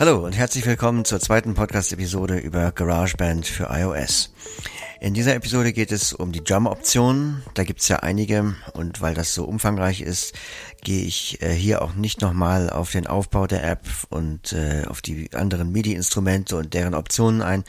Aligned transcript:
Hallo 0.00 0.24
und 0.24 0.38
herzlich 0.38 0.64
willkommen 0.64 1.04
zur 1.04 1.18
zweiten 1.18 1.54
Podcast-Episode 1.54 2.38
über 2.38 2.70
GarageBand 2.70 3.44
für 3.44 3.64
iOS. 3.64 4.32
In 5.00 5.12
dieser 5.12 5.34
Episode 5.34 5.72
geht 5.72 5.90
es 5.90 6.12
um 6.12 6.30
die 6.30 6.44
Drum-Optionen. 6.44 7.42
Da 7.54 7.64
gibt 7.64 7.80
es 7.80 7.88
ja 7.88 7.96
einige 7.96 8.54
und 8.74 9.00
weil 9.00 9.14
das 9.14 9.34
so 9.34 9.44
umfangreich 9.44 10.00
ist, 10.00 10.34
gehe 10.84 11.02
ich 11.02 11.42
äh, 11.42 11.52
hier 11.52 11.82
auch 11.82 11.94
nicht 11.94 12.20
nochmal 12.20 12.70
auf 12.70 12.92
den 12.92 13.08
Aufbau 13.08 13.48
der 13.48 13.64
App 13.64 13.88
und 14.08 14.52
äh, 14.52 14.84
auf 14.86 15.02
die 15.02 15.34
anderen 15.34 15.72
MIDI-Instrumente 15.72 16.56
und 16.56 16.74
deren 16.74 16.94
Optionen 16.94 17.42
ein. 17.42 17.64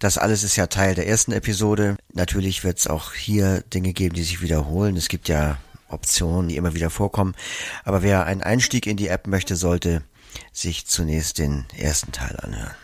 Das 0.00 0.18
alles 0.18 0.42
ist 0.42 0.56
ja 0.56 0.66
Teil 0.66 0.96
der 0.96 1.06
ersten 1.06 1.30
Episode. 1.30 1.96
Natürlich 2.12 2.64
wird 2.64 2.78
es 2.78 2.88
auch 2.88 3.12
hier 3.12 3.60
Dinge 3.72 3.92
geben, 3.92 4.16
die 4.16 4.24
sich 4.24 4.42
wiederholen. 4.42 4.96
Es 4.96 5.06
gibt 5.06 5.28
ja 5.28 5.58
Optionen, 5.86 6.48
die 6.48 6.56
immer 6.56 6.74
wieder 6.74 6.90
vorkommen. 6.90 7.36
Aber 7.84 8.02
wer 8.02 8.26
einen 8.26 8.42
Einstieg 8.42 8.88
in 8.88 8.96
die 8.96 9.08
App 9.08 9.28
möchte, 9.28 9.54
sollte 9.54 10.02
sich 10.52 10.86
zunächst 10.86 11.38
den 11.38 11.66
ersten 11.76 12.12
Teil 12.12 12.36
anhören. 12.36 12.74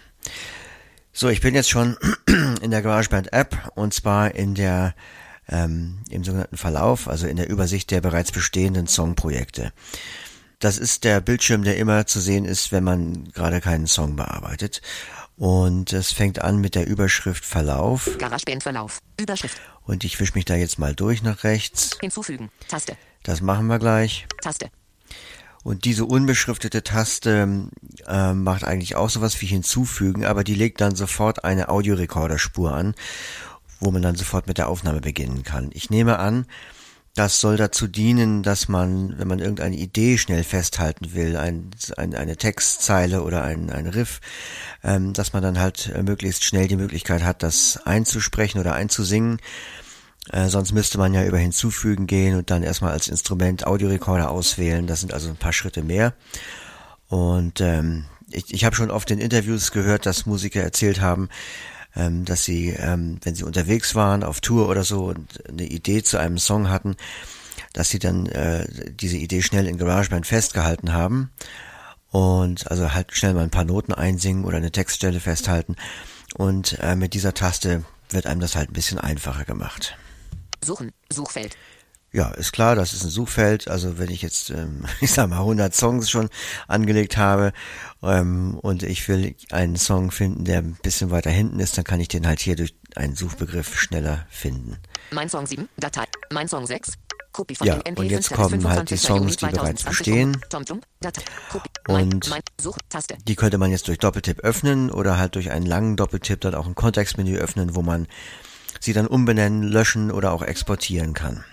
So, 1.12 1.28
ich 1.28 1.40
bin 1.40 1.54
jetzt 1.54 1.70
schon 1.70 1.96
in 2.60 2.70
der 2.70 2.82
GarageBand 2.82 3.32
App 3.32 3.72
und 3.74 3.94
zwar 3.94 4.34
in 4.34 4.54
der 4.54 4.94
ähm, 5.48 6.00
im 6.10 6.24
sogenannten 6.24 6.56
Verlauf, 6.56 7.08
also 7.08 7.27
in 7.27 7.36
der 7.36 7.48
Übersicht 7.48 7.90
der 7.90 8.00
bereits 8.00 8.32
bestehenden 8.32 8.86
Songprojekte. 8.86 9.72
Das 10.58 10.78
ist 10.78 11.04
der 11.04 11.20
Bildschirm, 11.20 11.62
der 11.64 11.77
immer 11.77 12.06
zu 12.06 12.20
sehen 12.20 12.44
ist, 12.44 12.72
wenn 12.72 12.84
man 12.84 13.30
gerade 13.32 13.60
keinen 13.60 13.86
Song 13.86 14.16
bearbeitet. 14.16 14.80
Und 15.36 15.92
es 15.92 16.12
fängt 16.12 16.41
an 16.41 16.60
mit 16.60 16.74
der 16.74 16.86
Überschrift 16.86 17.44
Verlauf. 17.44 18.08
GarageBand 18.18 18.62
Verlauf. 18.62 19.00
Überschrift. 19.20 19.60
Und 19.82 20.05
ich 20.05 20.18
wische 20.20 20.34
mich 20.34 20.44
da 20.44 20.55
jetzt 20.55 20.78
mal 20.78 20.94
durch 20.94 21.22
nach 21.22 21.44
rechts. 21.44 21.98
Hinzufügen. 22.00 22.50
Taste. 22.68 22.96
Das 23.24 23.41
machen 23.41 23.66
wir 23.66 23.78
gleich. 23.78 24.27
Taste. 24.41 24.70
Und 25.65 25.87
diese 25.87 26.05
unbeschriftete 26.05 26.84
Taste 26.84 27.69
äh, 28.07 28.33
macht 28.34 28.65
eigentlich 28.65 28.97
auch 28.97 29.09
sowas 29.09 29.41
wie 29.41 29.47
hinzufügen, 29.47 30.25
aber 30.25 30.45
die 30.45 30.55
legt 30.55 30.83
dann 30.83 30.95
sofort 30.95 31.45
eine 31.45 31.70
Audiorekorderspur 31.70 32.73
an, 32.73 32.95
wo 33.81 33.91
man 33.91 34.03
dann 34.03 34.15
sofort 34.15 34.47
mit 34.47 34.59
der 34.59 34.69
Aufnahme 34.69 35.01
beginnen 35.01 35.42
kann. 35.42 35.70
Ich 35.73 35.89
nehme 35.89 36.19
an, 36.19 36.47
das 37.15 37.41
soll 37.41 37.57
dazu 37.57 37.87
dienen, 37.87 38.42
dass 38.42 38.69
man, 38.69 39.19
wenn 39.19 39.29
man 39.29 39.39
irgendeine 39.39 39.77
Idee 39.77 40.19
schnell 40.19 40.45
festhalten 40.45 41.15
will, 41.15 41.37
ein, 41.37 41.70
ein, 41.97 42.15
eine 42.15 42.37
Textzeile 42.37 43.23
oder 43.23 43.42
ein, 43.45 43.70
ein 43.70 43.87
Riff, 43.87 44.20
ähm, 44.83 45.12
dass 45.12 45.33
man 45.33 45.42
dann 45.42 45.61
halt 45.61 45.92
äh, 45.95 46.03
möglichst 46.03 46.45
schnell 46.45 46.69
die 46.69 46.77
Möglichkeit 46.77 47.23
hat, 47.23 47.42
das 47.42 47.81
einzusprechen 47.87 48.59
oder 48.59 48.75
einzusingen 48.75 49.39
äh, 50.33 50.48
sonst 50.48 50.72
müsste 50.72 50.98
man 50.98 51.14
ja 51.14 51.25
über 51.25 51.39
hinzufügen 51.39 52.06
gehen 52.06 52.36
und 52.36 52.50
dann 52.50 52.62
erstmal 52.62 52.92
als 52.92 53.08
Instrument 53.08 53.67
Audiorekorder 53.67 54.30
auswählen. 54.30 54.86
Das 54.86 55.00
sind 55.00 55.12
also 55.12 55.28
ein 55.28 55.36
paar 55.36 55.53
Schritte 55.53 55.83
mehr. 55.83 56.14
Und 57.08 57.61
ähm, 57.61 58.06
ich, 58.30 58.52
ich 58.52 58.64
habe 58.64 58.75
schon 58.75 58.91
oft 58.91 59.11
in 59.11 59.19
Interviews 59.19 59.70
gehört, 59.70 60.06
dass 60.06 60.27
Musiker 60.27 60.62
erzählt 60.62 61.00
haben, 61.00 61.28
ähm, 61.95 62.25
dass 62.25 62.45
sie, 62.45 62.70
ähm, 62.70 63.19
wenn 63.22 63.34
sie 63.34 63.45
unterwegs 63.45 63.95
waren 63.95 64.25
auf 64.25 64.41
Tour 64.41 64.69
oder 64.69 64.84
so 64.84 65.05
und 65.06 65.47
eine 65.48 65.67
Idee 65.67 66.02
zu 66.02 66.19
einem 66.19 66.39
Song 66.39 66.70
hatten, 66.70 66.97
dass 67.72 67.91
sie 67.91 67.98
dann 67.98 68.27
äh, 68.27 68.67
diese 68.91 69.17
Idee 69.17 69.42
schnell 69.42 69.67
in 69.67 69.78
GarageBand 69.78 70.27
festgehalten 70.27 70.92
haben 70.92 71.30
und 72.11 72.70
also 72.70 72.95
halt 72.95 73.12
schnell 73.12 73.34
mal 73.34 73.42
ein 73.42 73.50
paar 73.50 73.64
Noten 73.64 73.92
einsingen 73.92 74.45
oder 74.45 74.56
eine 74.56 74.72
Textstelle 74.72 75.20
festhalten 75.20 75.77
und 76.36 76.78
äh, 76.80 76.97
mit 76.97 77.14
dieser 77.14 77.34
Taste 77.34 77.84
wird 78.11 78.27
einem 78.27 78.41
das 78.41 78.56
halt 78.56 78.70
ein 78.70 78.75
bisschen 78.75 78.98
einfacher 78.98 79.45
gemacht. 79.45 79.97
Suchen. 80.65 80.93
Suchfeld. 81.11 81.57
Ja, 82.15 82.29
ist 82.29 82.53
klar, 82.53 82.77
das 82.77 82.93
ist 82.93 83.03
ein 83.03 83.11
Suchfeld. 83.11 83.67
Also 83.67 83.98
wenn 83.98 84.09
ich 84.09 84.23
jetzt, 84.23 84.51
ähm, 84.51 84.84
ich 85.01 85.11
sag 85.11 85.29
mal, 85.29 85.39
100 85.41 85.75
Songs 85.75 86.09
schon 86.09 86.29
angelegt 86.69 87.17
habe 87.17 87.53
ähm, 88.05 88.57
und 88.62 88.85
ich 88.85 89.09
will 89.09 89.35
einen 89.51 89.77
Song 89.77 90.13
finden, 90.13 90.45
der 90.45 90.58
ein 90.58 90.79
bisschen 90.80 91.11
weiter 91.11 91.30
hinten 91.30 91.58
ist, 91.58 91.77
dann 91.77 91.85
kann 91.85 91.98
ich 91.98 92.07
den 92.07 92.27
halt 92.27 92.39
hier 92.39 92.55
durch 92.55 92.74
einen 92.95 93.17
Suchbegriff 93.17 93.77
schneller 93.77 94.27
finden. 94.30 94.79
Mein 95.11 95.29
Song 95.29 95.45
7, 95.45 95.69
Datei. 95.77 96.05
Mein 96.30 96.47
Song 96.47 96.67
6, 96.67 96.92
Kopie 97.33 97.57
von 97.57 97.67
Ja, 97.67 97.74
und 97.74 97.89
MP5 97.89 98.05
jetzt 98.05 98.30
kommen 98.30 98.69
halt 98.69 98.91
die 98.91 98.97
25. 98.97 99.01
Songs, 99.01 99.36
die 99.36 99.47
bereits 99.47 99.83
2020. 99.83 99.89
bestehen. 99.89 100.41
Und. 101.89 102.33
Die 103.29 103.35
könnte 103.35 103.58
man 103.58 103.73
jetzt 103.73 103.89
durch 103.89 103.98
Doppeltipp 103.98 104.39
öffnen 104.41 104.92
oder 104.92 105.19
halt 105.19 105.35
durch 105.35 105.51
einen 105.51 105.67
langen 105.67 105.97
Doppeltipp 105.97 106.41
dann 106.41 106.55
auch 106.55 106.67
ein 106.67 106.77
Kontextmenü 106.77 107.36
öffnen, 107.36 107.74
wo 107.74 107.83
man 107.83 108.07
sie 108.84 108.92
dann 108.92 109.06
umbenennen, 109.06 109.62
löschen 109.62 110.11
oder 110.11 110.33
auch 110.33 110.42
exportieren 110.42 111.14
kann. 111.14 111.45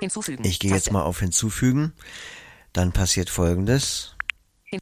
Hinzufügen. 0.00 0.44
Ich 0.44 0.58
gehe 0.58 0.72
jetzt 0.72 0.92
mal 0.92 1.02
auf 1.02 1.20
Hinzufügen. 1.20 1.92
Dann 2.72 2.92
passiert 2.92 3.30
folgendes. 3.30 4.14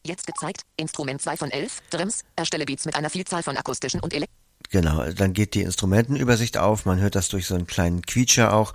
Jetzt 0.04 0.26
gezeigt. 0.26 0.62
Instrument 0.76 1.20
2 1.20 1.36
von 1.36 1.50
11. 1.50 1.82
Drums. 1.90 2.24
Erstelle 2.36 2.64
Beats 2.64 2.84
mit 2.84 2.96
einer 2.96 3.10
Vielzahl 3.10 3.42
von 3.42 3.56
akustischen 3.56 4.00
und 4.00 4.12
Elek 4.12 4.28
Genau, 4.70 5.04
dann 5.12 5.34
geht 5.34 5.54
die 5.54 5.62
Instrumentenübersicht 5.62 6.58
auf. 6.58 6.84
Man 6.84 6.98
hört 6.98 7.14
das 7.14 7.28
durch 7.28 7.46
so 7.46 7.54
einen 7.54 7.66
kleinen 7.66 8.02
Quietscher 8.02 8.52
auch. 8.52 8.72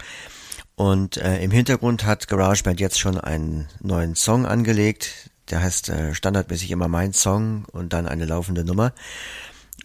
Und 0.75 1.18
äh, 1.18 1.44
im 1.44 1.52
Hintergrund 1.52 2.06
hat 2.06 2.28
GarageBand 2.28 2.80
jetzt 2.80 3.00
schon 3.00 3.19
einen 3.19 3.68
neuen 3.81 4.16
Song 4.16 4.46
angelegt. 4.46 5.30
Der 5.50 5.62
heißt 5.62 5.90
äh, 5.90 6.14
standardmäßig 6.14 6.72
immer 6.72 6.88
mein 6.88 7.12
Song 7.12 7.66
und 7.66 7.92
dann 7.92 8.08
eine 8.08 8.25
laufende 8.25 8.64
Nummer. 8.64 8.94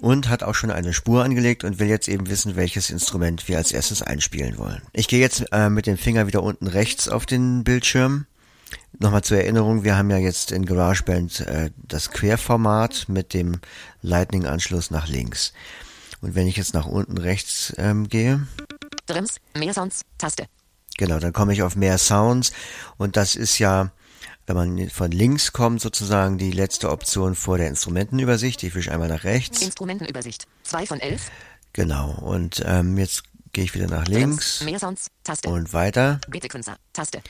Und 0.01 0.29
hat 0.29 0.43
auch 0.43 0.55
schon 0.55 0.71
eine 0.71 0.93
Spur 0.93 1.25
angelegt 1.25 1.65
und 1.65 1.79
will 1.79 1.89
jetzt 1.89 2.09
eben 2.09 2.29
wissen, 2.29 2.57
welches 2.57 2.91
Instrument 2.91 3.49
wir 3.49 3.57
als 3.59 3.73
erstes 3.73 4.03
einspielen 4.03 4.59
wollen. 4.59 4.83
Ich 4.93 5.09
gehe 5.09 5.21
jetzt 5.21 5.45
äh, 5.53 5.71
mit 5.71 5.87
dem 5.87 5.97
Finger 5.97 6.27
wieder 6.27 6.43
unten 6.43 6.67
rechts 6.67 7.09
auf 7.09 7.27
den 7.27 7.65
Bildschirm. 7.65 8.27
Nochmal 8.99 9.23
zur 9.23 9.39
Erinnerung, 9.39 9.85
wir 9.85 9.97
haben 9.97 10.11
ja 10.11 10.19
jetzt 10.19 10.53
in 10.53 10.67
GarageBand 10.67 11.41
äh, 11.41 11.71
das 11.77 12.11
Querformat 12.11 13.07
mit 13.09 13.35
dem 13.35 13.61
Lightning-Anschluss 14.03 14.91
nach 14.91 15.09
links. 15.09 15.53
Und 16.21 16.35
wenn 16.35 16.47
ich 16.47 16.57
jetzt 16.57 16.75
nach 16.75 16.87
unten 16.87 17.19
rechts 17.19 17.73
ähm, 17.77 18.09
gehe, 18.09 18.47
Drums. 19.07 19.37
Mehr 19.57 19.75
Sounds. 19.75 20.03
Taste. 20.17 20.47
genau, 20.97 21.19
dann 21.19 21.33
komme 21.33 21.53
ich 21.53 21.63
auf 21.63 21.77
mehr 21.77 21.99
Sounds 21.99 22.53
und 22.97 23.17
das 23.17 23.37
ist 23.37 23.59
ja, 23.59 23.91
wenn 24.47 24.57
man 24.57 24.91
von 24.91 25.11
links 25.11 25.53
kommt, 25.53 25.81
sozusagen 25.81 26.39
die 26.39 26.53
letzte 26.53 26.91
Option 26.91 27.35
vor 27.35 27.59
der 27.59 27.69
Instrumentenübersicht. 27.69 28.63
Ich 28.63 28.75
wische 28.75 28.93
einmal 28.93 29.09
nach 29.09 29.25
rechts. 29.25 29.63
Instrumentenübersicht. 29.63 30.47
2 30.65 30.87
von 30.87 31.01
11. 31.01 31.31
Genau, 31.73 32.11
und 32.13 32.63
ähm, 32.65 32.99
jetzt 32.99 33.23
gehe 33.53 33.65
ich 33.65 33.75
wieder 33.75 33.87
nach 33.87 34.07
links 34.07 34.63
Mehr 34.63 34.79
Sounds. 34.79 35.09
Taste. 35.23 35.49
und 35.49 35.73
weiter. 35.73 36.21
Beatsequencer. 36.29 36.77
Taste. 36.93 37.23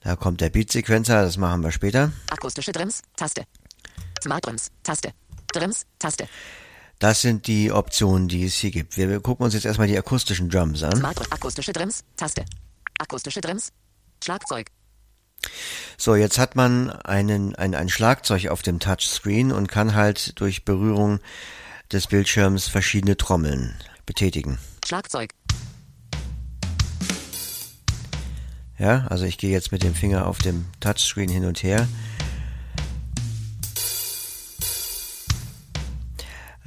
Da 0.00 0.14
kommt 0.16 0.40
der 0.40 0.50
Beat-Sequencer, 0.50 1.22
das 1.22 1.36
machen 1.36 1.62
wir 1.62 1.72
später. 1.72 2.12
Akustische 2.30 2.72
Drums. 2.72 3.02
Taste. 3.16 3.44
Smart 4.22 4.46
Drums. 4.46 4.70
Taste. 4.82 5.12
Drums. 5.52 5.86
Taste. 5.98 6.28
Das 6.98 7.20
sind 7.22 7.46
die 7.46 7.72
Optionen, 7.72 8.28
die 8.28 8.44
es 8.44 8.54
hier 8.54 8.70
gibt. 8.70 8.96
Wir 8.96 9.20
gucken 9.20 9.44
uns 9.44 9.54
jetzt 9.54 9.66
erstmal 9.66 9.88
die 9.88 9.98
akustischen 9.98 10.48
Drums 10.48 10.82
an. 10.82 10.96
Smart 10.96 11.32
Akustische 11.32 11.72
Drums. 11.72 12.04
Taste. 12.16 12.44
Akustische 12.98 13.40
Drums. 13.40 13.72
Schlagzeug. 14.22 14.70
So, 15.98 16.14
jetzt 16.14 16.38
hat 16.38 16.56
man 16.56 16.90
einen, 16.90 17.54
ein, 17.54 17.74
ein 17.74 17.88
Schlagzeug 17.88 18.48
auf 18.48 18.62
dem 18.62 18.80
Touchscreen 18.80 19.52
und 19.52 19.68
kann 19.68 19.94
halt 19.94 20.38
durch 20.40 20.64
Berührung 20.64 21.20
des 21.92 22.06
Bildschirms 22.06 22.68
verschiedene 22.68 23.16
Trommeln 23.16 23.76
betätigen. 24.04 24.58
Schlagzeug. 24.84 25.30
Ja, 28.78 29.06
also 29.08 29.24
ich 29.24 29.38
gehe 29.38 29.50
jetzt 29.50 29.72
mit 29.72 29.82
dem 29.82 29.94
Finger 29.94 30.26
auf 30.26 30.38
dem 30.38 30.66
Touchscreen 30.80 31.30
hin 31.30 31.46
und 31.46 31.62
her. 31.62 31.88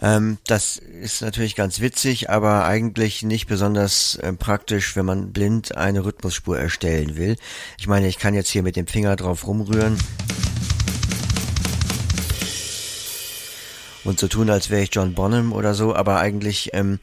Ähm, 0.02 0.38
das 0.46 0.78
ist 0.78 1.22
natürlich 1.22 1.56
ganz 1.56 1.82
witzig, 1.82 2.30
aber 2.30 2.66
eigentlich 2.66 3.24
nicht 3.24 3.48
besonders 3.48 4.16
äh, 4.16 4.34
praktisch, 4.34 4.96
wenn 4.96 5.06
man 5.06 5.32
blind 5.34 5.76
eine 5.76 6.06
Rhythmusspur 6.06 6.58
erstellen 6.58 7.18
will. 7.18 7.36
Ich 7.78 7.88
meine, 7.88 8.08
ich 8.08 8.18
kann 8.18 8.34
jetzt 8.34 8.50
hier 8.50 8.64
mit 8.64 8.76
dem 8.76 8.88
Finger 8.88 9.16
drauf 9.16 9.46
rumrühren 9.46 9.98
und 14.04 14.20
so 14.20 14.28
tun, 14.28 14.50
als 14.50 14.70
wäre 14.70 14.82
ich 14.82 14.90
John 14.94 15.14
Bonham 15.14 15.52
oder 15.54 15.74
so, 15.74 15.96
aber 15.96 16.20
eigentlich 16.20 16.72
ähm, 16.74 17.00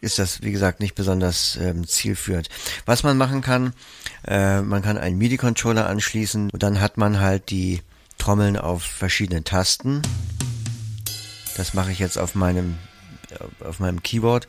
ist 0.00 0.18
das, 0.18 0.42
wie 0.42 0.52
gesagt, 0.52 0.80
nicht 0.80 0.94
besonders 0.94 1.58
ähm, 1.60 1.86
zielführend. 1.86 2.48
Was 2.86 3.02
man 3.02 3.16
machen 3.16 3.40
kann, 3.40 3.72
äh, 4.26 4.60
man 4.62 4.82
kann 4.82 4.98
einen 4.98 5.18
MIDI-Controller 5.18 5.86
anschließen 5.86 6.50
und 6.50 6.62
dann 6.62 6.80
hat 6.80 6.96
man 6.98 7.20
halt 7.20 7.50
die 7.50 7.80
Trommeln 8.18 8.56
auf 8.56 8.82
verschiedenen 8.82 9.44
Tasten. 9.44 10.02
Das 11.56 11.74
mache 11.74 11.92
ich 11.92 11.98
jetzt 11.98 12.18
auf 12.18 12.34
meinem, 12.34 12.78
auf 13.60 13.80
meinem 13.80 14.02
Keyboard. 14.02 14.46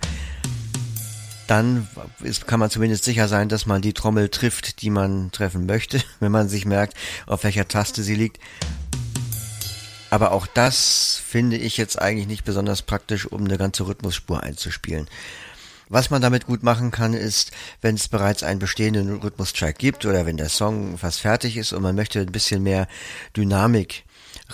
Dann 1.47 1.87
ist, 2.21 2.47
kann 2.47 2.59
man 2.59 2.69
zumindest 2.69 3.03
sicher 3.03 3.27
sein, 3.27 3.49
dass 3.49 3.65
man 3.65 3.81
die 3.81 3.93
Trommel 3.93 4.29
trifft, 4.29 4.81
die 4.81 4.89
man 4.89 5.31
treffen 5.31 5.65
möchte, 5.65 6.01
wenn 6.19 6.31
man 6.31 6.49
sich 6.49 6.65
merkt, 6.65 6.95
auf 7.27 7.43
welcher 7.43 7.67
Taste 7.67 8.03
sie 8.03 8.15
liegt. 8.15 8.39
Aber 10.09 10.31
auch 10.31 10.45
das 10.45 11.21
finde 11.25 11.57
ich 11.57 11.77
jetzt 11.77 12.01
eigentlich 12.01 12.27
nicht 12.27 12.43
besonders 12.43 12.81
praktisch, 12.81 13.25
um 13.25 13.45
eine 13.45 13.57
ganze 13.57 13.87
Rhythmusspur 13.87 14.43
einzuspielen. 14.43 15.07
Was 15.87 16.09
man 16.09 16.21
damit 16.21 16.45
gut 16.45 16.63
machen 16.63 16.91
kann, 16.91 17.13
ist, 17.13 17.51
wenn 17.81 17.95
es 17.95 18.07
bereits 18.07 18.43
einen 18.43 18.59
bestehenden 18.59 19.19
Rhythmustrack 19.19 19.77
gibt 19.77 20.05
oder 20.05 20.25
wenn 20.25 20.37
der 20.37 20.47
Song 20.47 20.97
fast 20.97 21.19
fertig 21.19 21.57
ist 21.57 21.73
und 21.73 21.81
man 21.81 21.95
möchte 21.95 22.21
ein 22.21 22.31
bisschen 22.31 22.63
mehr 22.63 22.87
Dynamik 23.35 24.05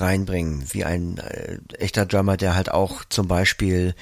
reinbringen, 0.02 0.64
wie 0.72 0.86
ein 0.86 1.18
äh, 1.18 1.58
echter 1.78 2.06
Drummer, 2.06 2.38
der 2.38 2.56
halt 2.56 2.72
auch 2.72 3.06
zum 3.06 3.28
Beispiel 3.28 3.96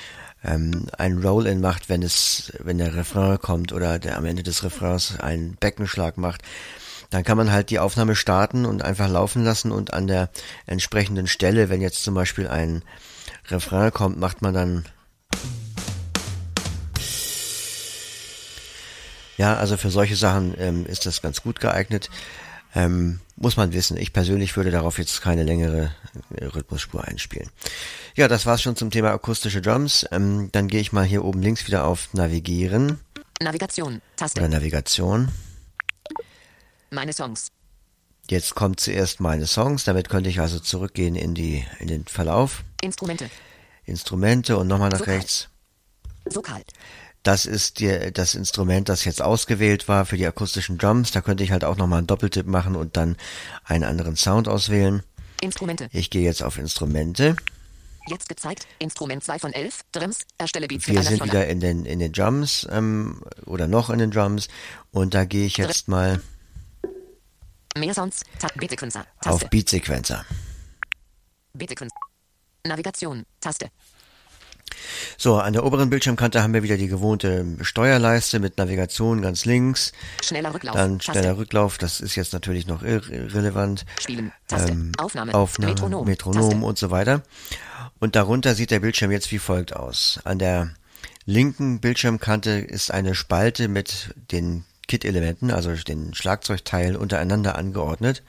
ähm, 0.44 0.88
ein 0.98 1.18
Roll-in 1.20 1.62
macht, 1.62 1.90
wenn 1.90 2.04
es, 2.04 2.54
wenn 2.60 2.78
der 2.78 2.96
Refrain 2.96 3.40
kommt 3.40 3.74
oder 3.74 4.00
der 4.00 4.18
am 4.18 4.26
Ende 4.26 4.44
des 4.44 4.64
Refrains 4.64 5.20
einen 5.20 5.56
Beckenschlag 5.56 6.18
macht. 6.18 6.42
Dann 7.10 7.24
kann 7.24 7.38
man 7.38 7.52
halt 7.52 7.70
die 7.70 7.80
Aufnahme 7.80 8.16
starten 8.16 8.66
und 8.66 8.84
einfach 8.84 9.10
laufen 9.10 9.44
lassen 9.44 9.72
und 9.72 9.94
an 9.94 10.08
der 10.08 10.30
entsprechenden 10.66 11.28
Stelle, 11.28 11.70
wenn 11.70 11.82
jetzt 11.82 12.04
zum 12.04 12.14
Beispiel 12.14 12.48
ein 12.48 12.84
Refrain 13.48 13.92
kommt, 13.92 14.20
macht 14.20 14.42
man 14.42 14.54
dann 14.54 14.86
ja, 19.38 19.56
also 19.56 19.78
für 19.78 19.90
solche 19.90 20.16
Sachen 20.16 20.56
ähm, 20.58 20.86
ist 20.86 21.06
das 21.06 21.22
ganz 21.22 21.42
gut 21.42 21.60
geeignet. 21.60 22.10
Ähm, 22.74 23.20
muss 23.36 23.58
man 23.58 23.74
wissen. 23.74 23.98
Ich 23.98 24.14
persönlich 24.14 24.56
würde 24.56 24.72
darauf 24.72 24.98
jetzt 24.98 25.22
keine 25.22 25.44
längere 25.44 25.92
äh, 26.36 26.46
Rhythmusspur 26.46 27.04
einspielen. 27.04 27.50
Ja, 28.16 28.28
das 28.28 28.46
war's 28.46 28.62
schon 28.62 28.76
zum 28.76 28.92
Thema 28.92 29.12
akustische 29.12 29.62
Drums. 29.62 30.06
Ähm, 30.12 30.50
dann 30.52 30.68
gehe 30.68 30.80
ich 30.80 30.94
mal 30.94 31.04
hier 31.06 31.24
oben 31.26 31.42
links 31.42 31.68
wieder 31.68 31.86
auf 31.86 32.14
Navigieren. 32.14 33.00
Navigation. 33.42 34.02
Taste. 34.16 34.40
Oder 34.40 34.50
Navigation. 34.50 35.30
Meine 36.92 37.14
Songs. 37.14 37.52
Jetzt 38.30 38.56
kommt 38.56 38.80
zuerst 38.80 39.20
meine 39.20 39.46
Songs. 39.46 39.84
Damit 39.84 40.10
könnte 40.10 40.30
ich 40.30 40.40
also 40.40 40.60
zurückgehen 40.60 41.16
in 41.16 41.36
die 41.36 41.66
in 41.80 41.88
den 41.88 42.06
Verlauf. 42.06 42.64
Instrumente. 42.82 43.30
Instrumente 43.84 44.58
und 44.58 44.68
nochmal 44.68 44.90
nach 44.90 45.02
Vokal. 45.02 45.16
rechts. 45.16 45.50
Vokal. 46.26 46.64
Das 47.26 47.48
ist 47.48 47.80
die, 47.80 48.14
das 48.14 48.36
Instrument, 48.36 48.88
das 48.88 49.04
jetzt 49.04 49.20
ausgewählt 49.20 49.88
war 49.88 50.06
für 50.06 50.16
die 50.16 50.28
akustischen 50.28 50.78
Drums. 50.78 51.10
Da 51.10 51.22
könnte 51.22 51.44
ich 51.44 51.52
halt 51.52 51.64
auch 51.64 51.76
nochmal 51.76 51.98
einen 51.98 52.08
Doppeltipp 52.08 52.46
machen 52.46 52.76
und 52.76 52.96
dann 52.98 53.18
einen 53.64 53.84
anderen 53.84 54.16
Sound 54.16 54.48
auswählen. 54.48 55.02
Instrumente. 55.42 55.90
Ich 55.92 56.12
gehe 56.12 56.22
jetzt 56.22 56.44
auf 56.44 56.60
Instrumente. 56.60 57.36
Jetzt 58.08 58.30
gezeigt. 58.30 58.68
Instrument 58.78 59.24
2 59.24 59.40
von 59.40 59.54
11. 59.54 59.82
Drums. 59.92 60.20
Erstelle 60.38 60.68
Beats 60.68 60.88
Wir 60.88 61.02
sind 61.02 61.24
wieder 61.24 61.48
in 61.48 61.60
den, 61.60 61.86
in 61.86 61.98
den 61.98 62.12
Drums 62.12 62.68
ähm, 62.70 63.24
oder 63.48 63.68
noch 63.68 63.90
in 63.90 63.98
den 63.98 64.12
Drums 64.12 64.48
und 64.92 65.16
da 65.16 65.26
gehe 65.26 65.48
ich 65.48 65.58
jetzt 65.58 65.88
mal 65.88 66.22
Mehr 67.76 67.96
Sounds. 67.96 68.22
Tab. 68.38 68.54
Beatsequencer. 68.54 69.02
auf 69.26 69.40
Taste. 69.40 69.48
Beatsequencer. 69.50 70.26
Beatsequencer. 71.54 71.96
Navigation. 72.68 73.26
Taste. 73.42 73.72
So, 75.18 75.38
an 75.40 75.54
der 75.54 75.64
oberen 75.66 75.90
Bildschirmkante 75.90 76.42
haben 76.44 76.54
wir 76.54 76.64
wieder 76.64 76.78
die 76.78 76.88
gewohnte 76.88 77.46
Steuerleiste 77.62 78.40
mit 78.40 78.58
Navigation 78.58 79.22
ganz 79.22 79.46
links, 79.46 79.94
Schneller 80.24 80.54
Rücklauf. 80.54 80.76
dann 80.76 81.00
Taste. 81.00 81.20
schneller 81.20 81.38
Rücklauf, 81.38 81.78
das 81.78 82.02
ist 82.02 82.16
jetzt 82.16 82.34
natürlich 82.34 82.68
noch 82.68 82.84
irre- 82.84 83.12
irrelevant. 83.12 83.86
Spielen. 84.00 84.32
Taste. 84.48 84.72
Ähm, 84.72 84.92
Aufnahme. 84.98 85.34
Aufnahme, 85.34 85.72
Metronom. 85.74 86.06
Metronom 86.06 86.50
Taste. 86.52 86.66
und 86.66 86.78
so 86.78 86.92
weiter. 86.92 87.24
Und 88.00 88.16
darunter 88.16 88.54
sieht 88.56 88.72
der 88.72 88.80
Bildschirm 88.82 89.12
jetzt 89.12 89.32
wie 89.32 89.40
folgt 89.40 89.76
aus. 89.76 90.20
An 90.26 90.40
der 90.40 90.72
linken 91.26 91.80
Bildschirmkante 91.80 92.52
ist 92.52 92.92
eine 92.92 93.16
Spalte 93.16 93.68
mit 93.68 94.14
den 94.32 94.66
Kit-Elementen, 94.88 95.50
also 95.52 95.74
den 95.74 96.14
Schlagzeugteilen 96.14 96.96
untereinander 96.96 97.56
angeordnet. 97.56 98.22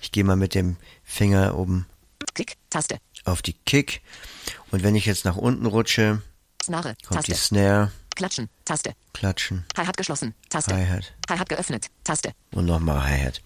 Ich 0.00 0.12
gehe 0.12 0.22
mal 0.24 0.36
mit 0.36 0.54
dem 0.54 0.76
Finger 1.04 1.58
oben 1.58 1.86
Klick. 2.34 2.56
Taste. 2.70 2.98
auf 3.24 3.42
die 3.42 3.54
Kick 3.64 4.02
und 4.76 4.82
wenn 4.82 4.94
ich 4.94 5.06
jetzt 5.06 5.24
nach 5.24 5.36
unten 5.36 5.64
rutsche, 5.64 6.20
Snare. 6.62 6.96
kommt 7.06 7.24
Taste. 7.24 7.32
die 7.32 7.38
Snare, 7.38 7.92
Klatschen. 8.14 8.50
Taste. 8.66 8.92
Klatschen, 9.14 9.64
Hi-Hat 9.74 9.96
geschlossen. 9.96 10.34
Taste. 10.50 10.74
Hi-Hat 10.76 11.14
Hi-Hat 11.30 11.48
geöffnet. 11.48 11.86
Taste. 12.04 12.32
und 12.52 12.66
nochmal 12.66 13.02
Hi-Hat. 13.02 13.40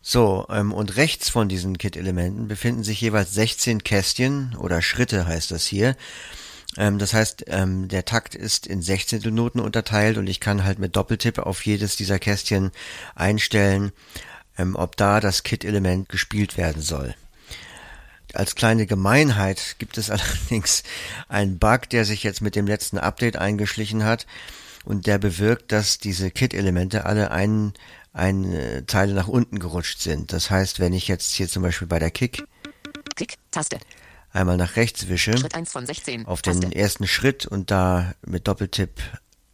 So, 0.00 0.46
ähm, 0.48 0.72
und 0.72 0.96
rechts 0.96 1.28
von 1.28 1.50
diesen 1.50 1.76
Kit-Elementen 1.76 2.48
befinden 2.48 2.82
sich 2.82 2.98
jeweils 3.02 3.34
16 3.34 3.84
Kästchen 3.84 4.56
oder 4.56 4.80
Schritte 4.80 5.26
heißt 5.26 5.50
das 5.50 5.66
hier. 5.66 5.96
Ähm, 6.78 6.98
das 6.98 7.12
heißt, 7.12 7.44
ähm, 7.48 7.88
der 7.88 8.06
Takt 8.06 8.34
ist 8.34 8.66
in 8.66 8.80
Sechzehntelnoten 8.80 9.60
unterteilt 9.60 10.16
und 10.16 10.28
ich 10.28 10.40
kann 10.40 10.64
halt 10.64 10.78
mit 10.78 10.96
Doppeltipp 10.96 11.40
auf 11.40 11.66
jedes 11.66 11.96
dieser 11.96 12.18
Kästchen 12.18 12.70
einstellen, 13.14 13.92
ähm, 14.56 14.76
ob 14.76 14.96
da 14.96 15.20
das 15.20 15.42
Kit-Element 15.42 16.08
gespielt 16.08 16.56
werden 16.56 16.80
soll. 16.80 17.14
Als 18.34 18.54
kleine 18.54 18.86
Gemeinheit 18.86 19.76
gibt 19.78 19.98
es 19.98 20.10
allerdings 20.10 20.82
einen 21.28 21.58
Bug, 21.58 21.88
der 21.90 22.04
sich 22.04 22.22
jetzt 22.22 22.40
mit 22.40 22.56
dem 22.56 22.66
letzten 22.66 22.98
Update 22.98 23.36
eingeschlichen 23.36 24.04
hat 24.04 24.26
und 24.84 25.06
der 25.06 25.18
bewirkt, 25.18 25.72
dass 25.72 25.98
diese 25.98 26.30
Kit-Elemente 26.30 27.04
alle 27.04 27.30
einen, 27.30 27.74
eine 28.12 28.84
Teile 28.86 29.14
nach 29.14 29.28
unten 29.28 29.58
gerutscht 29.58 30.00
sind. 30.00 30.32
Das 30.32 30.50
heißt, 30.50 30.80
wenn 30.80 30.92
ich 30.92 31.08
jetzt 31.08 31.32
hier 31.32 31.48
zum 31.48 31.62
Beispiel 31.62 31.88
bei 31.88 31.98
der 31.98 32.10
Kick 32.10 32.44
Klick. 33.14 33.36
Taste. 33.50 33.78
einmal 34.32 34.56
nach 34.56 34.76
rechts 34.76 35.08
wische, 35.08 35.36
Schritt 35.36 35.54
1 35.54 35.70
von 35.70 35.86
16. 35.86 36.26
auf 36.26 36.42
den 36.42 36.60
Taste. 36.60 36.76
ersten 36.76 37.06
Schritt 37.06 37.46
und 37.46 37.70
da 37.70 38.14
mit 38.24 38.48
Doppeltipp 38.48 39.00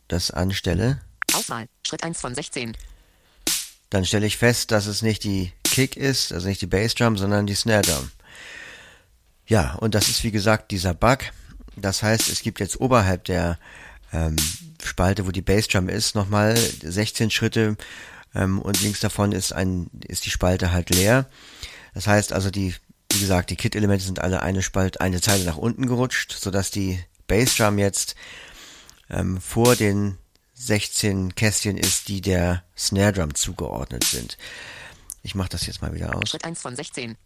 das 0.06 0.30
anstelle, 0.30 1.00
Auswahl. 1.34 1.68
Schritt 1.86 2.02
1 2.04 2.20
von 2.20 2.34
16. 2.34 2.76
dann 3.90 4.04
stelle 4.04 4.26
ich 4.26 4.36
fest, 4.36 4.70
dass 4.70 4.86
es 4.86 5.02
nicht 5.02 5.24
die 5.24 5.52
Kick 5.64 5.96
ist, 5.96 6.32
also 6.32 6.48
nicht 6.48 6.62
die 6.62 6.66
Bassdrum, 6.66 7.18
sondern 7.18 7.46
die 7.46 7.54
Snare 7.54 7.82
Drum. 7.82 8.10
Ja, 9.48 9.74
und 9.76 9.94
das 9.94 10.08
ist 10.08 10.22
wie 10.22 10.30
gesagt 10.30 10.70
dieser 10.70 10.94
Bug. 10.94 11.20
Das 11.74 12.02
heißt, 12.02 12.28
es 12.28 12.42
gibt 12.42 12.60
jetzt 12.60 12.80
oberhalb 12.80 13.24
der 13.24 13.58
ähm, 14.12 14.36
Spalte, 14.82 15.26
wo 15.26 15.30
die 15.30 15.42
Bassdrum 15.42 15.88
ist, 15.88 16.14
nochmal 16.14 16.56
16 16.56 17.30
Schritte 17.30 17.76
ähm, 18.34 18.60
und 18.60 18.80
links 18.82 19.00
davon 19.00 19.32
ist 19.32 19.52
ein 19.52 19.90
ist 20.06 20.26
die 20.26 20.30
Spalte 20.30 20.70
halt 20.72 20.90
leer. 20.90 21.26
Das 21.94 22.06
heißt 22.06 22.32
also 22.32 22.50
die 22.50 22.74
wie 23.10 23.20
gesagt, 23.20 23.48
die 23.48 23.56
Kit-Elemente 23.56 24.04
sind 24.04 24.20
alle 24.20 24.42
eine 24.42 24.62
Spalte, 24.62 25.00
eine 25.00 25.22
Zeile 25.22 25.44
nach 25.44 25.56
unten 25.56 25.86
gerutscht, 25.86 26.36
sodass 26.38 26.70
die 26.70 27.02
Bassdrum 27.26 27.78
jetzt 27.78 28.16
ähm, 29.08 29.40
vor 29.40 29.76
den 29.76 30.18
16 30.54 31.34
Kästchen 31.34 31.78
ist, 31.78 32.08
die 32.08 32.20
der 32.20 32.64
Snare 32.76 33.14
Drum 33.14 33.34
zugeordnet 33.34 34.04
sind. 34.04 34.36
Ich 35.22 35.34
mache 35.34 35.48
das 35.48 35.66
jetzt 35.66 35.80
mal 35.80 35.94
wieder 35.94 36.14
aus. 36.14 36.28
Schritt 36.28 36.44
1 36.44 36.60
von 36.60 36.76
16. 36.76 37.16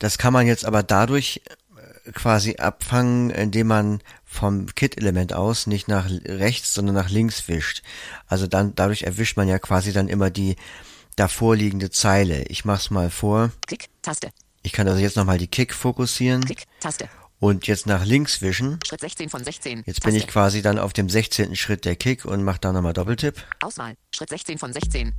Das 0.00 0.18
kann 0.18 0.32
man 0.32 0.48
jetzt 0.48 0.64
aber 0.64 0.82
dadurch 0.82 1.42
äh, 1.76 2.10
quasi 2.12 2.56
abfangen, 2.56 3.30
indem 3.30 3.68
man 3.68 4.00
vom 4.24 4.66
Kit-Element 4.74 5.32
aus 5.32 5.66
nicht 5.66 5.86
nach 5.86 6.10
rechts, 6.24 6.74
sondern 6.74 6.94
nach 6.96 7.10
links 7.10 7.46
wischt. 7.46 7.82
Also 8.26 8.46
dann 8.48 8.74
dadurch 8.74 9.02
erwischt 9.02 9.36
man 9.36 9.46
ja 9.46 9.58
quasi 9.58 9.92
dann 9.92 10.08
immer 10.08 10.30
die 10.30 10.56
davor 11.16 11.54
liegende 11.54 11.90
Zeile. 11.90 12.44
Ich 12.44 12.64
mach's 12.64 12.90
mal 12.90 13.10
vor. 13.10 13.52
Klick. 13.66 13.88
Taste. 14.02 14.30
Ich 14.62 14.72
kann 14.72 14.88
also 14.88 15.00
jetzt 15.00 15.16
nochmal 15.16 15.38
die 15.38 15.48
Kick 15.48 15.74
fokussieren 15.74 16.44
Klick. 16.44 16.64
Taste. 16.80 17.08
und 17.38 17.66
jetzt 17.66 17.86
nach 17.86 18.04
links 18.04 18.40
wischen. 18.40 18.78
Schritt 18.86 19.00
16 19.00 19.28
von 19.28 19.42
16. 19.44 19.82
Jetzt 19.86 20.02
bin 20.02 20.12
Taste. 20.12 20.18
ich 20.18 20.26
quasi 20.26 20.62
dann 20.62 20.78
auf 20.78 20.92
dem 20.92 21.08
16. 21.10 21.56
Schritt 21.56 21.84
der 21.84 21.96
Kick 21.96 22.24
und 22.24 22.42
mache 22.44 22.60
da 22.60 22.72
nochmal 22.72 22.92
Doppeltipp 22.92 23.42
Auswahl. 23.60 23.94
Schritt 24.14 24.30
16 24.30 24.58
von 24.58 24.72
16. 24.72 25.12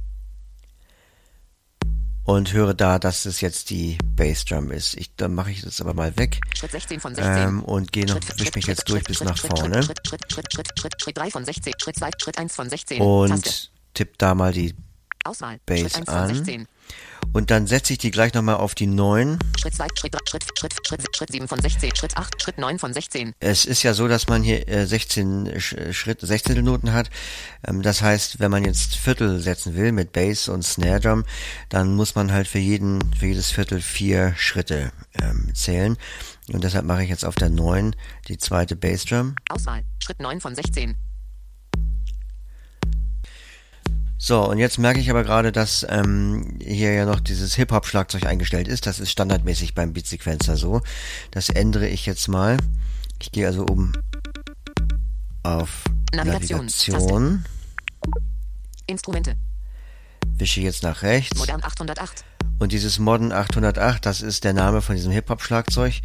und 2.24 2.54
höre 2.54 2.74
da, 2.74 3.00
dass 3.00 3.26
es 3.26 3.42
jetzt 3.42 3.70
die 3.70 3.98
Bassdrum 4.16 4.72
ist. 4.72 4.96
Ich, 4.96 5.16
dann 5.16 5.34
mache 5.34 5.52
ich 5.52 5.62
das 5.62 5.82
aber 5.82 5.94
mal 5.94 6.16
weg 6.18 6.40
Schritt 6.56 6.72
16 6.72 7.00
von 7.00 7.16
16. 7.16 7.38
ähm, 7.38 7.64
und 7.64 7.92
gehe 7.92 8.06
noch, 8.06 8.20
wisch 8.38 8.54
mich 8.56 8.68
jetzt 8.68 8.88
durch 8.90 9.04
bis 9.04 9.24
nach 9.24 9.38
vorne 9.38 9.84
Schritt, 9.84 10.00
Schritt, 10.06 10.32
Schritt, 10.32 10.54
Schritt, 10.54 10.80
Schritt, 10.80 11.02
Schritt 11.02 11.18
3 11.18 11.32
von 11.32 11.46
16. 11.46 11.74
Schritt 11.82 11.96
2, 11.96 12.10
Schritt 12.18 12.38
1 12.38 12.56
von 12.56 12.70
16. 12.70 12.98
Taste. 12.98 13.04
und 13.04 13.72
tipp 13.94 14.18
da 14.18 14.36
mal 14.36 14.54
die 14.54 14.76
Auswahl. 15.24 15.60
Bass 15.66 15.80
Schritt 15.80 15.96
1 15.96 16.06
von 16.06 16.16
an. 16.16 16.68
16. 17.22 17.34
und 17.34 17.52
dann 17.52 17.68
setze 17.68 17.94
ich 17.94 18.00
die 18.00 18.12
gleich 18.12 18.34
nochmal 18.34 18.56
auf 18.56 18.76
die 18.76 18.88
9. 18.88 19.40
Schritt 19.60 19.76
2, 19.76 19.88
Schritt 19.98 20.14
3, 20.14 20.20
Schritt, 20.30 20.44
Schritt, 20.58 20.74
Schritt, 20.88 21.16
Schritt 21.16 21.32
7 21.32 21.48
von 21.48 21.60
16. 21.62 21.96
Schritt 21.96 22.18
8, 22.18 22.42
Schritt 22.42 22.58
9 22.58 22.80
von 22.80 22.94
16. 22.94 23.34
Es 23.40 23.66
ist 23.66 23.84
ja 23.84 23.94
so, 23.94 24.08
dass 24.08 24.28
man 24.28 24.44
hier 24.44 24.68
äh, 24.68 24.86
16 24.86 25.48
Sch- 25.58 25.94
Schritt, 25.94 26.22
16 26.22 26.64
Noten 26.64 26.94
hat. 26.94 27.10
Ähm, 27.68 27.82
das 27.82 28.02
heißt, 28.02 28.40
wenn 28.40 28.52
man 28.52 28.66
jetzt 28.66 28.96
Viertel 28.96 29.40
setzen 29.40 29.76
will 29.76 29.92
mit 29.92 30.12
Bass 30.14 30.48
und 30.48 30.64
Snare 30.64 31.00
Drum, 31.00 31.24
dann 31.70 31.96
muss 31.96 32.16
man 32.16 32.32
halt 32.32 32.48
für 32.48 32.60
jeden, 32.60 33.00
für 33.16 33.28
jedes 33.28 33.52
Viertel 33.52 33.82
vier 33.82 34.34
Schritte 34.38 34.92
ähm, 35.22 35.52
zählen. 35.54 35.98
Und 36.52 36.64
deshalb 36.64 36.86
mache 36.86 37.04
ich 37.04 37.10
jetzt 37.10 37.24
auf 37.26 37.36
der 37.36 37.50
9 37.50 37.96
die 38.28 38.38
zweite 38.38 38.76
Bassdrum. 38.76 39.36
Auswahl. 39.50 39.84
Schritt 40.04 40.20
9 40.20 40.42
von 40.42 40.56
16. 40.56 40.96
So, 44.24 44.48
und 44.48 44.60
jetzt 44.60 44.78
merke 44.78 45.00
ich 45.00 45.10
aber 45.10 45.24
gerade, 45.24 45.52
dass 45.52 45.84
ähm, 45.90 46.60
hier 46.62 46.94
ja 46.94 47.06
noch 47.08 47.20
dieses 47.20 47.56
Hip-Hop-Schlagzeug 47.56 48.28
eingestellt 48.28 48.68
ist. 48.68 48.86
Das 48.86 49.00
ist 49.00 49.10
standardmäßig 49.10 49.74
beim 49.74 49.94
Beatsequencer 49.94 50.58
so. 50.58 50.82
Das 51.32 51.50
ändere 51.50 51.88
ich 51.88 52.06
jetzt 52.06 52.28
mal. 52.28 52.58
Ich 53.20 53.32
gehe 53.32 53.48
also 53.48 53.64
oben 53.64 53.94
auf 55.42 55.86
Navigation, 56.14 56.68
Navigation, 56.68 57.46
Instrumente. 58.86 59.38
wische 60.38 60.62
jetzt 60.62 60.84
nach 60.84 61.02
rechts. 61.02 61.40
Modern 61.40 61.64
808. 61.64 62.24
Und 62.60 62.74
dieses 62.74 63.00
Modern 63.00 63.32
808, 63.32 64.06
das 64.06 64.22
ist 64.22 64.44
der 64.44 64.54
Name 64.54 64.84
von 64.84 64.96
diesem 64.96 65.12
Hip-Hop-Schlagzeug. 65.12 65.96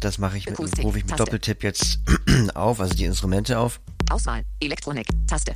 Das 0.00 0.18
mache 0.18 0.36
ich 0.36 0.44
mit, 0.44 0.58
rufe 0.58 0.98
ich 0.98 1.06
mit. 1.06 1.18
Doppeltipp 1.18 1.62
jetzt 1.62 2.00
auf, 2.54 2.80
also 2.80 2.94
die 2.94 3.06
Instrumente 3.06 3.58
auf. 3.58 3.80
Auswahl. 4.10 4.42
Elektronik. 4.60 5.06
Taste. 5.26 5.54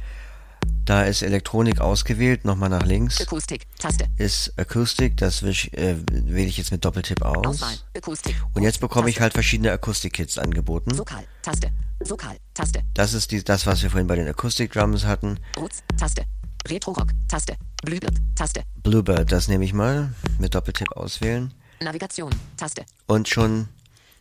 Da 0.84 1.04
ist 1.04 1.22
Elektronik 1.22 1.80
ausgewählt, 1.80 2.44
nochmal 2.44 2.68
nach 2.68 2.84
links. 2.84 3.20
Akustik, 3.20 3.66
Taste. 3.78 4.06
Ist 4.16 4.52
Akustik, 4.58 5.16
das 5.16 5.40
ich, 5.42 5.72
äh, 5.78 5.96
wähle 6.08 6.48
ich 6.48 6.58
jetzt 6.58 6.72
mit 6.72 6.84
Doppeltipp 6.84 7.22
aus. 7.22 7.46
Auswahl, 7.46 7.76
Akustik. 7.96 8.34
Und 8.52 8.64
jetzt 8.64 8.80
bekomme 8.80 9.08
ich 9.08 9.14
Taste. 9.14 9.22
halt 9.22 9.32
verschiedene 9.34 9.70
Akustik-Kits 9.72 10.38
angeboten. 10.38 10.98
Vokal, 10.98 11.24
Taste. 11.40 11.70
Vokal, 12.00 12.36
Taste. 12.52 12.82
Das 12.94 13.14
ist 13.14 13.30
die, 13.30 13.44
das, 13.44 13.64
was 13.64 13.82
wir 13.82 13.90
vorhin 13.90 14.08
bei 14.08 14.16
den 14.16 14.28
Akustik-Drums 14.28 15.04
hatten. 15.04 15.38
Roots, 15.56 15.84
Taste. 15.96 16.24
Retro-Rock, 16.68 17.10
Taste. 17.28 17.56
Bluebird, 17.84 18.14
Taste. 18.34 18.62
Bluebird, 18.82 19.30
das 19.30 19.48
nehme 19.48 19.64
ich 19.64 19.72
mal. 19.72 20.12
Mit 20.38 20.54
Doppeltipp 20.54 20.92
auswählen. 20.96 21.54
Navigation, 21.80 22.30
Taste. 22.56 22.84
Und 23.06 23.28
schon 23.28 23.68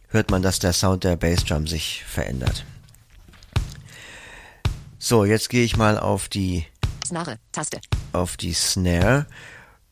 hört 0.09 0.29
man, 0.29 0.41
dass 0.41 0.59
der 0.59 0.73
Sound 0.73 1.03
der 1.03 1.15
Bassdrum 1.15 1.67
sich 1.67 2.03
verändert. 2.05 2.65
So, 5.03 5.25
jetzt 5.25 5.49
gehe 5.49 5.63
ich 5.63 5.77
mal 5.77 5.97
auf 5.97 6.29
die 6.29 6.63
Snare, 7.03 7.39
Taste. 7.51 7.81
auf 8.13 8.37
die 8.37 8.53
Snare. 8.53 9.25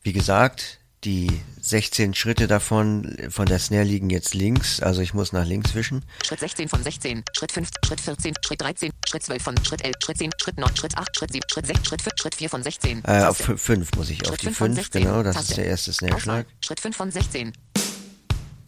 Wie 0.04 0.12
gesagt, 0.12 0.78
die 1.02 1.28
16 1.60 2.14
Schritte 2.14 2.46
davon 2.46 3.16
von 3.28 3.46
der 3.46 3.58
Snare 3.58 3.82
liegen 3.82 4.08
jetzt 4.08 4.34
links, 4.34 4.80
also 4.80 5.00
ich 5.00 5.12
muss 5.12 5.32
nach 5.32 5.44
links 5.44 5.74
wischen. 5.74 6.04
Schritt 6.24 6.38
16 6.38 6.68
von 6.68 6.84
16, 6.84 7.24
Schritt 7.36 7.50
5, 7.50 7.68
Schritt 7.84 8.00
14, 8.00 8.34
Schritt 8.46 8.60
13, 8.62 8.90
Schritt 9.04 9.22
12 9.24 9.42
von 9.42 9.64
Schritt 9.64 9.82
11, 9.84 9.94
Schritt 10.00 10.18
10, 10.18 10.30
Schritt 10.40 10.58
9, 10.60 10.76
Schritt 10.76 10.96
8, 10.96 11.16
Schritt 11.16 11.32
7, 11.32 11.42
Schritt 11.50 11.66
6, 11.66 11.88
Schritt 11.88 12.02
5, 12.02 12.14
Schritt 12.16 12.34
4 12.36 12.48
von 12.48 12.62
16. 12.62 13.02
Äh, 13.04 13.24
auf 13.24 13.38
Taste. 13.38 13.58
5 13.58 13.90
muss 13.96 14.10
ich, 14.10 14.20
auf 14.22 14.28
Schritt 14.28 14.42
die 14.42 14.46
5 14.46 14.56
von 14.58 14.66
5, 14.68 14.76
16. 14.78 15.02
genau, 15.02 15.22
das 15.24 15.34
Taste. 15.34 15.50
ist 15.50 15.56
der 15.56 15.66
erste. 15.66 15.92
Snare-Schlag. 15.92 16.46
Schritt 16.64 16.78
5 16.78 16.96
von 16.96 17.10
16. 17.10 17.52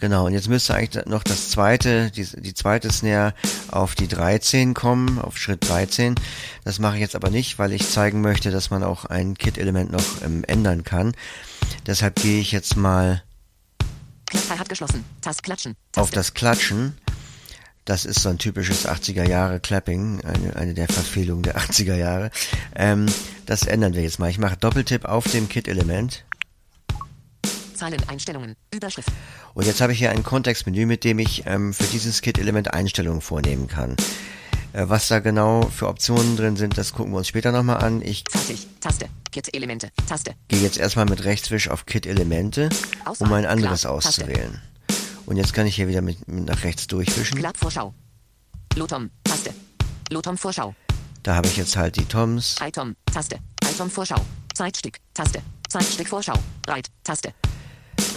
Genau, 0.02 0.26
und 0.26 0.32
jetzt 0.32 0.48
müsste 0.48 0.74
eigentlich 0.74 1.06
noch 1.06 1.22
das 1.22 1.50
zweite, 1.50 2.10
die, 2.10 2.24
die 2.24 2.54
zweite 2.54 2.90
Snare 2.90 3.34
auf 3.68 3.94
die 3.94 4.08
13 4.08 4.74
kommen, 4.74 5.20
auf 5.20 5.38
Schritt 5.38 5.68
13. 5.68 6.16
Das 6.64 6.80
mache 6.80 6.96
ich 6.96 7.02
jetzt 7.02 7.14
aber 7.14 7.30
nicht, 7.30 7.60
weil 7.60 7.72
ich 7.72 7.88
zeigen 7.88 8.20
möchte, 8.20 8.50
dass 8.50 8.70
man 8.70 8.82
auch 8.82 9.04
ein 9.04 9.38
Kit-Element 9.38 9.92
noch 9.92 10.02
ähm, 10.24 10.42
ändern 10.42 10.82
kann. 10.82 11.14
Deshalb 11.86 12.16
gehe 12.16 12.40
ich 12.40 12.50
jetzt 12.50 12.74
mal 12.74 13.22
Klappteil 14.26 14.58
hat 14.58 14.68
geschlossen. 14.68 15.04
Tast 15.20 15.44
klatschen. 15.44 15.76
auf 15.94 16.10
das 16.10 16.34
Klatschen. 16.34 16.98
Das 17.84 18.04
ist 18.04 18.22
so 18.22 18.28
ein 18.28 18.38
typisches 18.38 18.88
80er 18.88 19.28
Jahre 19.28 19.60
Clapping, 19.60 20.20
eine, 20.22 20.56
eine 20.56 20.74
der 20.74 20.88
Verfehlungen 20.88 21.44
der 21.44 21.58
80er 21.58 21.94
Jahre. 21.94 22.32
Ähm, 22.74 23.06
das 23.46 23.68
ändern 23.68 23.94
wir 23.94 24.02
jetzt 24.02 24.18
mal. 24.18 24.30
Ich 24.30 24.38
mache 24.38 24.56
Doppeltipp 24.56 25.04
auf 25.04 25.30
dem 25.30 25.48
Kit-Element. 25.48 26.24
Zeileneinstellungen. 27.74 28.56
Überschrift. 28.74 29.08
Und 29.54 29.66
jetzt 29.66 29.80
habe 29.80 29.92
ich 29.92 29.98
hier 29.98 30.10
ein 30.10 30.22
Kontextmenü, 30.22 30.86
mit 30.86 31.04
dem 31.04 31.18
ich 31.18 31.44
ähm, 31.46 31.72
für 31.74 31.84
dieses 31.84 32.22
Kit-Element 32.22 32.72
Einstellungen 32.72 33.20
vornehmen 33.20 33.68
kann. 33.68 33.96
Äh, 34.72 34.88
was 34.88 35.08
da 35.08 35.20
genau 35.20 35.62
für 35.62 35.88
Optionen 35.88 36.36
drin 36.36 36.56
sind, 36.56 36.78
das 36.78 36.92
gucken 36.92 37.12
wir 37.12 37.18
uns 37.18 37.28
später 37.28 37.52
nochmal 37.52 37.78
an. 37.78 38.02
Ich 38.02 38.24
Fertig. 38.30 38.66
Taste. 38.80 39.06
Kit-Elemente. 39.30 39.90
Taste. 40.08 40.34
gehe 40.48 40.60
jetzt 40.60 40.78
erstmal 40.78 41.06
mit 41.06 41.24
Rechtswisch 41.24 41.68
auf 41.68 41.86
Kit-Elemente, 41.86 42.68
um 43.18 43.32
ein 43.32 43.46
anderes 43.46 43.82
Klar. 43.82 44.00
Taste. 44.00 44.22
auszuwählen. 44.22 44.60
Und 45.26 45.36
jetzt 45.36 45.54
kann 45.54 45.66
ich 45.66 45.76
hier 45.76 45.88
wieder 45.88 46.02
mit, 46.02 46.26
mit 46.28 46.46
nach 46.46 46.64
rechts 46.64 46.86
durchwischen. 46.86 47.38
Klappvorschau. 47.38 47.94
Lotom. 48.76 49.10
Taste. 49.24 49.54
Lotom 50.10 50.36
Vorschau. 50.36 50.74
Da 51.22 51.36
habe 51.36 51.46
ich 51.46 51.56
jetzt 51.56 51.76
halt 51.76 51.96
die 51.96 52.04
Toms. 52.04 52.56
Item. 52.60 52.96
Taste. 53.12 53.38
Item 53.62 53.90
Vorschau. 53.90 54.20
Zeitstück. 54.54 54.98
Taste. 55.14 55.40
Zeitstück 55.72 56.08
Vorschau. 56.08 56.34
Reit. 56.66 56.88
Taste. 57.02 57.32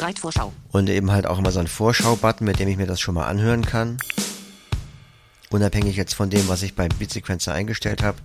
Reit 0.02 0.20
Vorschau. 0.20 0.52
Und 0.74 0.90
eben 0.90 1.10
halt 1.12 1.26
auch 1.26 1.38
immer 1.40 1.52
so 1.54 1.60
ein 1.62 1.68
Vorschau-Button, 1.68 2.46
mit 2.46 2.60
dem 2.60 2.68
ich 2.68 2.76
mir 2.76 2.86
das 2.86 3.00
schon 3.00 3.16
mal 3.16 3.28
anhören 3.28 3.66
kann. 3.66 3.98
Unabhängig 5.52 5.96
jetzt 5.96 6.14
von 6.16 6.30
dem, 6.30 6.50
was 6.50 6.64
ich 6.64 6.76
beim 6.76 6.90
Beatsequencer 6.90 7.54
eingestellt 7.54 8.04
habe, 8.04 8.18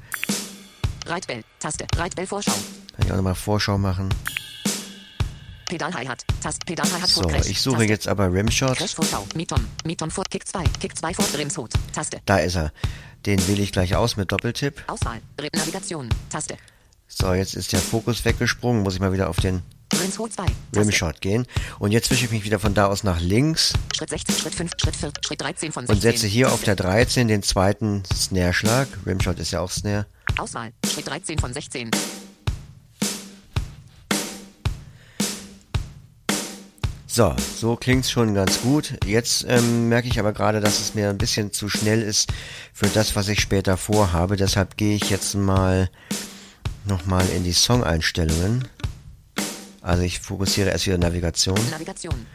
Reitbell. 1.06 1.44
Taste. 1.60 1.86
Reitbell 1.96 2.26
Vorschau. 2.26 2.50
kann 2.96 3.06
ich 3.06 3.12
auch 3.12 3.16
nochmal 3.16 3.36
Vorschau 3.36 3.78
machen. 3.78 4.08
Pedal 5.66 5.94
Hi-Hat. 5.94 6.24
Taste. 6.42 6.58
Pedal 6.66 6.90
Hi-Hat 6.92 7.08
So, 7.08 7.22
vor 7.22 7.30
Crash. 7.30 7.46
ich 7.48 7.60
suche 7.60 7.76
Taste. 7.76 7.88
jetzt 7.92 8.08
aber 8.08 8.32
Rimshot. 8.32 8.76
Crash 8.78 8.94
Vorschau. 8.96 9.24
Mitom. 9.36 9.64
Mitom 9.84 10.10
vor 10.10 10.24
Kick 10.28 10.46
2. 10.48 10.64
Kick 10.80 10.96
2 10.98 11.14
vor 11.14 11.24
Bremshut. 11.26 11.70
Taste. 11.92 12.20
Da 12.26 12.38
ist 12.38 12.56
er. 12.56 12.72
Den 13.26 13.46
wähle 13.46 13.62
ich 13.62 13.70
gleich 13.70 13.94
aus 13.94 14.16
mit 14.16 14.32
Doppeltipp. 14.32 14.82
Auswahl. 14.88 15.20
Navigation. 15.54 16.08
Taste. 16.30 16.56
So, 17.12 17.34
jetzt 17.34 17.54
ist 17.54 17.72
der 17.72 17.80
Fokus 17.80 18.24
weggesprungen. 18.24 18.84
Muss 18.84 18.94
ich 18.94 19.00
mal 19.00 19.12
wieder 19.12 19.28
auf 19.28 19.40
den 19.40 19.62
Bremshut 19.88 20.32
2. 20.32 20.44
Taste. 20.44 20.56
Rimshot 20.76 21.20
gehen. 21.20 21.44
Und 21.80 21.90
jetzt 21.90 22.08
wische 22.10 22.24
ich 22.24 22.30
mich 22.30 22.44
wieder 22.44 22.60
von 22.60 22.72
da 22.72 22.86
aus 22.86 23.02
nach 23.02 23.20
links 23.20 23.74
Schritt 23.94 24.10
16, 24.10 24.36
Schritt 24.36 24.54
5, 24.54 24.70
Schritt 24.80 24.96
4, 24.96 25.12
Schritt 25.26 25.40
13 25.40 25.72
von 25.72 25.86
16. 25.86 25.96
und 25.96 26.00
setze 26.00 26.26
hier 26.28 26.52
auf 26.52 26.62
der 26.62 26.76
13 26.76 27.26
den 27.26 27.42
zweiten 27.42 28.04
Snare-Schlag. 28.14 28.86
Rimshot 29.04 29.40
ist 29.40 29.50
ja 29.50 29.60
auch 29.60 29.72
Snare. 29.72 30.06
Auswahl. 30.38 30.72
Schritt 30.86 31.08
13 31.08 31.38
von 31.40 31.52
16. 31.52 31.90
So, 37.08 37.34
so 37.56 37.74
klingt's 37.74 38.08
schon 38.12 38.34
ganz 38.34 38.60
gut. 38.60 38.94
Jetzt 39.04 39.44
ähm, 39.48 39.88
merke 39.88 40.06
ich 40.06 40.20
aber 40.20 40.32
gerade, 40.32 40.60
dass 40.60 40.78
es 40.78 40.94
mir 40.94 41.10
ein 41.10 41.18
bisschen 41.18 41.52
zu 41.52 41.68
schnell 41.68 42.02
ist 42.02 42.32
für 42.72 42.86
das, 42.86 43.16
was 43.16 43.26
ich 43.26 43.40
später 43.40 43.76
vorhabe. 43.76 44.36
Deshalb 44.36 44.76
gehe 44.76 44.94
ich 44.94 45.10
jetzt 45.10 45.34
mal 45.34 45.90
nochmal 46.90 47.26
in 47.30 47.44
die 47.44 47.52
Song-Einstellungen. 47.52 48.68
Also 49.80 50.02
ich 50.02 50.20
fokussiere 50.20 50.70
erst 50.70 50.86
wieder 50.86 50.98
Navigation. 50.98 51.58
Navigation. 51.70 52.26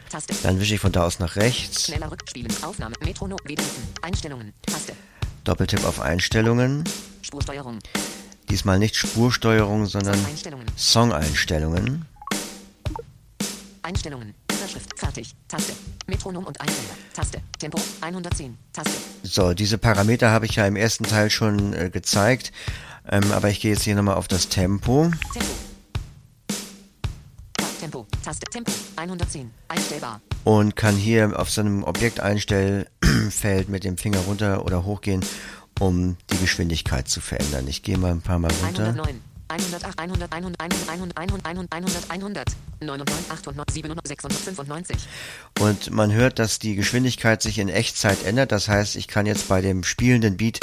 Dann 0.42 0.58
wische 0.58 0.74
ich 0.74 0.80
von 0.80 0.90
da 0.90 1.04
aus 1.04 1.20
nach 1.20 1.36
rechts. 1.36 1.92
Aufnahme. 2.62 2.96
Metronom. 3.04 3.38
Einstellungen. 4.02 4.52
Taste. 4.62 4.94
Doppeltipp 5.44 5.84
auf 5.84 6.00
Einstellungen. 6.00 6.82
Spursteuerung. 7.22 7.78
Diesmal 8.50 8.78
nicht 8.80 8.96
Spursteuerung, 8.96 9.86
sondern 9.86 10.18
Einstellungen. 10.24 10.66
Song-Einstellungen. 10.76 12.04
Einstellungen. 13.82 14.34
Überschrift. 14.50 14.98
Fertig. 14.98 15.34
Taste. 15.46 15.72
Metronom 16.08 16.44
und 16.44 16.60
Einstellung. 16.60 16.96
Taste. 17.12 17.40
Tempo. 17.58 17.78
110. 18.00 18.56
Taste. 18.72 18.90
So, 19.22 19.54
diese 19.54 19.78
Parameter 19.78 20.30
habe 20.30 20.46
ich 20.46 20.56
ja 20.56 20.66
im 20.66 20.76
ersten 20.76 21.04
Teil 21.04 21.30
schon 21.30 21.72
äh, 21.74 21.90
gezeigt. 21.90 22.52
Ähm, 23.10 23.32
aber 23.32 23.50
ich 23.50 23.60
gehe 23.60 23.72
jetzt 23.72 23.82
hier 23.82 23.94
nochmal 23.94 24.16
auf 24.16 24.28
das 24.28 24.48
Tempo. 24.48 25.10
Tempo. 25.32 25.46
Tempo, 27.80 28.06
Taste, 28.24 28.46
Tempo, 28.50 28.72
110, 28.96 29.50
einstellbar. 29.68 30.20
Und 30.44 30.74
kann 30.74 30.96
hier 30.96 31.38
auf 31.38 31.50
so 31.50 31.60
einem 31.60 31.84
Objekteinstellfeld 31.84 33.68
mit 33.68 33.84
dem 33.84 33.96
Finger 33.96 34.18
runter 34.20 34.64
oder 34.64 34.84
hochgehen, 34.84 35.24
um 35.78 36.16
die 36.30 36.38
Geschwindigkeit 36.38 37.06
zu 37.06 37.20
verändern. 37.20 37.68
Ich 37.68 37.82
gehe 37.82 37.96
mal 37.96 38.10
ein 38.10 38.22
paar 38.22 38.38
Mal 38.38 38.50
runter. 38.64 38.88
108, 38.88 39.14
Und 45.60 45.90
man 45.92 46.12
hört, 46.12 46.40
dass 46.40 46.58
die 46.58 46.74
Geschwindigkeit 46.74 47.42
sich 47.42 47.60
in 47.60 47.68
Echtzeit 47.68 48.24
ändert. 48.24 48.50
Das 48.50 48.68
heißt, 48.68 48.96
ich 48.96 49.06
kann 49.06 49.26
jetzt 49.26 49.48
bei 49.48 49.60
dem 49.60 49.84
spielenden 49.84 50.36
Beat 50.36 50.58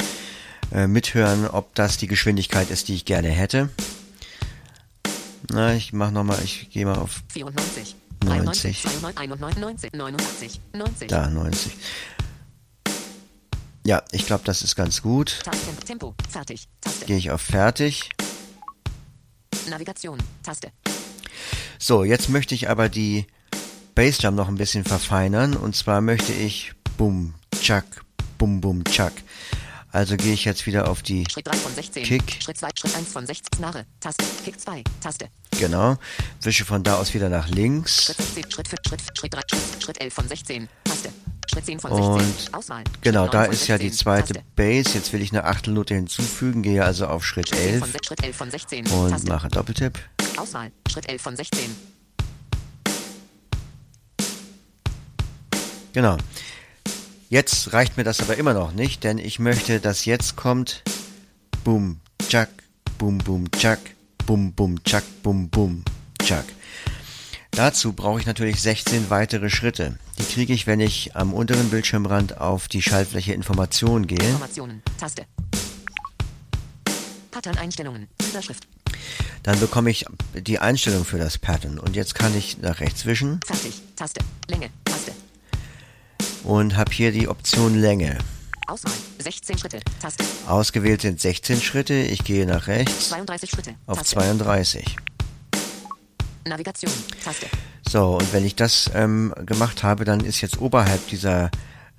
äh, 0.72 0.86
mithören, 0.86 1.46
ob 1.48 1.74
das 1.74 1.96
die 1.96 2.06
Geschwindigkeit 2.06 2.70
ist, 2.70 2.88
die 2.88 2.94
ich 2.94 3.04
gerne 3.04 3.28
hätte. 3.28 3.68
Na, 5.50 5.74
ich 5.74 5.92
mach 5.92 6.10
nochmal, 6.10 6.38
ich 6.42 6.70
gehe 6.70 6.86
mal 6.86 6.98
auf 6.98 7.22
94, 7.32 7.96
90. 8.24 8.82
92, 8.82 9.16
91, 9.18 9.92
89, 9.92 10.60
90, 10.72 11.08
da 11.08 11.28
90. 11.28 11.72
Ja, 13.86 14.02
ich 14.12 14.24
glaube, 14.24 14.44
das 14.44 14.62
ist 14.62 14.76
ganz 14.76 15.02
gut. 15.02 15.40
Tempo, 15.86 16.14
fertig, 16.30 16.68
Gehe 17.06 17.18
ich 17.18 17.30
auf 17.30 17.42
Fertig. 17.42 18.08
Navigation, 19.68 20.18
Taste, 20.42 20.72
So, 21.78 22.02
jetzt 22.04 22.30
möchte 22.30 22.54
ich 22.54 22.70
aber 22.70 22.88
die 22.88 23.26
Bassdrum 23.94 24.34
noch 24.34 24.48
ein 24.48 24.56
bisschen 24.56 24.84
verfeinern. 24.84 25.54
Und 25.54 25.76
zwar 25.76 26.00
möchte 26.00 26.32
ich 26.32 26.72
Bum, 26.96 27.34
Chuck, 27.60 27.84
Bum, 28.38 28.60
Bum, 28.62 28.84
Chuck. 28.84 29.12
Also 29.94 30.16
gehe 30.16 30.32
ich 30.32 30.44
jetzt 30.44 30.66
wieder 30.66 30.88
auf 30.90 31.02
die, 31.02 31.24
Schritt 31.30 31.46
3 31.46 31.56
von 31.56 31.72
16, 31.72 32.02
Kick. 32.02 32.42
Schritt 32.42 32.58
2, 32.58 32.68
Schritt 32.74 32.96
1 32.96 33.12
von 33.12 33.24
16, 33.24 33.46
Snare, 33.58 33.86
Taste, 34.00 34.24
Kick 34.44 34.60
2, 34.60 34.82
Taste, 35.00 35.28
genau, 35.56 35.96
wische 36.42 36.64
von 36.64 36.82
da 36.82 36.96
aus 36.96 37.14
wieder 37.14 37.28
nach 37.28 37.48
links. 37.48 38.06
Schritt 38.06 38.16
16, 38.16 38.50
Schritt 38.50 38.68
5, 38.68 38.80
Schritt, 38.88 39.00
Schritt 39.16 39.34
3, 39.34 39.40
Schritt, 39.48 39.82
Schritt 39.84 40.00
11 40.00 40.12
von 40.12 40.26
16, 40.28 40.68
Taste, 40.82 41.10
Schritt 41.48 41.66
10 41.66 41.78
von 41.78 41.90
16, 41.94 42.12
Und 42.12 42.54
Auswahl, 42.54 42.82
Genau, 43.02 43.22
Schritt 43.22 43.34
da 43.34 43.38
9 43.38 43.46
von 43.46 43.54
ist 43.54 43.68
ja 43.68 43.78
die 43.78 43.88
16, 43.90 44.02
zweite 44.02 44.32
Taste, 44.32 44.44
Bass. 44.56 44.94
Jetzt 44.94 45.12
will 45.12 45.22
ich 45.22 45.30
eine 45.30 45.44
Achtelnote 45.44 45.94
hinzufügen, 45.94 46.62
gehe 46.64 46.84
also 46.84 47.06
auf 47.06 47.24
Schritt 47.24 47.50
10 47.50 47.78
von 47.78 47.88
11 47.88 47.92
6, 47.92 48.06
Schritt 48.08 48.24
11 48.24 48.36
von 48.36 48.50
16, 48.50 48.86
und 48.88 49.10
Taste, 49.10 49.28
mache 49.28 49.48
Doppeltipp. 49.48 49.96
Auswahl, 50.36 50.72
Schritt 50.90 51.08
11 51.08 51.22
von 51.22 51.36
16, 51.36 51.70
Genau. 55.92 56.16
Jetzt 57.34 57.72
reicht 57.72 57.96
mir 57.96 58.04
das 58.04 58.20
aber 58.20 58.36
immer 58.36 58.54
noch 58.54 58.74
nicht, 58.74 59.02
denn 59.02 59.18
ich 59.18 59.40
möchte, 59.40 59.80
dass 59.80 60.04
jetzt 60.04 60.36
kommt 60.36 60.84
Bum, 61.64 61.98
Chuck, 62.28 62.46
Bum, 62.96 63.18
Bum, 63.18 63.50
Chuck, 63.50 63.80
Bum, 64.24 64.52
Bum, 64.52 64.80
Chuck, 64.84 65.02
Bum, 65.24 65.50
Bum, 65.50 65.82
Chuck. 66.22 66.44
Dazu 67.50 67.92
brauche 67.92 68.20
ich 68.20 68.26
natürlich 68.26 68.62
16 68.62 69.10
weitere 69.10 69.50
Schritte. 69.50 69.98
Die 70.16 70.22
kriege 70.22 70.52
ich, 70.52 70.68
wenn 70.68 70.78
ich 70.78 71.16
am 71.16 71.34
unteren 71.34 71.70
Bildschirmrand 71.70 72.38
auf 72.40 72.68
die 72.68 72.82
Schaltfläche 72.82 73.32
Information 73.32 74.06
gehe. 74.06 74.18
Informationen, 74.20 74.80
Taste, 74.96 75.26
Pattern-Einstellungen. 77.32 78.06
Überschrift. 78.30 78.68
Dann 79.42 79.58
bekomme 79.58 79.90
ich 79.90 80.06
die 80.34 80.60
Einstellung 80.60 81.04
für 81.04 81.18
das 81.18 81.38
Pattern. 81.38 81.80
Und 81.80 81.96
jetzt 81.96 82.14
kann 82.14 82.32
ich 82.38 82.58
nach 82.58 82.78
rechts 82.78 83.06
wischen 83.06 83.40
Fertig. 83.44 83.82
Taste. 83.96 84.20
Länge. 84.46 84.70
Und 86.44 86.76
habe 86.76 86.92
hier 86.92 87.10
die 87.10 87.28
Option 87.28 87.74
Länge. 87.74 88.18
Auswahl. 88.66 88.92
16 89.18 89.58
Schritte. 89.58 89.80
Taste. 90.00 90.24
Ausgewählt 90.46 91.02
sind 91.02 91.20
16 91.20 91.60
Schritte. 91.60 91.94
Ich 91.94 92.24
gehe 92.24 92.46
nach 92.46 92.66
rechts 92.66 93.08
32 93.08 93.50
Schritte. 93.50 93.74
auf 93.86 93.98
Taste. 93.98 94.14
32. 94.16 94.96
Navigation. 96.46 96.92
Taste. 97.22 97.46
So, 97.88 98.16
und 98.18 98.32
wenn 98.32 98.44
ich 98.44 98.54
das 98.56 98.90
ähm, 98.94 99.34
gemacht 99.46 99.82
habe, 99.82 100.04
dann 100.04 100.20
ist 100.20 100.40
jetzt 100.40 100.60
oberhalb 100.60 101.06
dieser 101.08 101.50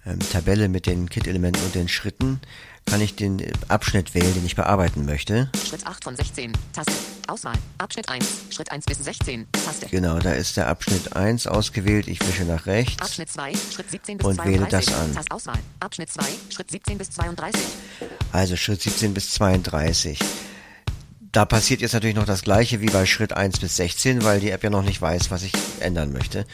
ähm, 0.06 0.20
Tabelle 0.20 0.70
mit 0.70 0.86
den 0.86 1.10
Kit-Elementen 1.10 1.64
und 1.64 1.76
den 1.76 1.88
Schritten, 1.88 2.40
kann 2.86 3.02
ich 3.02 3.16
den 3.16 3.40
äh, 3.40 3.52
Abschnitt 3.68 4.14
wählen, 4.14 4.34
den 4.34 4.46
ich 4.46 4.56
bearbeiten 4.56 5.06
möchte. 5.06 5.50
Schritt 5.68 5.86
8 5.86 6.04
von 6.04 6.16
16. 6.16 6.54
Taste. 6.74 6.94
Auswahl. 7.28 7.56
Abschnitt 7.80 8.08
1. 8.10 8.26
Schritt 8.52 8.72
1 8.72 8.86
bis 8.86 9.04
16. 9.04 9.48
Taste. 9.52 9.88
Genau, 9.88 10.20
da 10.20 10.34
ist 10.34 10.58
der 10.58 10.68
Abschnitt 10.68 11.16
1 11.16 11.48
ausgewählt. 11.48 12.08
Ich 12.08 12.20
wische 12.28 12.44
nach 12.44 12.66
rechts. 12.68 13.02
Abschnitt 13.02 13.30
2. 13.30 13.54
Schritt 13.74 13.90
17 13.92 14.18
bis 14.18 14.28
Und 14.28 14.36
32. 14.36 14.54
wähle 14.60 14.70
das 14.70 14.94
an. 14.94 15.14
Tast 15.14 15.32
Auswahl. 15.32 15.60
Abschnitt 15.80 16.10
2. 16.12 16.24
Schritt 16.50 16.72
17 16.72 16.98
bis 16.98 17.12
32. 17.12 17.62
Also 18.32 18.56
Schritt 18.56 18.82
17 18.82 19.14
bis 19.14 19.32
32. 19.32 20.20
Da 21.36 21.44
passiert 21.44 21.82
jetzt 21.82 21.92
natürlich 21.92 22.16
noch 22.16 22.24
das 22.24 22.44
gleiche 22.44 22.80
wie 22.80 22.86
bei 22.86 23.06
Schritt 23.06 23.34
1 23.34 23.60
bis 23.60 23.76
16, 23.76 24.24
weil 24.24 24.40
die 24.40 24.52
App 24.52 24.64
ja 24.64 24.70
noch 24.70 24.84
nicht 24.84 25.02
weiß, 25.02 25.32
was 25.32 25.44
ich 25.44 25.52
ändern 25.82 26.14
möchte. 26.14 26.46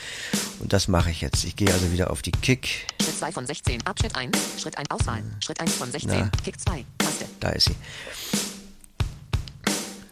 Und 0.60 0.74
das 0.74 0.88
mache 0.88 1.12
ich 1.12 1.22
jetzt. 1.22 1.44
Ich 1.44 1.56
gehe 1.56 1.72
also 1.72 1.92
wieder 1.92 2.10
auf 2.10 2.24
die 2.24 2.32
Kick. 2.32 2.88
Schritt 3.00 3.16
2 3.16 3.32
von 3.32 3.46
16. 3.46 3.86
Abschnitt 3.86 4.16
1. 4.16 4.36
Schritt 4.60 4.76
1 4.80 4.90
Auswahl. 4.90 5.22
Schritt 5.40 5.60
1 5.60 5.76
von 5.76 5.92
16. 5.92 6.10
Na. 6.12 6.32
Kick 6.44 6.60
2. 6.60 6.84
Taste. 6.98 7.26
Da 7.40 7.50
ist 7.50 7.66
sie. 7.66 7.76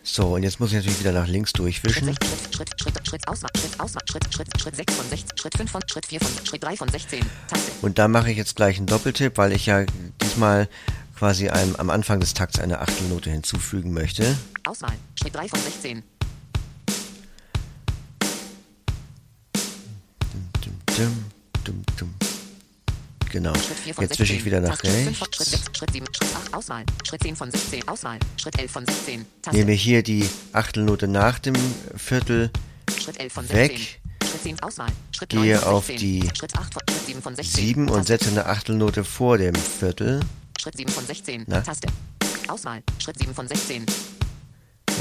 So, 0.04 0.36
und 0.36 0.44
jetzt 0.44 0.60
muss 0.60 0.70
ich 0.70 0.76
natürlich 0.76 1.00
wieder 1.00 1.14
nach 1.14 1.28
links 1.28 1.50
Schritt 1.50 1.62
durchwischen. 1.62 2.06
6. 2.06 2.18
Schritt, 2.28 2.54
Schritt, 2.54 2.70
Schritt, 2.80 3.08
Schritt, 3.08 3.28
Auswahl. 3.28 3.50
Schritt, 3.58 3.80
Auswahl. 3.80 4.04
Schritt, 4.08 4.32
Schritt, 4.32 4.62
Schritt 4.62 4.76
6 4.76 4.94
von 4.94 5.10
16. 5.10 5.38
Schritt 5.40 5.58
5 5.58 5.72
von, 5.72 5.82
Schritt 5.90 6.06
4 6.06 6.20
von, 6.20 6.46
Schritt 6.46 6.64
3 6.64 6.78
von 6.78 6.90
16. 6.90 7.26
Taste. 7.48 7.72
Und 7.82 7.98
da 7.98 8.08
mache 8.08 8.30
ich 8.30 8.38
jetzt 8.38 8.56
gleich 8.56 8.78
einen 8.78 8.86
Doppeltipp, 8.86 9.40
weil 9.40 9.52
ich 9.52 9.66
ja 9.66 9.84
diesmal 10.22 10.70
quasi 11.20 11.50
einem, 11.50 11.76
am 11.76 11.90
Anfang 11.90 12.22
des 12.22 12.34
Takts 12.34 12.60
eine 12.60 12.80
Achtelnote 12.80 13.30
hinzufügen 13.30 13.92
möchte. 13.92 14.38
Auswahl. 14.66 14.94
Schritt 15.22 15.36
3 15.36 15.50
von 15.50 15.60
16. 15.60 16.04
Dum, 21.66 21.84
dum. 21.98 22.14
Genau. 23.32 23.54
Schritt 23.54 23.78
4 23.80 23.94
von 23.96 24.04
Jetzt 24.04 24.18
16. 24.18 24.20
wische 24.20 24.34
ich 24.34 24.46
wieder 24.46 24.62
nach 24.62 24.78
Taste. 24.78 24.88
Schritt 24.88 25.04
5 25.04 25.18
von, 25.18 25.28
Schritt 25.34 25.40
rechts. 25.52 25.66
6, 25.66 25.78
Schritt 25.78 25.92
7, 25.92 26.06
Schritt 26.14 26.36
8 26.36 26.54
Auswahl. 26.54 26.86
Schritt 27.04 27.24
10 27.24 27.36
von 27.36 27.52
16 27.52 27.88
Auswahl. 27.90 28.20
Schritt 28.38 28.60
11 28.60 28.72
von 28.72 28.86
16. 28.86 29.26
Taste. 29.42 29.58
Nehme 29.58 29.72
hier 29.74 30.04
die 30.04 30.30
Achtelnote 30.54 31.10
nach 31.10 31.40
dem 31.40 31.56
Viertel 31.98 32.50
Schritt 32.98 33.20
11 33.20 33.34
von 33.34 33.50
weg. 33.50 33.72
16. 34.22 34.30
Schritt 34.30 34.44
10 34.44 34.64
Auswahl. 34.64 34.90
Schritt 35.12 35.30
Gehe 35.30 35.56
9 35.56 35.60
von 35.60 35.74
auf 35.74 35.86
16. 35.86 36.22
die 36.22 36.30
Schritt 36.34 36.58
8 36.58 36.74
von, 36.74 36.82
Schritt 36.90 37.06
7 37.08 37.22
von 37.22 37.36
16. 37.36 37.66
7 37.66 37.90
und 37.90 38.08
setze 38.08 38.30
eine 38.30 38.46
Achtelnote 38.46 39.04
vor 39.04 39.38
dem 39.38 39.56
Viertel. 39.56 40.22
Schritt 40.60 40.76
7 40.76 40.92
von 40.92 41.06
16. 41.06 41.46
Na? 41.48 41.62
Taste. 41.62 41.88
Auswahl. 42.50 42.84
Schritt 43.00 43.18
7 43.18 43.34
von 43.34 43.48
16. 43.48 43.86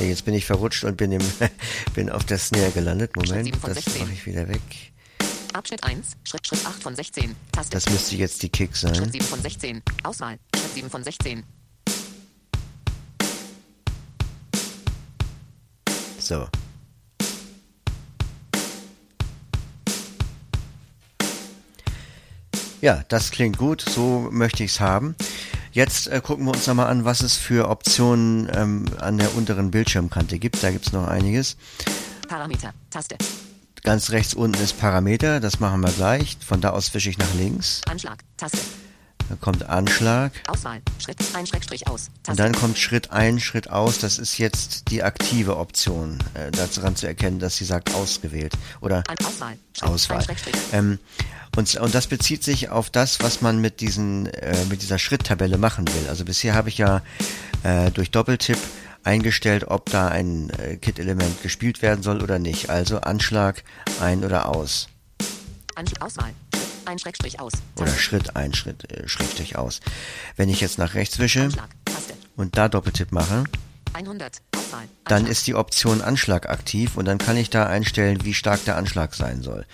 Ja, 0.01 0.07
jetzt 0.07 0.25
bin 0.25 0.35
ich 0.35 0.47
verrutscht 0.47 0.85
und 0.85 0.97
bin, 0.97 1.11
im, 1.11 1.23
bin 1.95 2.11
auf 2.11 2.25
der 2.25 2.39
Snare 2.39 2.71
gelandet. 2.71 3.17
Moment, 3.17 3.53
das 3.65 3.75
16. 3.75 4.03
mache 4.03 4.13
ich 4.13 4.25
wieder 4.25 4.49
weg. 4.49 4.61
Abschnitt 5.53 5.83
1. 5.83 6.17
Schritt, 6.23 6.47
Schritt 6.47 6.65
8 6.65 6.81
von 6.81 6.95
16. 6.95 7.35
Taste. 7.51 7.73
Das 7.73 7.91
müsste 7.91 8.15
jetzt 8.15 8.41
die 8.43 8.49
Kick 8.49 8.77
Schritt 8.77 8.95
sein. 8.95 9.11
7 9.11 9.25
von 9.25 9.43
16. 9.43 9.83
Auswahl. 10.05 10.39
Schritt 10.55 10.75
7 10.75 10.91
von 10.91 11.03
16. 11.03 11.43
So. 16.21 16.47
Ja, 22.81 23.03
das 23.09 23.31
klingt 23.31 23.59
gut, 23.59 23.81
so 23.81 24.29
möchte 24.31 24.63
ich 24.63 24.73
es 24.73 24.81
haben. 24.81 25.17
Jetzt 25.73 26.09
äh, 26.09 26.21
gucken 26.21 26.45
wir 26.45 26.53
uns 26.53 26.67
nochmal 26.67 26.87
an, 26.87 27.05
was 27.05 27.23
es 27.23 27.35
für 27.35 27.69
Optionen 27.69 28.49
ähm, 28.55 28.85
an 29.01 29.19
der 29.19 29.37
unteren 29.37 29.71
Bildschirmkante 29.71 30.39
gibt. 30.39 30.63
Da 30.63 30.71
gibt 30.71 30.87
es 30.87 30.93
noch 30.93 31.07
einiges. 31.07 31.57
Parameter. 32.29 32.73
Taste. 32.91 33.17
Ganz 33.83 34.11
rechts 34.11 34.35
unten 34.35 34.63
ist 34.63 34.79
Parameter, 34.79 35.41
das 35.41 35.61
machen 35.61 35.81
wir 35.81 35.91
gleich. 35.91 36.37
Von 36.45 36.61
da 36.61 36.71
aus 36.71 36.93
wische 36.95 37.11
ich 37.11 37.19
nach 37.19 37.33
links. 37.35 37.81
Anschlag. 37.89 38.19
Taste. 38.37 38.59
Da 39.29 39.37
kommt 39.41 39.69
Anschlag. 39.69 40.33
Auswahl. 40.47 40.81
Schritt. 40.99 41.19
Ein 41.35 41.47
Schrägstrich 41.47 41.87
aus. 41.87 42.11
Taste. 42.23 42.31
Und 42.31 42.41
dann 42.41 42.53
kommt 42.55 42.79
Schritt 42.79 43.11
ein, 43.11 43.41
Schritt 43.41 43.71
aus. 43.71 43.99
Das 43.99 44.19
ist 44.19 44.39
jetzt 44.39 44.91
die 44.91 45.03
aktive 45.03 45.57
Option. 45.57 46.19
Äh, 46.35 46.51
daran 46.51 46.97
zu 46.97 47.07
erkennen, 47.07 47.39
dass 47.39 47.57
sie 47.57 47.65
sagt 47.65 47.95
ausgewählt. 47.95 48.55
Oder 48.81 49.05
Auswahl. 49.25 49.57
Schritt. 49.73 49.89
Auswahl. 49.89 50.25
Ähm, 50.73 50.99
und, 51.57 51.75
und 51.75 51.95
das 51.95 52.07
bezieht 52.07 52.43
sich 52.45 52.71
auf 52.71 52.89
das, 52.89 53.21
was 53.21 53.41
man 53.41 53.61
mit 53.61 53.81
diesen, 53.81 54.27
äh, 54.27 54.65
mit 54.67 54.81
dieser 54.81 54.99
Schritttabelle 54.99 55.59
machen 55.59 55.87
will. 55.89 56.09
Also 56.09 56.25
bisher 56.25 56.55
habe 56.55 56.69
ich 56.69 56.79
ja 56.79 57.03
äh, 57.65 57.91
durch 57.91 58.11
Doppeltipp 58.11 58.59
eingestellt, 59.05 59.65
ob 59.69 59.91
da 59.91 60.09
ein 60.09 60.51
äh, 60.51 60.77
Kit-Element 60.77 61.43
gespielt 61.43 61.83
werden 61.83 62.03
soll 62.03 62.23
oder 62.23 62.39
nicht. 62.39 62.71
Also 62.71 63.01
Anschlag 63.01 63.63
ein 64.01 64.25
oder 64.25 64.47
aus. 64.47 64.89
Anschlag. 65.75 66.03
Auswahl. 66.03 66.33
Ein 66.89 66.99
Schrägstrich 66.99 67.39
aus. 67.39 67.53
Oder. 67.77 67.89
Schritt 67.89 68.35
ein, 68.35 68.55
Schritt, 68.55 68.91
äh, 68.91 69.07
Schrägstrich 69.07 69.57
aus. 69.57 69.81
Wenn 70.37 70.49
ich 70.49 70.63
jetzt 70.63 70.79
nach 70.79 70.95
rechts 70.95 71.19
wische 71.19 71.43
Anschlag. 71.43 71.69
Und 72.35 72.57
da 72.57 72.71
Doppeltipp 72.71 73.13
mache, 73.13 73.45
100. 73.93 74.39
Auswahl. 74.57 74.89
dann 75.05 75.27
ist 75.27 75.47
die 75.47 75.55
Option 75.55 76.01
Anschlag 76.01 76.49
aktiv 76.49 76.97
und 76.97 77.05
dann 77.05 77.19
kann 77.19 77.37
ich 77.37 77.51
da 77.51 77.67
einstellen, 77.67 78.25
wie 78.25 78.33
stark 78.33 78.65
der 78.65 78.77
Anschlag 78.77 79.15
sein 79.15 79.43
soll. 79.43 79.67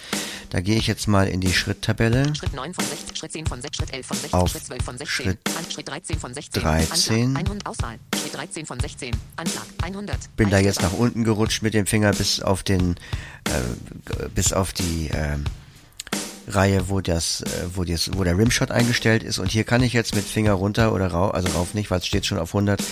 Da 0.50 0.61
gehe 0.61 0.77
ich 0.77 0.88
jetzt 0.88 1.07
mal 1.07 1.29
in 1.29 1.40
die 1.40 1.53
Schritttabelle. 1.53 2.35
Schritt 2.35 2.53
9 2.53 2.74
von 2.74 2.85
16, 2.85 3.14
Schritt 3.14 3.33
10 3.33 3.46
von 3.46 3.62
6, 3.62 3.77
Schritt 3.77 3.92
11 3.92 4.07
von 4.07 4.16
16, 4.16 4.40
Auf 4.40 4.50
Schritt 4.50 4.64
12 4.64 4.85
von 4.85 4.98
16, 4.98 5.24
Schritt 5.24 5.38
An, 5.57 5.70
Schritt 5.70 5.88
13 5.88 6.18
von 6.18 6.35
16, 6.35 6.62
13. 6.62 6.90
Anschlag, 6.90 7.46
100, 7.46 7.66
Auswahl, 7.66 7.98
Schritt 8.20 8.35
13 8.35 8.66
von 8.66 8.81
16, 8.81 9.16
Anschlag, 9.37 9.66
100. 9.83 10.37
Bin 10.37 10.50
da 10.50 10.59
jetzt 10.59 10.83
nach 10.83 10.92
unten 10.92 11.22
gerutscht 11.22 11.62
mit 11.62 11.74
dem 11.74 11.87
Finger 11.87 12.11
bis 12.11 12.40
auf 12.40 12.64
den, 12.64 12.96
äh, 13.44 14.29
bis 14.35 14.53
auf 14.53 14.72
die 14.72 15.11
ähm, 15.12 15.44
Reihe, 16.47 16.89
wo 16.89 17.01
das, 17.01 17.43
äh, 17.43 17.47
wo 17.75 17.85
das, 17.85 18.11
wo 18.15 18.25
der 18.25 18.37
Rimshot 18.37 18.71
eingestellt 18.71 19.23
ist. 19.23 19.39
Und 19.39 19.51
hier 19.51 19.65
kann 19.65 19.83
ich 19.83 19.93
jetzt 19.93 20.15
mit 20.15 20.25
Finger 20.25 20.53
runter 20.53 20.93
oder 20.93 21.09
rauf, 21.09 21.35
also 21.35 21.49
rauf 21.49 21.75
nicht, 21.75 21.91
weil 21.91 21.99
es 21.99 22.07
steht 22.07 22.27
schon 22.27 22.39
auf 22.39 22.55
100, 22.55 22.83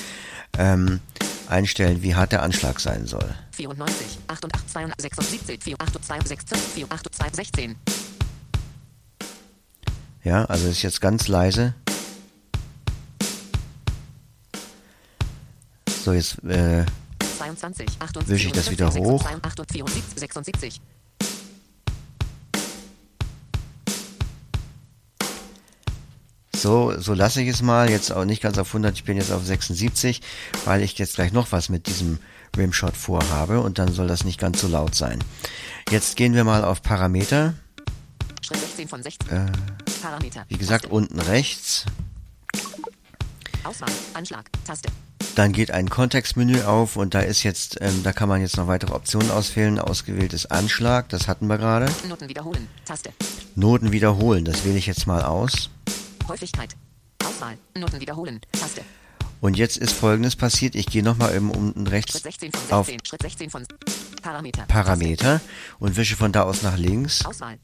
ähm, 0.58 1.00
einstellen, 1.48 2.02
wie 2.02 2.14
hart 2.14 2.32
der 2.32 2.42
Anschlag 2.42 2.80
sein 2.80 3.06
soll. 3.06 3.34
94, 3.52 4.18
88, 4.26 4.66
276, 4.72 5.62
4, 5.62 5.76
8, 5.78 6.04
2, 6.04 6.20
6, 6.24 6.44
4, 6.74 6.86
8, 6.88 7.14
2, 7.14 7.28
16. 7.32 7.76
Ja, 10.24 10.44
also 10.46 10.68
ist 10.68 10.82
jetzt 10.82 11.00
ganz 11.00 11.28
leise. 11.28 11.74
So, 16.04 16.12
jetzt 16.12 16.42
äh, 16.44 16.84
22, 17.38 17.88
78, 17.98 18.28
Wische 18.28 18.46
ich 18.48 18.52
das 18.52 18.70
wieder 18.70 18.90
76, 18.90 19.04
hoch? 19.06 19.24
So, 26.62 26.94
so 26.96 27.12
lasse 27.12 27.42
ich 27.42 27.48
es 27.48 27.60
mal. 27.60 27.90
Jetzt 27.90 28.12
auch 28.12 28.24
nicht 28.24 28.40
ganz 28.40 28.56
auf 28.56 28.68
100, 28.68 28.94
ich 28.94 29.02
bin 29.02 29.16
jetzt 29.16 29.32
auf 29.32 29.44
76, 29.44 30.22
weil 30.64 30.82
ich 30.82 30.96
jetzt 30.96 31.16
gleich 31.16 31.32
noch 31.32 31.50
was 31.50 31.68
mit 31.68 31.88
diesem 31.88 32.20
Rimshot 32.56 32.96
vorhabe 32.96 33.60
und 33.60 33.80
dann 33.80 33.92
soll 33.92 34.06
das 34.06 34.22
nicht 34.22 34.38
ganz 34.38 34.60
so 34.60 34.68
laut 34.68 34.94
sein. 34.94 35.18
Jetzt 35.90 36.14
gehen 36.14 36.34
wir 36.34 36.44
mal 36.44 36.62
auf 36.62 36.80
Parameter. 36.80 37.54
Schritt 38.42 38.60
16 38.60 38.86
von 38.86 39.02
16. 39.02 39.28
Äh, 39.28 39.46
Parameter. 40.02 40.44
wie 40.46 40.56
gesagt, 40.56 40.84
Taste. 40.84 40.94
unten 40.94 41.18
rechts. 41.18 41.84
Auswahl, 43.64 43.90
Anschlag, 44.14 44.48
Taste. 44.64 44.88
Dann 45.34 45.50
geht 45.50 45.72
ein 45.72 45.90
Kontextmenü 45.90 46.62
auf 46.62 46.94
und 46.94 47.14
da 47.14 47.22
ist 47.22 47.42
jetzt, 47.42 47.78
ähm, 47.80 48.04
da 48.04 48.12
kann 48.12 48.28
man 48.28 48.40
jetzt 48.40 48.56
noch 48.56 48.68
weitere 48.68 48.92
Optionen 48.92 49.32
auswählen. 49.32 49.80
Ausgewählt 49.80 50.32
ist 50.32 50.52
Anschlag, 50.52 51.08
das 51.08 51.26
hatten 51.26 51.48
wir 51.48 51.58
gerade. 51.58 51.90
Noten 52.08 52.28
wiederholen, 52.28 52.68
Taste. 52.84 53.10
Noten 53.56 53.90
wiederholen, 53.90 54.44
das 54.44 54.64
wähle 54.64 54.78
ich 54.78 54.86
jetzt 54.86 55.08
mal 55.08 55.24
aus. 55.24 55.68
Häufigkeit. 56.28 56.76
Auswahl, 57.24 57.56
Noten 57.76 58.00
wiederholen, 58.00 58.40
Taste. 58.52 58.82
Und 59.40 59.56
jetzt 59.56 59.76
ist 59.76 59.92
folgendes 59.92 60.36
passiert. 60.36 60.76
Ich 60.76 60.86
gehe 60.86 61.02
nochmal 61.02 61.34
eben 61.34 61.50
unten 61.50 61.80
Schritt 61.80 61.92
rechts 61.92 62.22
16 62.22 62.52
von 62.52 62.70
auf 62.70 62.86
16, 62.86 63.04
Schritt 63.04 63.22
16 63.22 63.50
von 63.50 63.66
Parameter. 64.22 64.62
Parameter 64.66 65.40
und 65.80 65.96
wische 65.96 66.14
von 66.14 66.30
da 66.30 66.44
aus 66.44 66.62
nach 66.62 66.78
links. 66.78 67.24
Auswahl. 67.24 67.58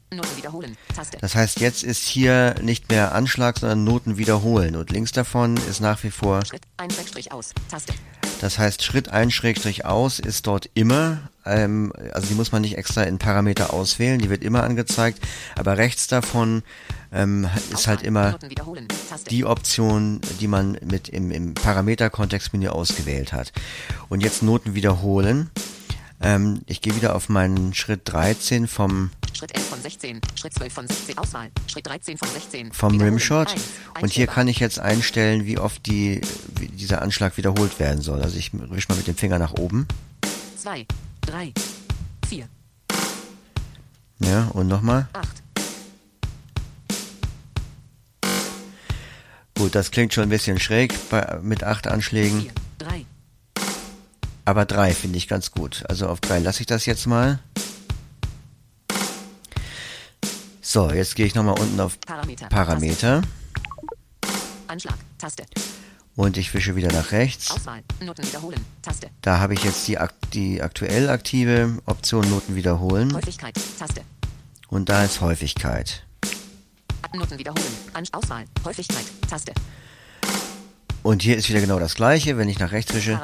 Das 1.20 1.36
heißt, 1.36 1.60
jetzt 1.60 1.84
ist 1.84 2.08
hier 2.08 2.56
nicht 2.62 2.88
mehr 2.90 3.14
Anschlag, 3.14 3.60
sondern 3.60 3.84
Noten 3.84 4.18
wiederholen. 4.18 4.74
Und 4.74 4.90
links 4.90 5.12
davon 5.12 5.56
ist 5.56 5.80
nach 5.80 6.02
wie 6.02 6.10
vor 6.10 6.44
Schritt, 6.44 6.62
ein 6.78 6.90
Schrägstrich 6.90 7.30
aus, 7.30 7.52
Taste. 7.70 7.94
Das 8.40 8.58
heißt, 8.58 8.84
Schritt 8.84 9.08
ein 9.08 9.30
Schrägstrich 9.30 9.84
aus 9.84 10.20
ist 10.20 10.46
dort 10.46 10.70
immer, 10.74 11.18
ähm, 11.44 11.92
also 12.12 12.28
die 12.28 12.34
muss 12.34 12.52
man 12.52 12.62
nicht 12.62 12.78
extra 12.78 13.02
in 13.02 13.18
Parameter 13.18 13.72
auswählen, 13.72 14.20
die 14.20 14.30
wird 14.30 14.44
immer 14.44 14.62
angezeigt, 14.62 15.20
aber 15.56 15.76
rechts 15.76 16.06
davon 16.06 16.62
ähm, 17.12 17.48
ist 17.72 17.88
halt 17.88 18.02
immer 18.02 18.38
die 19.30 19.44
Option, 19.44 20.20
die 20.40 20.46
man 20.46 20.78
mit 20.84 21.08
im, 21.08 21.30
im 21.30 21.54
Parameter-Kontextmenü 21.54 22.68
ausgewählt 22.68 23.32
hat. 23.32 23.52
Und 24.08 24.22
jetzt 24.22 24.42
Noten 24.42 24.74
wiederholen. 24.74 25.50
Ähm, 26.20 26.62
ich 26.66 26.80
gehe 26.80 26.94
wieder 26.94 27.14
auf 27.16 27.28
meinen 27.28 27.74
Schritt 27.74 28.02
13 28.04 28.68
vom, 28.68 29.10
Schritt 29.34 29.54
11 29.56 29.66
von 29.68 29.80
16. 29.82 30.20
Schritt 30.34 30.54
12 30.54 30.72
von 30.72 30.86
16. 30.86 31.18
Auswahl. 31.18 31.50
Schritt 31.70 31.86
13 31.86 32.18
von 32.18 32.28
16. 32.28 32.72
vom. 32.72 33.00
Rimshot. 33.00 33.54
Und 34.00 34.12
hier 34.12 34.26
kann 34.26 34.48
ich 34.48 34.58
jetzt 34.58 34.78
einstellen, 34.80 35.46
wie 35.46 35.58
oft 35.58 35.86
die, 35.86 36.20
wie 36.56 36.68
dieser 36.68 37.02
Anschlag 37.02 37.36
wiederholt 37.36 37.78
werden 37.78 38.02
soll. 38.02 38.22
Also 38.22 38.36
ich 38.36 38.50
wisch 38.52 38.88
mal 38.88 38.96
mit 38.96 39.06
dem 39.06 39.16
Finger 39.16 39.38
nach 39.38 39.52
oben. 39.54 39.86
2, 40.56 40.86
3, 41.22 41.52
4, 42.28 42.48
Ja, 44.20 44.48
und 44.52 44.66
nochmal. 44.66 45.08
8. 45.12 45.28
Gut, 49.56 49.74
das 49.74 49.90
klingt 49.90 50.14
schon 50.14 50.22
ein 50.24 50.28
bisschen 50.28 50.58
schräg 50.60 50.94
bei, 51.10 51.38
mit 51.42 51.64
acht 51.64 51.86
Anschlägen. 51.88 52.42
4, 52.42 52.50
3, 52.78 53.04
Aber 54.44 54.64
drei 54.66 54.94
finde 54.94 55.18
ich 55.18 55.26
ganz 55.28 55.50
gut. 55.50 55.84
Also 55.88 56.06
auf 56.08 56.20
drei 56.20 56.38
lasse 56.38 56.60
ich 56.60 56.66
das 56.66 56.86
jetzt 56.86 57.06
mal. 57.06 57.40
So, 60.70 60.90
jetzt 60.90 61.16
gehe 61.16 61.24
ich 61.24 61.34
nochmal 61.34 61.58
unten 61.58 61.80
auf 61.80 61.98
Parameter. 61.98 62.46
Parameter 62.48 63.22
Anschlag. 64.66 64.98
Taste. 65.16 65.46
und 66.14 66.36
ich 66.36 66.52
wische 66.52 66.76
wieder 66.76 66.92
nach 66.92 67.10
rechts. 67.10 67.50
Auswahl. 67.50 67.82
Noten 68.04 68.22
wiederholen. 68.22 68.62
Taste. 68.82 69.08
Da 69.22 69.38
habe 69.38 69.54
ich 69.54 69.64
jetzt 69.64 69.88
die, 69.88 69.96
die 70.34 70.60
aktuell 70.60 71.08
aktive 71.08 71.78
Option 71.86 72.28
Noten 72.28 72.54
wiederholen 72.54 73.14
Häufigkeit. 73.14 73.54
Taste. 73.78 74.02
und 74.68 74.90
da 74.90 75.04
ist 75.04 75.22
Häufigkeit. 75.22 76.04
Noten 77.14 77.38
wiederholen. 77.38 77.74
An 77.94 78.04
Auswahl. 78.12 78.44
Häufigkeit. 78.62 79.06
Taste. 79.26 79.54
Und 81.02 81.22
hier 81.22 81.38
ist 81.38 81.48
wieder 81.48 81.62
genau 81.62 81.78
das 81.78 81.94
gleiche. 81.94 82.36
Wenn 82.36 82.50
ich 82.50 82.58
nach 82.58 82.72
rechts 82.72 82.92
wische, 82.92 83.18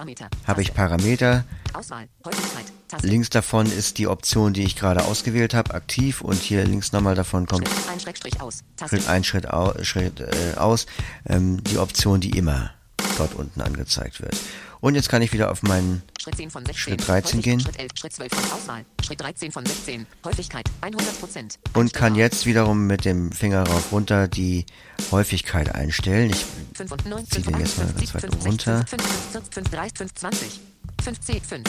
habe 0.46 0.62
ich. 0.62 0.72
Parameter. 0.72 1.44
Auswahl. 1.74 2.09
Häufigkeit. 2.24 2.72
Links 3.02 3.30
davon 3.30 3.66
ist 3.66 3.98
die 3.98 4.06
Option, 4.06 4.52
die 4.52 4.62
ich 4.62 4.76
gerade 4.76 5.04
ausgewählt 5.04 5.52
habe, 5.54 5.74
aktiv 5.74 6.20
und 6.20 6.40
hier 6.40 6.64
links 6.64 6.92
nochmal 6.92 7.14
davon 7.14 7.46
kommt 7.46 7.68
Schritt. 7.68 7.88
Ein 7.90 8.00
Schrägstrich 8.00 8.40
aus. 8.40 8.60
Taste. 8.76 8.96
Schritt 8.96 9.08
ein, 9.08 9.24
Schritt, 9.24 9.50
au, 9.52 9.72
Schritt 9.82 10.20
äh, 10.20 10.54
aus, 10.56 10.86
ähm, 11.28 11.62
die 11.64 11.78
Option, 11.78 12.20
die 12.20 12.30
immer 12.36 12.70
dort 13.18 13.34
unten 13.34 13.60
angezeigt 13.60 14.20
wird. 14.20 14.36
Und 14.80 14.94
jetzt 14.96 15.08
kann 15.08 15.22
ich 15.22 15.32
wieder 15.32 15.50
auf 15.50 15.62
meinen 15.62 16.02
Schritt 16.20 16.36
10 16.36 16.50
von 16.50 16.64
16. 16.66 16.76
Schritt 16.98 17.08
13 17.08 17.38
Häufig- 17.38 17.44
gehen. 17.44 17.60
Schritt 17.60 17.78
11. 17.78 17.90
Schritt 17.96 18.12
12 18.12 18.32
von 18.34 18.52
Auswahl. 18.52 18.84
Schritt 19.04 19.20
13 19.20 19.50
von 19.50 19.64
16. 19.64 20.06
Häufigkeit. 20.24 20.64
100 20.82 21.20
Prozent. 21.20 21.58
und 21.72 21.94
kann 21.94 22.14
jetzt 22.14 22.44
wiederum 22.46 22.86
mit 22.86 23.04
dem 23.04 23.32
Finger 23.32 23.66
rauf 23.66 23.92
runter 23.92 24.28
die 24.28 24.66
Häufigkeit 25.10 25.74
einstellen. 25.74 26.30
Ich 26.30 26.44
5 26.74 26.92
und 26.92 27.06
9, 27.06 27.24
Zieh 27.26 27.42
5 27.42 27.46
den 27.46 27.60
jetzt 27.60 27.78
mal 27.78 27.86
50, 27.86 28.12
ganz 28.12 28.14
weit 28.14 28.32
5, 28.32 28.46
runter. 28.46 28.84
5, 28.86 29.02
5, 29.32 29.44
5, 29.50 29.68
3, 29.70 29.88
5, 29.96 30.14
20. 30.14 30.60
5, 31.02 31.20
10, 31.20 31.40
5. 31.40 31.64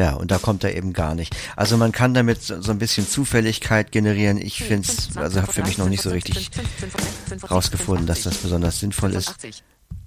ja, 0.00 0.14
und 0.14 0.30
da 0.30 0.38
kommt 0.38 0.64
er 0.64 0.74
eben 0.74 0.94
gar 0.94 1.14
nicht. 1.14 1.36
Also 1.56 1.76
man 1.76 1.92
kann 1.92 2.14
damit 2.14 2.40
so, 2.40 2.62
so 2.62 2.72
ein 2.72 2.78
bisschen 2.78 3.06
Zufälligkeit 3.06 3.92
generieren. 3.92 4.38
Ich 4.38 4.62
finde 4.62 4.88
es, 4.90 5.14
also 5.14 5.42
habe 5.42 5.52
für 5.52 5.62
mich 5.62 5.76
noch 5.76 5.90
nicht 5.90 6.00
so 6.00 6.08
richtig 6.08 6.50
rausgefunden, 7.50 8.06
dass 8.06 8.22
das 8.22 8.38
besonders 8.38 8.80
sinnvoll 8.80 9.12
ist. 9.12 9.26
85. 9.26 9.62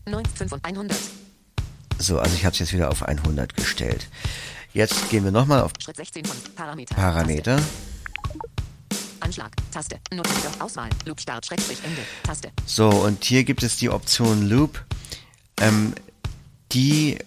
9, 0.08 0.26
5 0.26 0.52
und 0.52 0.66
100. 0.66 0.98
So, 2.00 2.18
also 2.18 2.34
ich 2.34 2.44
habe 2.44 2.54
es 2.54 2.60
jetzt 2.60 2.74
wieder 2.74 2.90
auf 2.90 3.04
100 3.04 3.56
gestellt. 3.56 4.08
Jetzt 4.74 5.12
gehen 5.12 5.26
wir 5.26 5.32
nochmal 5.32 5.62
auf 5.62 5.74
Schritt 5.80 5.98
16 5.98 6.26
von 6.26 6.38
Parameter. 6.56 6.96
Parameter. 6.96 7.60
Anschlag. 9.20 9.52
Taste. 9.72 10.00
Noten 10.12 10.32
wieder. 10.32 10.50
Auswahl. 10.58 10.90
Loop 11.06 11.22
Start. 11.22 11.46
Schrägstrich 11.46 11.78
Ende. 11.84 12.02
Taste. 12.24 12.52
So, 12.66 12.90
und 12.90 13.24
hier 13.24 13.44
gibt 13.44 13.62
es 13.62 13.78
die 13.78 13.92
Option 13.92 14.50
Loop. 14.50 14.84
Ähm, 15.62 15.94
die 16.72 17.20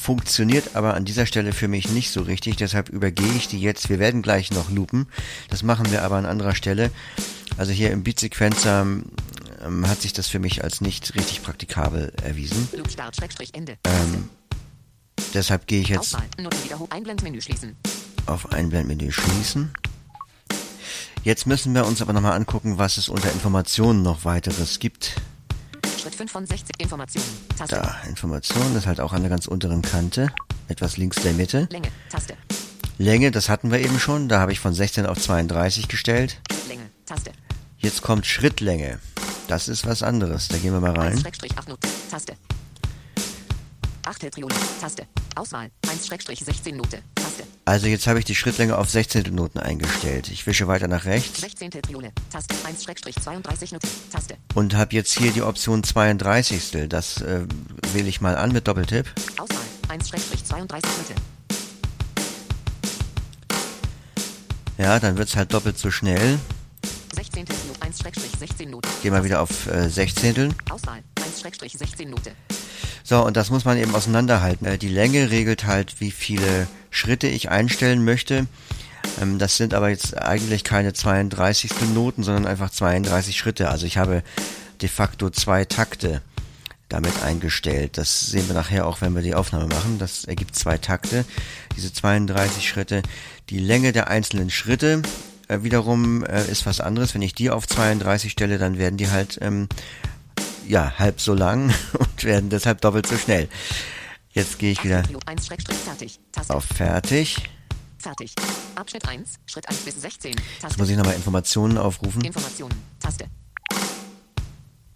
funktioniert 0.00 0.74
aber 0.74 0.94
an 0.94 1.04
dieser 1.04 1.26
Stelle 1.26 1.52
für 1.52 1.68
mich 1.68 1.90
nicht 1.90 2.10
so 2.10 2.22
richtig, 2.22 2.56
deshalb 2.56 2.88
übergehe 2.88 3.32
ich 3.34 3.48
die 3.48 3.60
jetzt. 3.60 3.88
Wir 3.90 3.98
werden 3.98 4.22
gleich 4.22 4.50
noch 4.50 4.70
loopen. 4.70 5.06
Das 5.50 5.62
machen 5.62 5.90
wir 5.90 6.02
aber 6.02 6.16
an 6.16 6.26
anderer 6.26 6.54
Stelle. 6.54 6.90
Also 7.56 7.72
hier 7.72 7.90
im 7.90 8.02
Beatsequencer 8.02 8.82
ähm, 8.82 9.88
hat 9.88 10.00
sich 10.00 10.12
das 10.12 10.26
für 10.28 10.38
mich 10.38 10.64
als 10.64 10.80
nicht 10.80 11.14
richtig 11.14 11.42
praktikabel 11.42 12.12
erwiesen. 12.22 12.68
Loop 12.76 12.90
Start. 12.90 13.14
Schrägstrich 13.16 13.54
Ende. 13.54 13.76
Ähm, 13.84 14.30
deshalb 15.34 15.66
gehe 15.66 15.82
ich 15.82 15.88
jetzt. 15.88 16.16
Einblendmenü 16.90 17.40
auf 18.26 18.52
Einblendmenü 18.52 19.12
schließen. 19.12 19.72
Jetzt 21.22 21.46
müssen 21.46 21.74
wir 21.74 21.84
uns 21.84 22.00
aber 22.00 22.14
nochmal 22.14 22.32
angucken, 22.32 22.78
was 22.78 22.96
es 22.96 23.10
unter 23.10 23.30
Informationen 23.30 24.02
noch 24.02 24.24
weiteres 24.24 24.78
gibt. 24.78 25.16
Schritt 26.00 26.14
5 26.14 26.32
von 26.32 26.46
16. 26.46 26.70
Informationen. 26.78 27.26
Taste. 27.58 27.76
Da, 27.76 28.00
Informationen, 28.08 28.72
das 28.72 28.84
ist 28.84 28.86
halt 28.86 29.00
auch 29.00 29.12
an 29.12 29.20
der 29.20 29.28
ganz 29.28 29.46
unteren 29.46 29.82
Kante, 29.82 30.32
etwas 30.68 30.96
links 30.96 31.20
der 31.20 31.34
Mitte. 31.34 31.68
Länge. 31.70 31.88
Taste. 32.08 32.34
Länge, 32.96 33.30
das 33.30 33.50
hatten 33.50 33.70
wir 33.70 33.80
eben 33.80 34.00
schon, 34.00 34.28
da 34.28 34.40
habe 34.40 34.50
ich 34.52 34.60
von 34.60 34.72
16 34.72 35.04
auf 35.04 35.20
32 35.20 35.88
gestellt. 35.88 36.40
Länge. 36.68 36.88
Taste. 37.04 37.32
Jetzt 37.76 38.00
kommt 38.00 38.24
Schrittlänge. 38.24 38.98
Das 39.46 39.68
ist 39.68 39.86
was 39.86 40.02
anderes, 40.02 40.48
da 40.48 40.56
gehen 40.56 40.72
wir 40.72 40.80
mal 40.80 40.98
1 40.98 40.98
rein. 40.98 41.18
Schrägstrich 41.18 41.58
8 41.58 41.68
Note. 41.68 41.88
Taste. 42.10 42.32
Achteltriole. 44.06 44.54
Taste. 44.80 45.06
Auswahl. 45.34 45.70
1 45.90 46.06
Schrägstrich 46.06 46.40
16 46.40 46.76
Note. 46.78 47.02
Taste. 47.40 47.60
Also 47.64 47.86
jetzt 47.86 48.06
habe 48.06 48.18
ich 48.18 48.24
die 48.24 48.34
Schrittlänge 48.34 48.76
auf 48.76 48.90
16 48.90 49.34
Noten 49.34 49.58
eingestellt. 49.58 50.28
Ich 50.28 50.46
wische 50.46 50.66
weiter 50.66 50.88
nach 50.88 51.04
rechts 51.04 51.40
16. 51.40 51.70
Triole. 51.70 52.12
Taste. 52.30 52.54
1 52.66 52.84
Schrägstrich 52.84 53.16
32 53.16 53.72
Note. 53.72 53.88
Taste. 54.12 54.36
und 54.54 54.74
habe 54.74 54.94
jetzt 54.94 55.16
hier 55.16 55.32
die 55.32 55.42
Option 55.42 55.82
32. 55.82 56.88
Das 56.88 57.20
äh, 57.22 57.42
wähle 57.92 58.08
ich 58.08 58.20
mal 58.20 58.36
an 58.36 58.52
mit 58.52 58.66
Doppeltipp. 58.68 59.06
Auswahl. 59.38 59.58
1 59.88 60.08
Schrägstrich 60.08 60.44
32 60.44 60.90
Note. 60.90 61.14
Ja, 64.78 64.98
dann 64.98 65.18
wird's 65.18 65.36
halt 65.36 65.52
doppelt 65.52 65.78
so 65.78 65.90
schnell. 65.90 66.38
16. 67.14 67.44
Note. 67.44 67.82
1 67.82 67.98
Schrägstrich 67.98 68.32
16 68.38 68.70
Note. 68.70 68.88
Gehen 69.02 69.12
wir 69.12 69.24
wieder 69.24 69.40
auf 69.42 69.66
äh, 69.66 69.88
Sechzehnteln. 69.88 70.54
Auswahl. 70.70 71.02
1 71.22 71.40
Schrägstrich 71.40 71.72
16 71.74 72.10
Note. 72.10 72.32
So, 73.04 73.24
und 73.24 73.36
das 73.36 73.50
muss 73.50 73.64
man 73.64 73.76
eben 73.76 73.94
auseinanderhalten. 73.94 74.78
Die 74.78 74.88
Länge 74.88 75.30
regelt 75.30 75.66
halt, 75.66 76.00
wie 76.00 76.10
viele 76.10 76.68
Schritte 76.90 77.26
ich 77.26 77.50
einstellen 77.50 78.04
möchte. 78.04 78.46
Ähm, 79.20 79.38
Das 79.38 79.56
sind 79.56 79.74
aber 79.74 79.88
jetzt 79.88 80.16
eigentlich 80.16 80.64
keine 80.64 80.92
32. 80.92 81.70
Noten, 81.94 82.22
sondern 82.22 82.46
einfach 82.46 82.70
32 82.70 83.36
Schritte. 83.36 83.68
Also 83.68 83.86
ich 83.86 83.96
habe 83.96 84.22
de 84.82 84.88
facto 84.88 85.30
zwei 85.30 85.64
Takte 85.64 86.22
damit 86.88 87.22
eingestellt. 87.22 87.96
Das 87.96 88.20
sehen 88.26 88.48
wir 88.48 88.54
nachher 88.54 88.86
auch, 88.86 89.00
wenn 89.00 89.14
wir 89.14 89.22
die 89.22 89.34
Aufnahme 89.34 89.66
machen. 89.66 89.98
Das 89.98 90.24
ergibt 90.24 90.56
zwei 90.56 90.76
Takte, 90.76 91.24
diese 91.76 91.92
32 91.92 92.68
Schritte. 92.68 93.02
Die 93.48 93.58
Länge 93.60 93.92
der 93.92 94.08
einzelnen 94.08 94.50
Schritte 94.50 95.02
äh, 95.48 95.62
wiederum 95.62 96.24
äh, 96.24 96.44
ist 96.50 96.66
was 96.66 96.80
anderes. 96.80 97.14
Wenn 97.14 97.22
ich 97.22 97.34
die 97.34 97.50
auf 97.50 97.66
32 97.66 98.32
stelle, 98.32 98.58
dann 98.58 98.78
werden 98.78 98.96
die 98.96 99.10
halt 99.10 99.38
ähm, 99.40 99.68
ja 100.66 100.94
halb 100.98 101.20
so 101.20 101.34
lang 101.34 101.72
und 101.92 102.24
werden 102.24 102.50
deshalb 102.50 102.80
doppelt 102.80 103.06
so 103.06 103.16
schnell. 103.16 103.48
Jetzt 104.32 104.58
gehe 104.58 104.72
ich 104.72 104.82
wieder 104.84 104.98
Achteltriole. 105.00 105.26
1 105.26 105.46
Schrägstrich 105.46 105.76
fertig. 105.78 106.20
Taste. 106.32 106.54
auf 106.54 106.64
Fertig. 106.64 107.36
Fertig. 107.98 108.34
Abschnitt 108.76 109.08
1. 109.08 109.34
Schritt 109.46 109.68
1 109.68 109.78
bis 109.80 110.00
16. 110.00 110.32
Jetzt 110.32 110.42
Taste. 110.60 110.78
muss 110.78 110.88
ich 110.88 110.96
nochmal 110.96 111.14
Informationen 111.14 111.76
aufrufen. 111.78 112.22
Informationen. 112.24 112.74
Taste. 113.00 113.26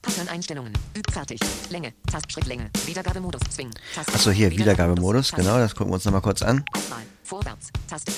Pattern-Einstellungen. 0.02 0.72
Fertig. 1.10 1.40
Länge. 1.70 1.92
Tast 2.10 2.30
Schrittlänge. 2.30 2.70
Wiedergabemodus. 2.86 3.40
Zwingen. 3.50 3.74
Taste. 3.94 4.14
Achso, 4.14 4.30
hier, 4.30 4.50
Wiedergabemodus. 4.50 5.28
Taste. 5.30 5.42
Genau, 5.42 5.58
das 5.58 5.74
gucken 5.74 5.90
wir 5.90 5.94
uns 5.96 6.04
nochmal 6.04 6.20
kurz 6.20 6.42
an. 6.42 6.64
Vorwärts. 7.24 7.70
Taste. 7.88 8.12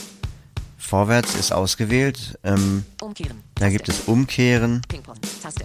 Vorwärts 0.76 1.35
ist 1.35 1.52
ausgewählt. 1.52 2.38
Ähm, 2.44 2.85
Umkehren. 3.00 3.42
da 3.55 3.62
Taste. 3.62 3.72
gibt 3.72 3.88
es 3.88 4.00
Umkehren, 4.02 4.83
Ping-Pong. 4.88 5.16
Taste. 5.42 5.64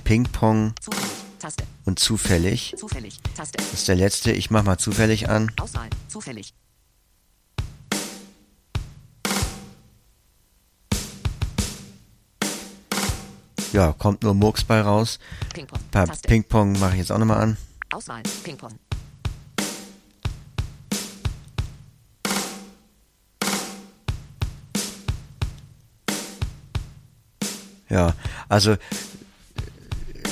Taste. 1.42 1.64
und 1.86 1.98
zufällig. 1.98 2.76
Zufällig. 2.78 3.20
Taste. 3.36 3.58
Das 3.58 3.74
ist 3.74 3.88
der 3.88 3.96
letzte. 3.96 4.32
Ich 4.32 4.52
mach 4.52 4.62
mal 4.64 4.78
zufällig 4.78 5.28
an. 5.28 5.52
Auswahl. 5.60 5.90
Zufällig. 6.08 6.54
Ja, 13.74 13.92
kommt 13.94 14.22
nur 14.22 14.36
Murks 14.36 14.64
bei 14.64 14.82
raus. 14.82 15.18
Ping-Pong. 15.56 15.80
Ping-Pong 16.28 16.80
mache 16.80 16.92
ich 16.92 17.00
jetzt 17.00 17.12
auch 17.12 17.18
nochmal 17.18 17.42
an. 17.42 17.58
Auswahl. 17.92 18.22
Ping-Pong. 18.44 18.78
Ja, 27.90 28.14
also 28.48 28.78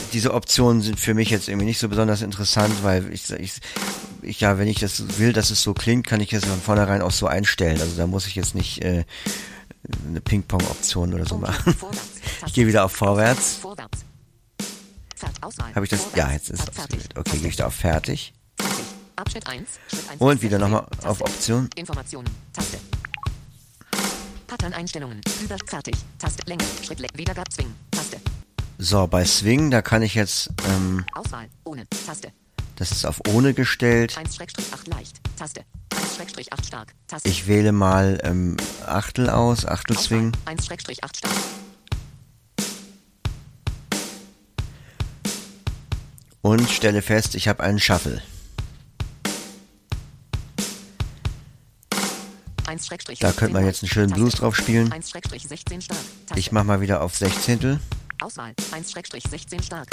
diese 0.10 0.34
Optionen 0.34 0.82
sind 0.82 1.00
für 1.00 1.14
mich 1.14 1.30
jetzt 1.30 1.48
irgendwie 1.48 1.66
nicht 1.66 1.80
so 1.80 1.90
besonders 1.90 2.22
interessant, 2.22 2.84
weil 2.84 3.12
ich, 3.14 3.30
ich, 3.32 3.54
ich 4.22 4.42
ja, 4.42 4.58
wenn 4.58 4.68
ich 4.68 4.80
das 4.80 5.20
will, 5.20 5.34
dass 5.34 5.50
es 5.50 5.62
so 5.62 5.74
klingt, 5.74 6.08
kann 6.08 6.22
ich 6.22 6.34
es 6.34 6.46
von 6.46 6.62
vornherein 6.62 7.02
auch 7.02 7.12
so 7.12 7.28
einstellen. 7.28 7.80
Also 7.80 7.96
da 7.96 8.08
muss 8.08 8.28
ich 8.28 8.36
jetzt 8.36 8.56
nicht 8.56 8.84
äh, 8.84 9.06
eine 10.08 10.22
Ping-Pong-Option 10.22 11.14
oder 11.14 11.26
so 11.26 11.38
machen. 11.38 11.76
Ich 12.46 12.54
gehe 12.54 12.66
wieder 12.68 12.86
auf 12.86 12.94
Vorwärts. 12.94 13.60
Habe 15.76 15.86
ich 15.86 15.90
das? 15.90 16.08
Ja, 16.16 16.32
jetzt 16.32 16.50
ist 16.50 16.62
es 16.62 16.80
ausgewählt. 16.80 17.18
Okay, 17.18 17.38
gehe 17.38 17.50
ich 17.50 17.58
da 17.58 17.68
auf 17.68 17.76
Fertig. 17.76 18.34
Fertig. 18.58 18.86
Abschnitt 19.18 19.48
1. 19.48 19.68
Schritt 19.90 20.10
1. 20.12 20.22
Und 20.22 20.42
wieder 20.42 20.58
nochmal 20.58 20.86
auf 21.04 21.20
Option. 21.22 21.70
Informationen. 21.76 22.30
Taste. 22.54 22.80
Pattern-Einstellungen. 24.48 25.20
Über. 25.44 25.58
Fertig. 25.68 25.96
Taste. 26.18 26.44
Länge. 26.46 26.64
Schritt. 26.82 27.02
Wiedergab. 27.18 27.52
Zwing. 27.52 27.68
Taste. 27.92 28.22
So, 28.82 29.08
bei 29.08 29.26
Swing, 29.26 29.72
da 29.72 29.82
kann 29.82 30.04
ich 30.04 30.16
jetzt, 30.16 30.52
ähm, 30.70 31.06
Auswahl. 31.14 31.50
Ohne. 31.66 31.86
Taste. 32.06 32.32
das 32.78 32.94
ist 32.94 33.06
auf 33.06 33.20
ohne 33.28 33.54
gestellt. 33.54 34.18
1-8 34.18 34.90
leicht. 34.90 35.20
Taste. 35.38 35.66
1-8 35.92 36.66
stark. 36.66 36.94
Taste. 37.06 37.28
Ich 37.28 37.48
wähle 37.48 37.74
mal 37.74 38.20
ähm, 38.24 38.56
Achtel 38.86 39.30
aus, 39.30 39.66
Achtel 39.66 39.98
Swing. 39.98 40.32
1-8 40.46 41.18
stark. 41.18 41.34
und 46.42 46.70
stelle 46.70 47.02
fest, 47.02 47.36
ich 47.36 47.50
habe 47.50 47.62
einen 47.62 47.80
Shuffle. 47.80 48.22
1-16 52.66 53.20
Da 53.20 53.34
könnte 53.34 53.56
man 53.56 53.66
jetzt 53.66 53.84
einen 53.84 53.90
schönen 53.90 54.14
Blues 54.14 54.36
drauf 54.36 54.56
spielen. 54.56 54.90
1-16 54.90 55.82
stark. 55.82 55.98
Taste. 56.28 56.40
Ich 56.40 56.54
mache 56.54 56.64
mal 56.64 56.80
wieder 56.80 57.02
auf 57.02 57.18
Sechzehntel. 57.18 57.82
Auswahl. 58.22 58.54
1-16 58.72 59.64
stark. 59.64 59.88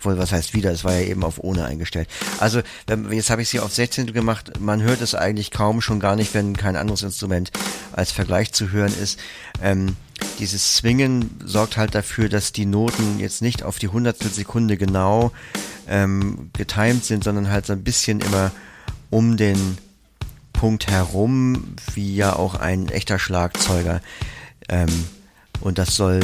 Wohl, 0.00 0.18
was 0.18 0.32
heißt 0.32 0.54
wieder? 0.54 0.72
Es 0.72 0.84
war 0.84 0.94
ja 0.94 1.06
eben 1.06 1.24
auf 1.24 1.38
ohne 1.38 1.64
eingestellt. 1.64 2.08
Also, 2.40 2.60
jetzt 3.10 3.30
habe 3.30 3.42
ich 3.42 3.48
sie 3.48 3.60
auf 3.60 3.72
Sechzehntel 3.72 4.12
gemacht. 4.12 4.60
Man 4.60 4.82
hört 4.82 5.00
es 5.00 5.14
eigentlich 5.14 5.50
kaum, 5.50 5.80
schon 5.80 6.00
gar 6.00 6.16
nicht, 6.16 6.34
wenn 6.34 6.56
kein 6.56 6.76
anderes 6.76 7.02
Instrument 7.02 7.52
als 7.92 8.10
Vergleich 8.10 8.52
zu 8.52 8.70
hören 8.70 8.92
ist. 9.00 9.18
Ähm, 9.62 9.96
dieses 10.38 10.76
Swingen 10.76 11.30
sorgt 11.44 11.76
halt 11.76 11.94
dafür, 11.94 12.28
dass 12.28 12.52
die 12.52 12.66
Noten 12.66 13.20
jetzt 13.20 13.42
nicht 13.42 13.62
auf 13.62 13.78
die 13.78 13.88
Hundertstel 13.88 14.30
Sekunde 14.30 14.76
genau 14.76 15.32
ähm, 15.88 16.50
getimed 16.52 17.04
sind, 17.04 17.24
sondern 17.24 17.50
halt 17.50 17.66
so 17.66 17.72
ein 17.72 17.84
bisschen 17.84 18.20
immer 18.20 18.50
um 19.10 19.36
den 19.36 19.78
Punkt 20.52 20.88
herum, 20.88 21.74
wie 21.94 22.14
ja 22.14 22.34
auch 22.34 22.54
ein 22.54 22.88
echter 22.88 23.18
Schlagzeuger. 23.18 24.00
Ähm, 24.68 25.06
und 25.60 25.78
das 25.78 25.96
soll 25.96 26.20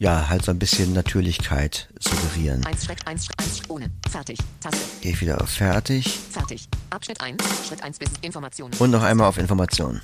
ja 0.00 0.28
halt 0.28 0.44
so 0.44 0.50
ein 0.50 0.58
bisschen 0.58 0.92
Natürlichkeit 0.94 1.88
suggerieren. 2.00 2.64
1 2.66 2.84
Schritt 2.86 3.06
1 3.06 3.26
Schritt 3.26 3.38
1 3.38 3.62
ohne. 3.68 3.90
Fertig. 4.10 4.38
Taste. 4.60 4.78
Gehe 5.02 5.12
ich 5.12 5.20
wieder 5.20 5.40
auf 5.40 5.50
Fertig 5.50 6.08
Fertig. 6.32 6.68
Abschnitt 6.88 7.20
1. 7.20 7.36
Schritt 7.68 7.82
1 7.82 7.98
bis 7.98 8.08
Informationen. 8.22 8.74
und 8.78 8.90
noch 8.90 9.02
einmal 9.02 9.28
auf 9.28 9.38
Information. 9.38 10.00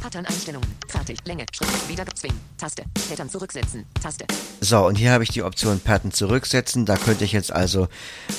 Pattern-Einstellungen. 0.00 0.68
Fertig. 0.88 1.18
Länge. 1.24 1.46
Schritt. 1.52 1.68
Wieder 1.88 2.04
zwingen. 2.14 2.40
Taste. 2.58 2.82
Pattern 3.08 3.28
zurücksetzen. 3.28 3.84
Taste. 4.02 4.24
So, 4.60 4.86
und 4.86 4.96
hier 4.96 5.12
habe 5.12 5.22
ich 5.22 5.30
die 5.30 5.42
Option 5.42 5.78
Pattern 5.78 6.10
zurücksetzen. 6.10 6.84
Da 6.86 6.96
könnte 6.96 7.24
ich 7.24 7.32
jetzt 7.32 7.52
also 7.52 7.86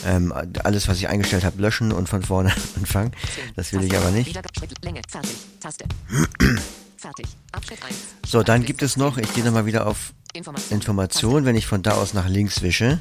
ähm, 0.06 0.34
alles, 0.64 0.88
was 0.88 0.98
ich 0.98 1.08
eingestellt 1.08 1.44
habe, 1.46 1.62
löschen 1.62 1.92
und 1.92 2.10
von 2.10 2.24
vorne 2.24 2.52
anfangen. 2.76 3.12
Das 3.56 3.72
will 3.74 3.84
ich 3.84 3.90
Taste. 3.90 4.06
aber 4.06 4.16
nicht. 4.16 4.28
Wieder 4.28 4.42
Schritt. 4.58 4.74
Länge. 4.84 5.02
Fertig. 5.08 5.36
Taste. 5.62 5.86
Fertig. 7.02 7.26
Abschnitt 7.52 7.84
1. 7.84 7.96
So, 8.28 8.44
dann 8.44 8.64
gibt 8.64 8.84
es 8.84 8.96
noch, 8.96 9.18
ich 9.18 9.34
gehe 9.34 9.44
nochmal 9.44 9.66
wieder 9.66 9.88
auf 9.88 10.14
Information. 10.34 10.76
Information. 10.78 11.46
Wenn 11.46 11.56
ich 11.56 11.66
von 11.66 11.82
da 11.82 11.94
aus 11.94 12.14
nach 12.14 12.28
links 12.28 12.62
wische, 12.62 13.00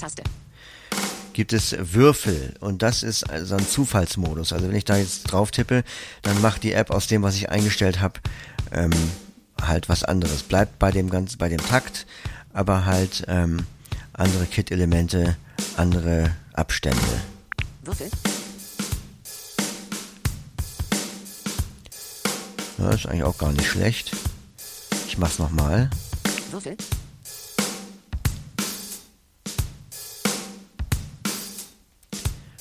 Taste. 0.00 0.22
Gibt 1.34 1.52
es 1.52 1.76
Würfel 1.78 2.54
und 2.60 2.80
das 2.80 3.02
ist 3.02 3.28
also 3.28 3.56
ein 3.56 3.68
Zufallsmodus. 3.68 4.54
Also 4.54 4.68
wenn 4.68 4.74
ich 4.74 4.86
da 4.86 4.96
jetzt 4.96 5.24
drauf 5.24 5.50
tippe, 5.50 5.84
dann 6.22 6.40
macht 6.40 6.62
die 6.62 6.72
App 6.72 6.90
aus 6.90 7.08
dem, 7.08 7.22
was 7.22 7.34
ich 7.34 7.50
eingestellt 7.50 8.00
habe, 8.00 8.20
ähm, 8.72 8.90
halt 9.60 9.90
was 9.90 10.02
anderes. 10.02 10.42
Bleibt 10.42 10.78
bei 10.78 10.90
dem 10.90 11.10
ganz, 11.10 11.36
bei 11.36 11.50
dem 11.50 11.60
Takt, 11.60 12.06
aber 12.54 12.86
halt 12.86 13.26
ähm, 13.28 13.66
andere 14.14 14.46
Kit-Elemente, 14.46 15.36
andere 15.76 16.34
Abstände. 16.54 17.20
Würfel. 17.82 18.08
Ja, 22.78 22.90
ist 22.90 23.06
eigentlich 23.06 23.24
auch 23.24 23.38
gar 23.38 23.52
nicht 23.52 23.66
schlecht. 23.66 24.12
Ich 25.06 25.18
mach's 25.18 25.38
nochmal. 25.38 25.88
Würfel. 26.50 26.76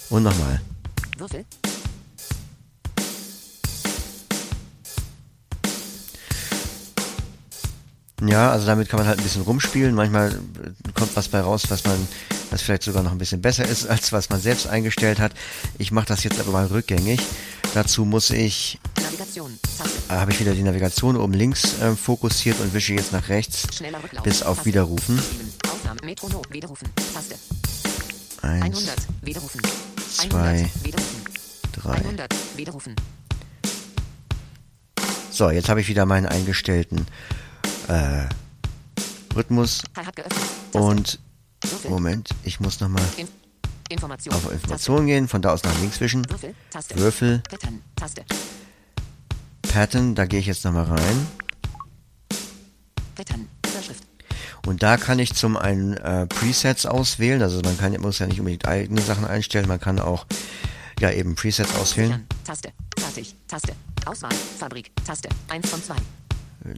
Und 0.10 0.24
nochmal. 0.24 0.62
Würfel. 1.18 1.46
Ja, 8.22 8.52
also 8.52 8.66
damit 8.66 8.90
kann 8.90 9.00
man 9.00 9.08
halt 9.08 9.20
ein 9.20 9.24
bisschen 9.24 9.42
rumspielen. 9.42 9.94
Manchmal 9.94 10.32
äh, 10.32 10.92
kommt 10.94 11.16
was 11.16 11.28
bei 11.28 11.42
raus, 11.42 11.64
was 11.70 11.84
man, 11.84 12.08
was 12.50 12.62
vielleicht 12.62 12.84
sogar 12.84 13.04
noch 13.04 13.12
ein 13.12 13.18
bisschen 13.18 13.42
besser 13.42 13.66
ist, 13.68 13.88
als 13.88 14.14
was 14.14 14.30
man 14.30 14.40
selbst 14.40 14.68
eingestellt 14.68 15.20
hat. 15.20 15.34
Ich 15.78 15.92
mache 15.92 16.08
das 16.08 16.24
jetzt 16.24 16.40
aber 16.40 16.52
mal 16.52 16.68
rückgängig. 16.68 17.20
Dazu 17.76 18.06
muss 18.06 18.30
ich, 18.30 18.80
äh, 18.96 20.14
habe 20.14 20.32
ich 20.32 20.40
wieder 20.40 20.54
die 20.54 20.64
Navigation 20.64 21.18
oben 21.18 21.34
links 21.34 21.78
äh, 21.82 21.94
fokussiert 21.94 22.58
und 22.62 22.74
wische 22.74 22.94
jetzt 22.94 23.12
nach 23.12 23.28
rechts 23.28 23.68
bis 24.24 24.44
auf 24.44 24.56
Taste. 24.56 24.66
Widerrufen. 24.66 25.20
Aufnahme. 25.70 26.00
Metronom. 26.06 26.42
Widerrufen. 26.50 26.88
Taste. 27.14 27.36
Eins, 28.44 28.78
100. 28.78 28.96
Widerrufen. 29.24 29.62
zwei, 30.10 30.38
100. 30.38 30.86
Widerrufen. 30.86 31.22
drei. 31.74 31.96
100. 31.96 32.36
Widerrufen. 32.56 32.96
So, 35.30 35.50
jetzt 35.50 35.68
habe 35.68 35.82
ich 35.82 35.90
wieder 35.90 36.06
meinen 36.06 36.28
eingestellten 36.28 37.06
äh, 37.90 38.30
Rhythmus 39.36 39.84
und. 40.72 41.20
Moment, 41.90 42.30
ich 42.44 42.62
muss 42.62 42.80
nochmal 42.80 43.04
Information. 43.90 44.34
auf 44.34 44.52
Information 44.52 45.06
gehen, 45.06 45.28
von 45.28 45.42
da 45.42 45.52
aus 45.52 45.64
nach 45.64 45.80
links 45.80 46.00
wischen. 46.00 46.28
Würfel. 46.30 46.56
Taste. 46.70 46.98
Würfel, 46.98 47.44
Pattern. 47.50 47.82
Taste. 47.96 48.26
Pattern, 49.62 50.16
da 50.16 50.26
gehe 50.26 50.40
ich 50.40 50.48
jetzt 50.48 50.66
nochmal 50.66 50.86
rein. 50.86 51.28
Pattern. 53.16 53.48
Überschrift. 53.68 54.04
Und 54.66 54.82
da 54.82 54.98
kann 54.98 55.20
ich 55.20 55.34
zum 55.34 55.58
einen 55.58 55.96
äh, 55.98 56.26
Presets 56.28 56.86
auswählen, 56.86 57.42
also 57.42 57.62
man 57.62 57.78
kann, 57.78 57.94
muss 58.02 58.20
ja 58.20 58.28
nicht 58.28 58.40
unbedingt 58.40 58.68
eigene 58.68 59.02
Sachen 59.02 59.26
einstellen, 59.26 59.68
man 59.68 59.80
kann 59.80 60.00
auch 60.00 60.26
ja 61.00 61.12
eben 61.12 61.36
Presets 61.36 61.76
auswählen. 61.76 62.26
Taste. 62.44 62.72
Fertig. 62.98 63.36
Taste. 63.48 63.74
Auswahl. 64.06 64.34
Fabrik. 64.60 64.92
Taste. 65.06 65.30
1 65.50 65.70
von 65.70 65.84
2. 65.84 65.96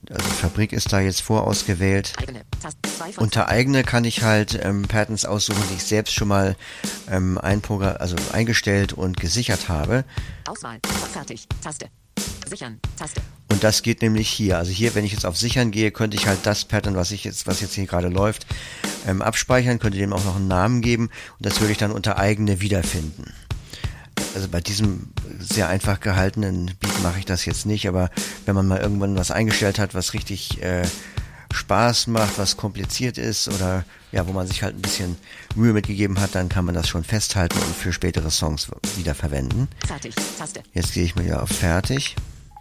Also 0.09 0.29
Fabrik 0.29 0.73
ist 0.73 0.91
da 0.91 0.99
jetzt 0.99 1.21
vorausgewählt. 1.21 2.13
Eigene. 2.17 2.41
Taste. 2.61 2.77
2 2.97 3.11
von 3.13 3.23
Unter 3.23 3.47
eigene 3.47 3.83
kann 3.83 4.03
ich 4.05 4.23
halt 4.23 4.59
ähm, 4.61 4.83
Patterns 4.83 5.25
aussuchen, 5.25 5.63
die 5.69 5.75
ich 5.75 5.83
selbst 5.83 6.13
schon 6.13 6.27
mal 6.27 6.55
ähm, 7.09 7.37
einprogra 7.37 7.93
also 7.93 8.15
eingestellt 8.33 8.93
und 8.93 9.19
gesichert 9.19 9.69
habe. 9.69 10.03
2. 10.45 10.51
Auswahl. 10.51 10.79
Fertig. 11.13 11.47
Taste. 11.63 11.87
Sichern. 12.47 12.79
Taste. 12.97 13.21
Und 13.49 13.63
das 13.63 13.81
geht 13.81 14.01
nämlich 14.01 14.29
hier. 14.29 14.57
Also 14.57 14.71
hier, 14.71 14.95
wenn 14.95 15.05
ich 15.05 15.13
jetzt 15.13 15.25
auf 15.25 15.37
Sichern 15.37 15.71
gehe, 15.71 15.91
könnte 15.91 16.17
ich 16.17 16.27
halt 16.27 16.39
das 16.43 16.65
Pattern, 16.65 16.95
was 16.95 17.11
ich 17.11 17.23
jetzt, 17.23 17.47
was 17.47 17.61
jetzt 17.61 17.73
hier 17.73 17.85
gerade 17.85 18.09
läuft, 18.09 18.45
ähm, 19.07 19.21
abspeichern, 19.21 19.79
könnte 19.79 19.97
dem 19.97 20.13
auch 20.13 20.23
noch 20.25 20.35
einen 20.35 20.47
Namen 20.47 20.81
geben 20.81 21.09
und 21.39 21.45
das 21.45 21.59
würde 21.59 21.71
ich 21.71 21.77
dann 21.77 21.91
unter 21.91 22.17
eigene 22.17 22.59
wiederfinden. 22.61 23.33
Also 24.37 24.49
bei 24.49 24.61
diesem 24.61 25.07
sehr 25.39 25.67
einfach 25.67 25.99
gehaltenen 25.99 26.67
Beat 26.79 27.01
mache 27.01 27.17
ich 27.17 27.25
das 27.25 27.45
jetzt 27.45 27.65
nicht, 27.65 27.87
aber 27.87 28.11
wenn 28.45 28.53
man 28.53 28.67
mal 28.67 28.79
irgendwann 28.79 29.17
was 29.17 29.31
eingestellt 29.31 29.79
hat, 29.79 29.95
was 29.95 30.13
richtig 30.13 30.61
äh, 30.61 30.85
Spaß 31.51 32.05
macht, 32.05 32.37
was 32.37 32.55
kompliziert 32.55 33.17
ist 33.17 33.47
oder 33.47 33.83
ja, 34.11 34.27
wo 34.27 34.33
man 34.33 34.45
sich 34.45 34.61
halt 34.61 34.75
ein 34.75 34.81
bisschen 34.83 35.15
Mühe 35.55 35.73
mitgegeben 35.73 36.19
hat, 36.19 36.35
dann 36.35 36.49
kann 36.49 36.65
man 36.65 36.75
das 36.75 36.87
schon 36.87 37.03
festhalten 37.03 37.57
und 37.57 37.75
für 37.75 37.91
spätere 37.91 38.29
Songs 38.29 38.67
wieder 38.95 39.15
verwenden. 39.15 39.69
Fertig. 39.87 40.13
Taste. 40.37 40.61
Jetzt 40.71 40.93
gehe 40.93 41.03
ich 41.03 41.15
mal 41.15 41.25
wieder 41.25 41.41
auf 41.41 41.49
Fertig. 41.49 42.15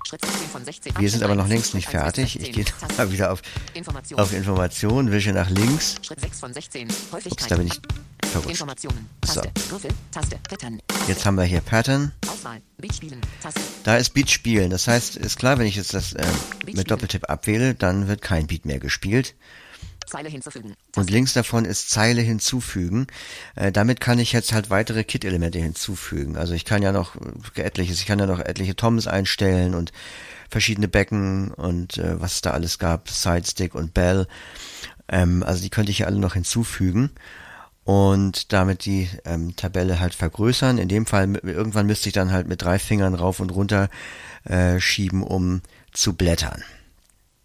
Schritt 0.07 0.25
16 0.25 0.49
von 0.51 0.65
16. 0.65 0.93
Wir 1.01 1.11
sind 1.11 1.25
aber 1.25 1.35
noch 1.35 1.49
längst 1.49 1.75
nicht 1.75 1.89
fertig. 1.89 2.37
Ich 2.37 2.55
16. 2.55 2.65
gehe 2.65 2.65
mal 2.97 3.11
wieder 3.11 3.33
auf, 3.33 3.43
Information. 3.75 4.21
auf 4.21 4.33
Information, 4.33 5.11
wische 5.11 5.33
nach 5.33 5.51
links. 5.51 5.97
Schritt 6.01 6.21
6 6.21 6.39
von 6.39 6.53
16. 6.53 6.89
Häufigkeit. 7.11 7.33
Ups, 7.33 7.47
da 7.49 7.57
bin 7.57 7.67
ich 7.67 7.81
verrutscht. 8.31 8.51
Informationen. 8.51 9.09
So. 9.25 9.43
Taste. 10.13 10.39
Pattern. 10.49 10.81
Jetzt 11.09 11.27
haben 11.27 11.35
wir 11.35 11.43
hier 11.43 11.61
Pattern. 11.61 12.13
Auswahl. 12.29 12.63
Beat 12.79 12.95
spielen. 12.95 13.21
Taste. 13.43 13.61
Da 13.83 13.97
ist 13.97 14.11
Beat 14.11 14.31
spielen. 14.31 14.71
Das 14.71 14.87
heißt, 14.87 15.17
ist 15.17 15.41
klar, 15.41 15.59
wenn 15.59 15.67
ich 15.67 15.75
jetzt 15.75 15.93
das 15.93 16.13
äh, 16.13 16.25
mit 16.73 16.89
Doppeltipp 16.89 17.29
abwähle, 17.29 17.75
dann 17.75 18.07
wird 18.07 18.23
kein 18.23 18.47
Beat 18.47 18.65
mehr 18.65 18.79
gespielt. 18.79 19.35
Zeile 20.07 20.29
hinzufügen. 20.29 20.75
Und 20.95 21.11
links 21.11 21.33
davon 21.35 21.65
ist 21.65 21.91
Zeile 21.91 22.23
hinzufügen. 22.23 23.07
Äh, 23.57 23.73
damit 23.73 24.01
kann 24.01 24.19
ich 24.19 24.33
jetzt 24.33 24.53
halt 24.53 24.71
weitere 24.71 25.05
Kit-Elemente 25.05 25.59
hinzufügen. 25.59 26.37
Also 26.37 26.55
ich 26.55 26.65
kann 26.65 26.83
ja 26.83 26.93
noch 26.93 27.17
äh, 27.57 27.63
etliches, 27.63 28.01
ich 28.01 28.07
kann 28.07 28.19
ja 28.19 28.27
noch 28.27 28.39
etliche 28.41 28.77
Toms 28.77 29.07
einstellen 29.07 29.75
und 29.75 29.93
verschiedene 30.49 30.89
Becken 30.89 31.51
und 31.51 31.99
äh, 31.99 32.21
was 32.21 32.35
es 32.35 32.41
da 32.41 32.53
alles 32.53 32.79
gab, 32.79 33.09
Sidestick 33.11 33.75
und 33.75 33.95
Bell. 33.95 34.27
Ähm, 35.09 35.43
also 35.43 35.63
die 35.63 35.71
könnte 35.71 35.91
ich 35.91 36.01
ja 36.01 36.07
alle 36.07 36.19
noch 36.19 36.35
hinzufügen. 36.35 37.11
und 37.85 38.53
damit 38.53 38.85
die 38.85 39.09
ähm, 39.25 39.55
Tabelle 39.55 40.01
halt 40.01 40.15
vergrößern. 40.15 40.79
In 40.79 40.89
dem 40.89 41.07
Fall 41.07 41.37
irgendwann 41.45 41.87
müsste 41.87 42.09
ich 42.09 42.13
dann 42.13 42.33
halt 42.33 42.49
mit 42.49 42.63
drei 42.63 42.81
Fingern 42.81 43.15
rauf 43.15 43.39
und 43.39 43.51
runter 43.51 43.89
äh, 44.45 44.81
schieben, 44.81 45.23
um 45.23 45.63
zu 45.93 46.15
blättern. 46.15 46.65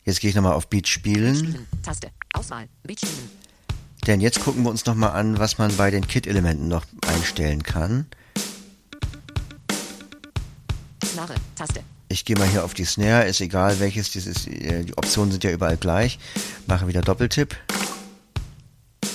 Jetzt 0.04 0.20
gehe 0.20 0.30
ich 0.30 0.36
nochmal 0.36 0.54
auf 0.54 0.68
Beat 0.68 0.88
spielen. 0.88 1.36
Spielen. 1.36 1.68
Taste. 1.84 2.12
Auswahl. 2.34 2.68
Beat 2.84 3.00
spielen. 3.00 3.30
Denn 4.08 4.20
jetzt 4.20 4.40
gucken 4.44 4.64
wir 4.64 4.70
uns 4.72 4.86
nochmal 4.86 5.12
an, 5.12 5.38
was 5.38 5.60
man 5.60 5.76
bei 5.78 5.92
den 5.92 6.08
Kit-Elementen 6.08 6.68
noch 6.68 6.86
einstellen 7.08 7.62
kann. 7.62 8.08
Snare. 11.06 11.36
Taste. 11.56 11.84
Ich 12.10 12.26
gehe 12.26 12.38
mal 12.38 12.48
hier 12.48 12.66
auf 12.66 12.74
die 12.74 12.84
Snare, 12.84 13.28
ist 13.28 13.40
egal 13.42 13.80
welches, 13.80 14.12
dieses, 14.12 14.48
äh, 14.48 14.84
die 14.84 14.98
Optionen 14.98 15.32
sind 15.32 15.44
ja 15.44 15.52
überall 15.52 15.78
gleich. 15.78 16.20
Mache 16.68 16.88
wieder 16.88 17.02
Doppeltipp. 17.02 17.56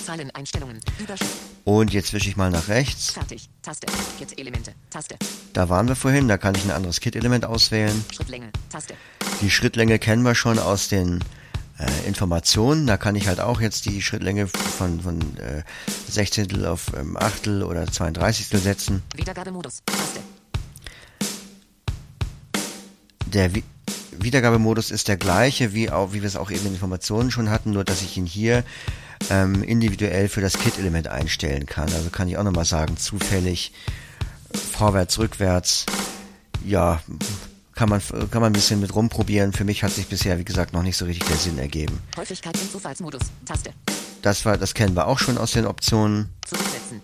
Zeileneinstellungen. 0.05 0.81
Überschrift. 0.99 1.46
Und 1.67 1.93
jetzt 1.93 2.13
wische 2.13 2.29
ich 2.29 2.37
mal 2.37 2.53
nach 2.53 2.69
rechts. 2.69 3.11
Fertig. 3.11 3.51
Taste. 3.61 3.89
Kit 4.19 4.39
Elemente. 4.39 4.73
Taste. 4.89 5.17
Da 5.53 5.69
waren 5.69 5.89
wir 5.89 5.97
vorhin, 5.97 6.29
da 6.29 6.39
kann 6.39 6.55
ich 6.55 6.65
ein 6.65 6.71
anderes 6.71 7.01
Kit-Element 7.01 7.45
auswählen. 7.45 8.05
Schrittlänge. 8.15 8.51
Taste. 8.71 8.95
Die 9.41 9.51
Schrittlänge 9.51 9.99
kennen 9.99 10.23
wir 10.23 10.37
schon 10.37 10.61
aus 10.61 10.87
den 10.87 11.25
äh, 11.81 12.07
Informationen. 12.07 12.87
Da 12.87 12.97
kann 12.97 13.17
ich 13.17 13.27
halt 13.27 13.41
auch 13.41 13.61
jetzt 13.61 13.85
die 13.87 14.01
Schrittlänge 14.01 14.47
von, 14.47 15.01
von 15.01 15.21
äh, 15.39 15.65
Sechzehntel 16.09 16.67
auf 16.67 16.93
ähm, 16.97 17.17
Achtel 17.17 17.65
oder 17.65 17.85
32 17.85 18.47
setzen. 18.47 19.03
Wiedergabemodus. 19.17 19.83
Taste. 19.87 20.21
Der 23.27 23.57
Wi 23.57 23.65
Wiedergabemodus 24.13 24.93
ist 24.93 25.09
der 25.09 25.17
gleiche, 25.17 25.75
wie, 25.75 25.91
auch, 25.91 26.13
wie 26.13 26.23
wir 26.23 26.29
es 26.29 26.37
auch 26.37 26.51
eben 26.51 26.65
in 26.67 26.75
Informationen 26.75 27.33
schon 27.33 27.51
hatten, 27.51 27.73
nur 27.73 27.85
dass 27.85 28.03
ich 28.03 28.17
ihn 28.17 28.25
hier 28.25 28.65
ähm, 29.31 29.63
individuell 29.63 30.29
für 30.29 30.41
das 30.41 30.59
Kit-Element 30.59 31.09
einstellen 31.09 31.67
kann. 31.67 31.93
Also 31.93 32.11
kann 32.11 32.29
ich 32.29 32.37
auch 32.37 32.45
nochmal 32.45 32.65
sagen, 32.65 32.97
zufällig 32.97 33.73
vorwärts, 34.53 35.19
rückwärts, 35.19 35.87
ja, 36.65 37.01
kann 37.75 37.91
man, 37.91 38.01
kann 38.31 38.41
man 38.41 38.45
ein 38.45 38.53
bisschen 38.53 38.81
mit 38.81 38.95
rumprobieren. 38.95 39.53
Für 39.53 39.65
mich 39.65 39.83
hat 39.83 39.93
sich 39.93 40.07
bisher, 40.07 40.39
wie 40.39 40.45
gesagt, 40.45 40.73
noch 40.73 40.83
nicht 40.83 40.97
so 40.97 41.05
richtig 41.05 41.29
der 41.29 41.37
Sinn 41.37 41.59
ergeben. 41.59 42.01
Häufigkeit 42.17 42.57
im 42.61 42.71
Zufallsmodus. 42.71 43.21
Taste. 43.45 43.71
Das 44.23 44.45
war, 44.45 44.57
das 44.57 44.75
kennen 44.75 44.97
wir 44.97 45.07
auch 45.07 45.19
schon 45.19 45.39
aus 45.39 45.53
den 45.53 45.67
Optionen, 45.67 46.31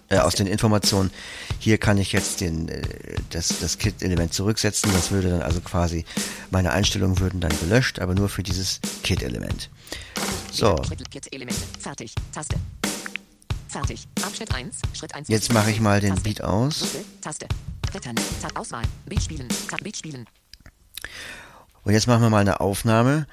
äh, 0.08 0.18
aus 0.18 0.34
den 0.34 0.46
Informationen. 0.46 1.10
Hier 1.58 1.78
kann 1.78 1.98
ich 1.98 2.12
jetzt 2.12 2.40
den, 2.40 2.68
äh, 2.68 2.82
das, 3.30 3.60
das 3.60 3.78
Kit-Element 3.78 4.32
zurücksetzen. 4.32 4.90
Das 4.94 5.10
würde 5.10 5.28
dann 5.28 5.42
also 5.42 5.60
quasi, 5.60 6.04
meine 6.50 6.72
Einstellungen 6.72 7.20
würden 7.20 7.40
dann 7.40 7.52
gelöscht, 7.60 8.00
aber 8.00 8.14
nur 8.14 8.28
für 8.28 8.42
dieses 8.42 8.80
Kit-Element. 9.02 9.68
So, 10.50 10.76
Schritt 10.84 11.10
Kit 11.10 11.32
Elemente. 11.32 11.62
Fertig. 11.80 12.14
Taste. 12.32 12.56
Fertig. 13.68 14.06
Abschnitt 14.22 14.54
1. 14.54 14.76
Schritt 14.92 15.14
1. 15.14 15.28
jetzt 15.28 15.52
mache 15.52 15.70
ich 15.70 15.80
mal 15.80 16.00
den 16.00 16.10
Taste. 16.10 16.22
Beat 16.22 16.42
aus. 16.42 16.80
Suche. 16.80 17.04
Taste. 17.20 17.46
Blättern. 17.90 18.16
Tab 18.40 18.58
Auswahl. 18.58 18.84
Beat 19.06 19.22
spielen. 19.22 19.48
Tab 19.68 19.82
Beat 19.82 19.96
spielen. 19.96 20.26
Und 21.84 21.92
jetzt 21.92 22.06
machen 22.06 22.22
wir 22.22 22.30
mal 22.30 22.40
eine 22.40 22.60
Aufnahme. 22.60 23.26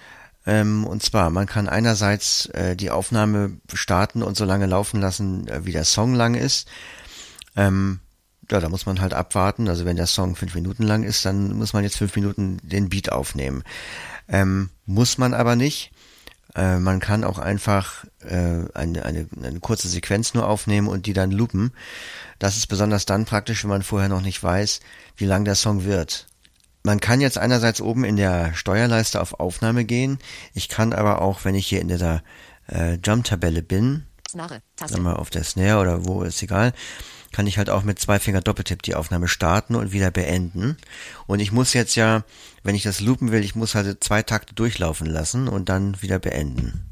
Ähm, 0.45 0.85
und 0.85 1.03
zwar, 1.03 1.29
man 1.29 1.45
kann 1.45 1.67
einerseits 1.67 2.47
äh, 2.47 2.75
die 2.75 2.89
Aufnahme 2.89 3.57
starten 3.73 4.23
und 4.23 4.37
so 4.37 4.45
lange 4.45 4.65
laufen 4.65 5.01
lassen, 5.01 5.47
äh, 5.47 5.65
wie 5.65 5.71
der 5.71 5.85
Song 5.85 6.13
lang 6.13 6.35
ist. 6.35 6.67
Ähm, 7.55 7.99
ja, 8.49 8.59
da 8.59 8.69
muss 8.69 8.85
man 8.85 9.01
halt 9.01 9.13
abwarten. 9.13 9.67
Also 9.67 9.85
wenn 9.85 9.97
der 9.97 10.07
Song 10.07 10.35
fünf 10.35 10.55
Minuten 10.55 10.83
lang 10.83 11.03
ist, 11.03 11.25
dann 11.25 11.57
muss 11.57 11.73
man 11.73 11.83
jetzt 11.83 11.97
fünf 11.97 12.15
Minuten 12.15 12.57
den 12.63 12.89
Beat 12.89 13.11
aufnehmen. 13.11 13.63
Ähm, 14.27 14.69
muss 14.85 15.17
man 15.17 15.33
aber 15.33 15.55
nicht. 15.55 15.91
Äh, 16.55 16.77
man 16.77 16.99
kann 16.99 17.23
auch 17.23 17.37
einfach 17.37 18.05
äh, 18.21 18.65
eine, 18.73 19.05
eine, 19.05 19.27
eine 19.41 19.59
kurze 19.59 19.87
Sequenz 19.87 20.33
nur 20.33 20.47
aufnehmen 20.47 20.87
und 20.87 21.05
die 21.05 21.13
dann 21.13 21.31
loopen. 21.31 21.73
Das 22.39 22.57
ist 22.57 22.67
besonders 22.67 23.05
dann 23.05 23.25
praktisch, 23.25 23.63
wenn 23.63 23.69
man 23.69 23.83
vorher 23.83 24.09
noch 24.09 24.21
nicht 24.21 24.41
weiß, 24.41 24.79
wie 25.17 25.25
lang 25.25 25.45
der 25.45 25.55
Song 25.55 25.83
wird. 25.83 26.27
Man 26.83 26.99
kann 26.99 27.21
jetzt 27.21 27.37
einerseits 27.37 27.81
oben 27.81 28.03
in 28.03 28.15
der 28.15 28.53
Steuerleiste 28.53 29.21
auf 29.21 29.39
Aufnahme 29.39 29.83
gehen. 29.83 30.17
Ich 30.53 30.69
kann 30.69 30.93
aber 30.93 31.21
auch, 31.21 31.43
wenn 31.43 31.55
ich 31.55 31.67
hier 31.67 31.81
in 31.81 31.89
dieser 31.89 32.23
äh, 32.67 32.97
Jump-Tabelle 33.03 33.61
bin, 33.61 34.05
Snare. 34.29 34.61
Taste. 34.75 34.93
sagen 34.93 35.05
wir 35.05 35.19
auf 35.19 35.29
der 35.29 35.43
Snare 35.43 35.79
oder 35.79 36.05
wo, 36.05 36.23
ist 36.23 36.41
egal, 36.41 36.73
kann 37.31 37.47
ich 37.47 37.57
halt 37.57 37.69
auch 37.69 37.83
mit 37.83 37.99
zwei 37.99 38.19
Finger 38.19 38.41
Doppeltipp 38.41 38.81
die 38.81 38.95
Aufnahme 38.95 39.27
starten 39.27 39.75
und 39.75 39.91
wieder 39.91 40.11
beenden. 40.11 40.77
Und 41.27 41.39
ich 41.39 41.51
muss 41.51 41.73
jetzt 41.73 41.95
ja, 41.95 42.23
wenn 42.63 42.75
ich 42.75 42.83
das 42.83 42.99
loopen 42.99 43.31
will, 43.31 43.43
ich 43.43 43.55
muss 43.55 43.75
halt 43.75 44.03
zwei 44.03 44.23
Takte 44.23 44.53
durchlaufen 44.55 45.07
lassen 45.07 45.47
und 45.47 45.69
dann 45.69 46.01
wieder 46.01 46.19
beenden. 46.19 46.85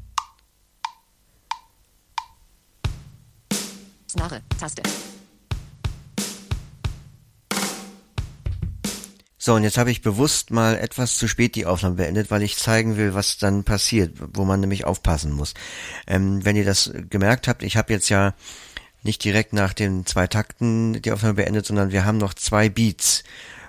Snare. 4.10 4.40
Taste. 4.58 4.82
So, 9.40 9.54
und 9.54 9.62
jetzt 9.62 9.78
habe 9.78 9.90
ich 9.90 10.02
bewusst 10.02 10.50
mal 10.50 10.76
etwas 10.76 11.16
zu 11.16 11.28
spät 11.28 11.54
die 11.54 11.64
Aufnahme 11.64 11.94
beendet, 11.94 12.30
weil 12.30 12.42
ich 12.42 12.56
zeigen 12.56 12.96
will, 12.96 13.14
was 13.14 13.38
dann 13.38 13.64
passiert, 13.64 14.12
wo 14.34 14.44
man 14.44 14.60
nämlich 14.60 14.84
aufpassen 14.84 15.32
muss. 15.32 15.54
Ähm, 16.06 16.44
wenn 16.44 16.56
ihr 16.56 16.64
das 16.64 16.92
gemerkt 17.08 17.48
habt, 17.48 17.62
ich 17.62 17.76
habe 17.76 17.92
jetzt 17.92 18.08
ja 18.08 18.34
nicht 19.02 19.22
direkt 19.24 19.52
nach 19.52 19.72
den 19.72 20.06
zwei 20.06 20.26
Takten 20.26 21.00
die 21.02 21.12
Aufnahme 21.12 21.34
beendet, 21.34 21.66
sondern 21.66 21.92
wir 21.92 22.04
haben 22.04 22.18
noch 22.18 22.34
zwei 22.34 22.68
Beats 22.68 23.24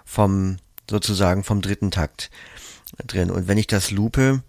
vom, 0.06 0.58
sozusagen 0.90 1.44
vom 1.44 1.62
dritten 1.62 1.92
Takt 1.92 2.30
drin. 3.06 3.32
Und 3.32 3.48
wenn 3.48 3.58
ich 3.58 3.68
das 3.68 3.92
loope, 3.92 4.44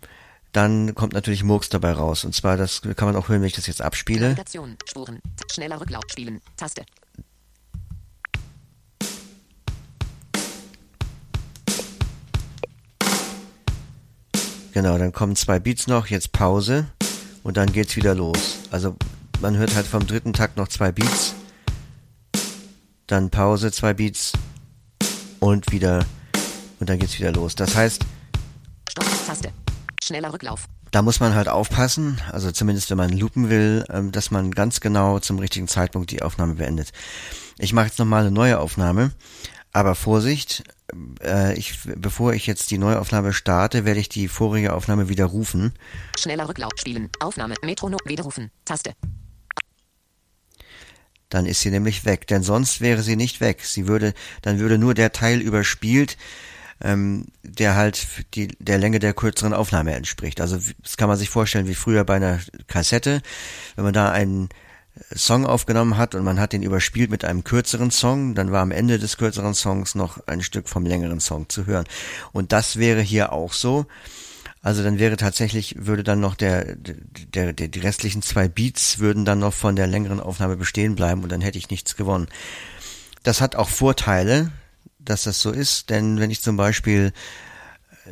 dann 0.53 0.95
kommt 0.95 1.13
natürlich 1.13 1.45
Murks 1.45 1.69
dabei 1.69 1.93
raus. 1.93 2.25
Und 2.25 2.35
zwar, 2.35 2.57
das 2.57 2.83
kann 2.83 3.07
man 3.07 3.17
auch 3.17 3.29
hören, 3.29 3.41
wenn 3.41 3.49
ich 3.49 3.55
das 3.55 3.67
jetzt 3.67 3.83
abspiele. 3.83 4.37
Spuren. 4.89 5.21
Schneller 5.53 5.81
Rücklauf. 5.81 6.03
Spielen. 6.11 6.41
Taste. 6.57 6.85
Genau, 14.73 14.99
dann 14.99 15.13
kommen 15.13 15.35
zwei 15.35 15.59
Beats 15.59 15.89
noch, 15.89 16.07
jetzt 16.07 16.33
Pause 16.33 16.87
und 17.43 17.57
dann 17.57 17.73
geht's 17.73 17.97
wieder 17.97 18.15
los. 18.15 18.61
Also 18.71 18.97
man 19.41 19.57
hört 19.57 19.75
halt 19.75 19.87
vom 19.87 20.07
dritten 20.07 20.33
Takt 20.33 20.57
noch 20.57 20.69
zwei 20.69 20.93
Beats, 20.93 21.35
dann 23.07 23.31
Pause, 23.31 23.73
zwei 23.73 23.95
Beats 23.95 24.33
und 25.41 25.73
wieder 25.73 26.05
und 26.79 26.89
dann 26.89 26.99
geht's 26.99 27.19
wieder 27.19 27.33
los. 27.33 27.55
Das 27.55 27.75
heißt, 27.75 28.05
Stopp. 28.89 29.07
Taste. 29.27 29.53
Schneller 30.03 30.33
Rücklauf. 30.33 30.67
da 30.91 31.03
muss 31.03 31.21
man 31.21 31.35
halt 31.35 31.49
aufpassen, 31.49 32.21
also 32.33 32.51
zumindest 32.51 32.91
wenn 32.91 32.97
man 32.97 33.11
loopen 33.11 33.49
will, 33.51 33.85
ähm, 33.91 34.13
dass 34.13 34.31
man 34.31 34.51
ganz 34.51 34.81
genau 34.81 35.19
zum 35.21 35.39
richtigen 35.39 35.69
Zeitpunkt 35.69 36.11
die 36.11 36.23
Aufnahme 36.23 36.55
beendet. 36.55 36.93
Ich 37.59 37.73
mache 37.73 37.87
jetzt 37.87 37.99
nochmal 37.99 38.23
eine 38.23 38.31
neue 38.33 38.59
Aufnahme, 38.59 39.13
aber 39.73 39.95
Vorsicht, 39.95 40.65
äh, 41.23 41.55
ich, 41.57 41.79
bevor 41.85 42.33
ich 42.33 42.47
jetzt 42.47 42.71
die 42.73 42.79
Neuaufnahme 42.79 43.33
starte, 43.33 43.85
werde 43.85 44.01
ich 44.01 44.09
die 44.09 44.27
vorige 44.27 44.73
Aufnahme 44.73 45.09
widerrufen. 45.09 45.75
Schneller 46.19 46.49
Rücklauf. 46.49 46.73
Spielen. 46.77 47.09
Aufnahme. 47.21 47.55
Metronom. 47.63 48.01
Widerrufen. 48.05 48.51
Taste. 48.65 48.95
Dann 51.31 51.47
ist 51.47 51.61
sie 51.61 51.71
nämlich 51.71 52.05
weg. 52.05 52.27
Denn 52.27 52.43
sonst 52.43 52.81
wäre 52.81 53.03
sie 53.03 53.17
nicht 53.17 53.41
weg. 53.41 53.65
Sie 53.65 53.89
würde, 53.89 54.13
dann 54.43 54.59
würde 54.59 54.79
nur 54.79 54.95
der 54.95 55.13
Teil 55.13 55.41
überspielt, 55.41 56.17
ähm, 56.83 57.27
der 57.43 57.77
halt 57.77 58.07
die, 58.35 58.49
der 58.59 58.79
Länge 58.79 58.99
der 58.99 59.15
kürzeren 59.15 59.55
Aufnahme 59.55 59.95
entspricht. 59.95 60.41
Also 60.41 60.59
das 60.83 60.97
kann 60.97 61.09
man 61.09 61.19
sich 61.19 61.31
vorstellen 61.31 61.69
wie 61.69 61.75
früher 61.75 62.05
bei 62.05 62.17
einer 62.17 62.41
Kassette, 62.67 63.23
wenn 63.77 63.85
man 63.85 63.95
da 63.95 64.11
einen 64.11 64.49
Song 65.15 65.47
aufgenommen 65.47 65.97
hat 65.97 66.15
und 66.15 66.25
man 66.25 66.41
hat 66.41 66.53
den 66.53 66.63
überspielt 66.63 67.11
mit 67.11 67.25
einem 67.25 67.45
kürzeren 67.45 67.91
Song, 67.91 68.35
dann 68.35 68.53
war 68.53 68.63
am 68.63 68.71
Ende 68.71 68.99
des 68.99 69.17
kürzeren 69.17 69.55
Songs 69.55 69.95
noch 69.95 70.27
ein 70.27 70.43
Stück 70.43 70.69
vom 70.69 70.85
längeren 70.85 71.21
Song 71.21 71.49
zu 71.49 71.67
hören. 71.67 71.87
Und 72.33 72.53
das 72.53 72.77
wäre 72.77 73.01
hier 73.01 73.33
auch 73.33 73.53
so. 73.53 73.87
Also 74.63 74.83
dann 74.83 74.99
wäre 74.99 75.17
tatsächlich, 75.17 75.75
würde 75.79 76.05
dann 76.05 76.21
noch 76.21 76.35
der, 76.35 76.77
der, 76.77 77.55
der, 77.55 77.69
die 77.69 77.79
restlichen 77.79 78.21
zwei 78.21 78.47
Beats 78.47 78.99
würden 78.99 79.25
dann 79.25 79.39
noch 79.39 79.55
von 79.55 79.75
der 79.75 79.87
längeren 79.87 80.21
Aufnahme 80.21 80.57
bestehen 80.57 80.97
bleiben 80.97 81.23
und 81.23 81.33
dann 81.33 81.41
hätte 81.41 81.57
ich 81.57 81.71
nichts 81.71 81.97
gewonnen. 81.97 82.29
Das 83.23 83.41
hat 83.41 83.57
auch 83.57 83.71
Vorteile, 83.71 84.53
dass 84.99 85.23
das 85.23 85.41
so 85.41 85.51
ist, 85.51 85.89
denn 85.89 86.21
wenn 86.21 86.31
ich 86.31 86.43
zum 86.43 86.59
Beispiel, 86.59 87.13
äh, 88.05 88.11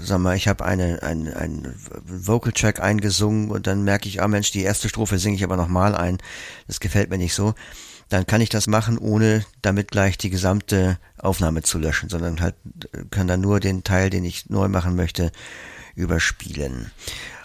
sag 0.00 0.20
mal, 0.20 0.36
ich 0.36 0.48
habe 0.48 0.64
eine, 0.64 1.02
ein, 1.02 1.32
ein 1.32 1.74
Vocal 2.06 2.52
Track 2.52 2.80
eingesungen 2.80 3.50
und 3.50 3.66
dann 3.66 3.84
merke 3.84 4.08
ich, 4.08 4.22
ah 4.22 4.28
Mensch, 4.28 4.50
die 4.52 4.62
erste 4.62 4.88
Strophe 4.88 5.18
singe 5.18 5.36
ich 5.36 5.44
aber 5.44 5.58
nochmal 5.58 5.94
ein, 5.94 6.16
das 6.66 6.80
gefällt 6.80 7.10
mir 7.10 7.18
nicht 7.18 7.34
so, 7.34 7.54
dann 8.08 8.26
kann 8.26 8.40
ich 8.40 8.48
das 8.48 8.66
machen, 8.66 8.96
ohne 8.96 9.44
damit 9.60 9.90
gleich 9.90 10.16
die 10.16 10.30
gesamte 10.30 10.98
Aufnahme 11.18 11.62
zu 11.62 11.78
löschen, 11.78 12.08
sondern 12.08 12.40
halt 12.40 12.54
äh, 12.92 13.04
kann 13.10 13.28
dann 13.28 13.42
nur 13.42 13.60
den 13.60 13.84
Teil, 13.84 14.08
den 14.08 14.24
ich 14.24 14.48
neu 14.48 14.68
machen 14.68 14.96
möchte, 14.96 15.30
überspielen. 15.94 16.90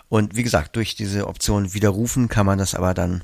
Und 0.10 0.36
wie 0.36 0.44
gesagt, 0.44 0.76
durch 0.76 0.96
diese 0.96 1.28
Option 1.28 1.74
widerrufen 1.74 2.30
kann 2.30 2.46
man 2.46 2.58
das 2.58 2.76
aber 2.76 2.94
dann, 2.94 3.24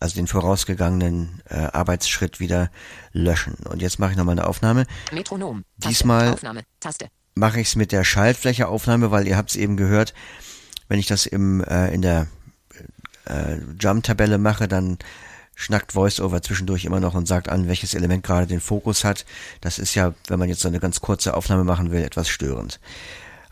also 0.00 0.16
den 0.16 0.26
vorausgegangenen 0.26 1.42
äh, 1.48 1.56
Arbeitsschritt 1.56 2.40
wieder 2.40 2.70
löschen. 3.12 3.54
Und 3.68 3.82
jetzt 3.82 3.98
mache 3.98 4.12
ich 4.12 4.16
nochmal 4.16 4.32
eine 4.32 4.46
Aufnahme. 4.46 4.86
Metronom. 5.12 5.64
Taste. 5.80 5.88
Diesmal- 5.88 6.32
Aufnahme. 6.32 6.62
Taste. 6.80 7.08
Mache 7.34 7.60
ich 7.60 7.68
es 7.68 7.76
mit 7.76 7.92
der 7.92 8.02
Schaltflächeaufnahme, 8.02 9.10
weil 9.10 9.28
ihr 9.28 9.36
habt 9.36 9.50
es 9.50 9.56
eben 9.56 9.76
gehört, 9.76 10.14
wenn 10.88 10.98
ich 10.98 11.06
das 11.06 11.26
im 11.26 11.62
äh, 11.62 11.92
in 11.92 12.00
der 12.00 12.28
äh, 13.26 13.58
Jump-Tabelle 13.78 14.38
mache, 14.38 14.68
dann 14.68 14.98
schnackt 15.54 15.94
VoiceOver 15.94 16.42
zwischendurch 16.42 16.84
immer 16.84 17.00
noch 17.00 17.14
und 17.14 17.26
sagt 17.28 17.48
an, 17.48 17.68
welches 17.68 17.94
Element 17.94 18.22
gerade 18.24 18.46
den 18.46 18.60
Fokus 18.60 19.04
hat. 19.04 19.26
Das 19.60 19.78
ist 19.78 19.94
ja, 19.94 20.14
wenn 20.28 20.38
man 20.38 20.48
jetzt 20.48 20.60
so 20.60 20.68
eine 20.68 20.80
ganz 20.80 21.00
kurze 21.00 21.34
Aufnahme 21.34 21.64
machen 21.64 21.90
will, 21.90 22.02
etwas 22.02 22.28
störend. 22.28 22.80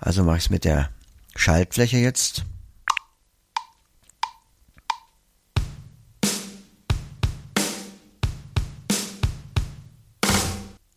Also 0.05 0.23
mache 0.23 0.37
ich 0.37 0.45
es 0.45 0.51
mit 0.51 0.67
der 0.67 0.91
Schaltfläche 1.35 1.97
jetzt. 1.97 2.45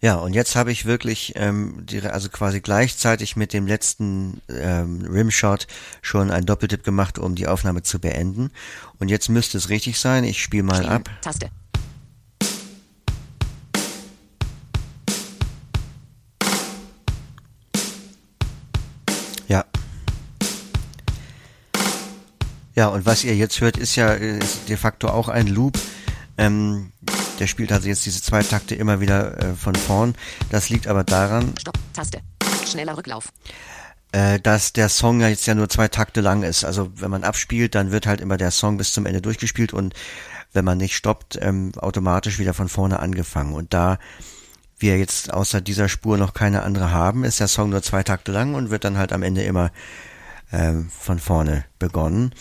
Ja, 0.01 0.15
und 0.15 0.33
jetzt 0.33 0.57
habe 0.57 0.73
ich 0.73 0.85
wirklich, 0.85 1.33
ähm, 1.37 1.85
die, 1.85 2.01
also 2.01 2.27
quasi 2.29 2.59
gleichzeitig 2.59 3.37
mit 3.37 3.53
dem 3.53 3.65
letzten 3.65 4.41
ähm, 4.49 5.07
Rimshot 5.09 5.67
schon 6.01 6.29
einen 6.29 6.45
Doppeltipp 6.45 6.83
gemacht, 6.83 7.17
um 7.17 7.33
die 7.33 7.47
Aufnahme 7.47 7.83
zu 7.83 7.99
beenden. 7.99 8.51
Und 8.99 9.09
jetzt 9.09 9.29
müsste 9.29 9.57
es 9.57 9.69
richtig 9.69 9.99
sein. 9.99 10.25
Ich 10.25 10.43
spiele 10.43 10.63
mal 10.63 10.75
Spielen. 10.75 10.91
ab. 10.91 11.09
Taste. 11.21 11.49
Ja, 22.77 22.89
und 22.89 23.07
was 23.07 23.23
ihr 23.23 23.35
jetzt 23.35 23.59
hört, 23.59 23.75
ist 23.75 23.95
ja 23.95 24.13
ist 24.13 24.69
de 24.69 24.77
facto 24.77 25.07
auch 25.07 25.29
ein 25.29 25.47
Loop. 25.47 25.79
Ähm, 26.37 26.91
der 27.39 27.47
spielt 27.47 27.71
also 27.71 27.87
jetzt 27.87 28.05
diese 28.05 28.21
zwei 28.21 28.43
Takte 28.43 28.75
immer 28.75 29.01
wieder 29.01 29.35
äh, 29.39 29.55
von 29.55 29.73
vorn. 29.73 30.13
Das 30.51 30.69
liegt 30.69 30.85
aber 30.85 31.03
daran, 31.03 31.55
Stopp. 31.59 31.79
Taste. 31.93 32.19
Schneller 32.67 32.95
Rücklauf. 32.95 33.33
äh, 34.11 34.39
dass 34.39 34.73
der 34.73 34.89
Song 34.89 35.21
ja 35.21 35.27
jetzt 35.27 35.47
ja 35.47 35.55
nur 35.55 35.69
zwei 35.69 35.87
Takte 35.87 36.21
lang 36.21 36.43
ist. 36.43 36.65
Also 36.65 36.91
wenn 36.93 37.09
man 37.09 37.23
abspielt, 37.23 37.73
dann 37.73 37.91
wird 37.91 38.05
halt 38.05 38.21
immer 38.21 38.37
der 38.37 38.51
Song 38.51 38.77
bis 38.77 38.93
zum 38.93 39.07
Ende 39.07 39.23
durchgespielt 39.23 39.73
und 39.73 39.95
wenn 40.53 40.63
man 40.63 40.77
nicht 40.77 40.95
stoppt, 40.95 41.39
ähm, 41.41 41.71
automatisch 41.77 42.37
wieder 42.37 42.53
von 42.53 42.69
vorne 42.69 42.99
angefangen. 42.99 43.55
Und 43.55 43.73
da 43.73 43.97
wir 44.77 44.99
jetzt 44.99 45.33
außer 45.33 45.61
dieser 45.61 45.89
Spur 45.89 46.19
noch 46.19 46.35
keine 46.35 46.61
andere 46.61 46.91
haben, 46.91 47.23
ist 47.23 47.39
der 47.39 47.47
Song 47.47 47.71
nur 47.71 47.81
zwei 47.81 48.03
Takte 48.03 48.31
lang 48.31 48.53
und 48.53 48.69
wird 48.69 48.83
dann 48.83 48.99
halt 48.99 49.13
am 49.13 49.23
Ende 49.23 49.41
immer 49.41 49.71
ähm, 50.51 50.89
von 50.89 51.19
vorne 51.19 51.65
begonnen. 51.79 52.33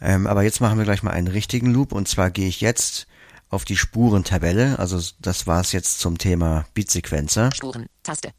Ähm, 0.00 0.26
aber 0.26 0.42
jetzt 0.42 0.60
machen 0.60 0.78
wir 0.78 0.84
gleich 0.84 1.02
mal 1.02 1.10
einen 1.10 1.28
richtigen 1.28 1.70
Loop 1.70 1.92
und 1.92 2.08
zwar 2.08 2.30
gehe 2.30 2.48
ich 2.48 2.60
jetzt 2.60 3.06
auf 3.50 3.64
die 3.64 3.76
Spurentabelle. 3.76 4.78
Also 4.78 5.00
das 5.20 5.46
war's 5.46 5.72
jetzt 5.72 6.00
zum 6.00 6.18
Thema 6.18 6.66
Beatsequenzer. 6.74 7.50
Spuren. 7.54 7.86
Taste. 8.02 8.32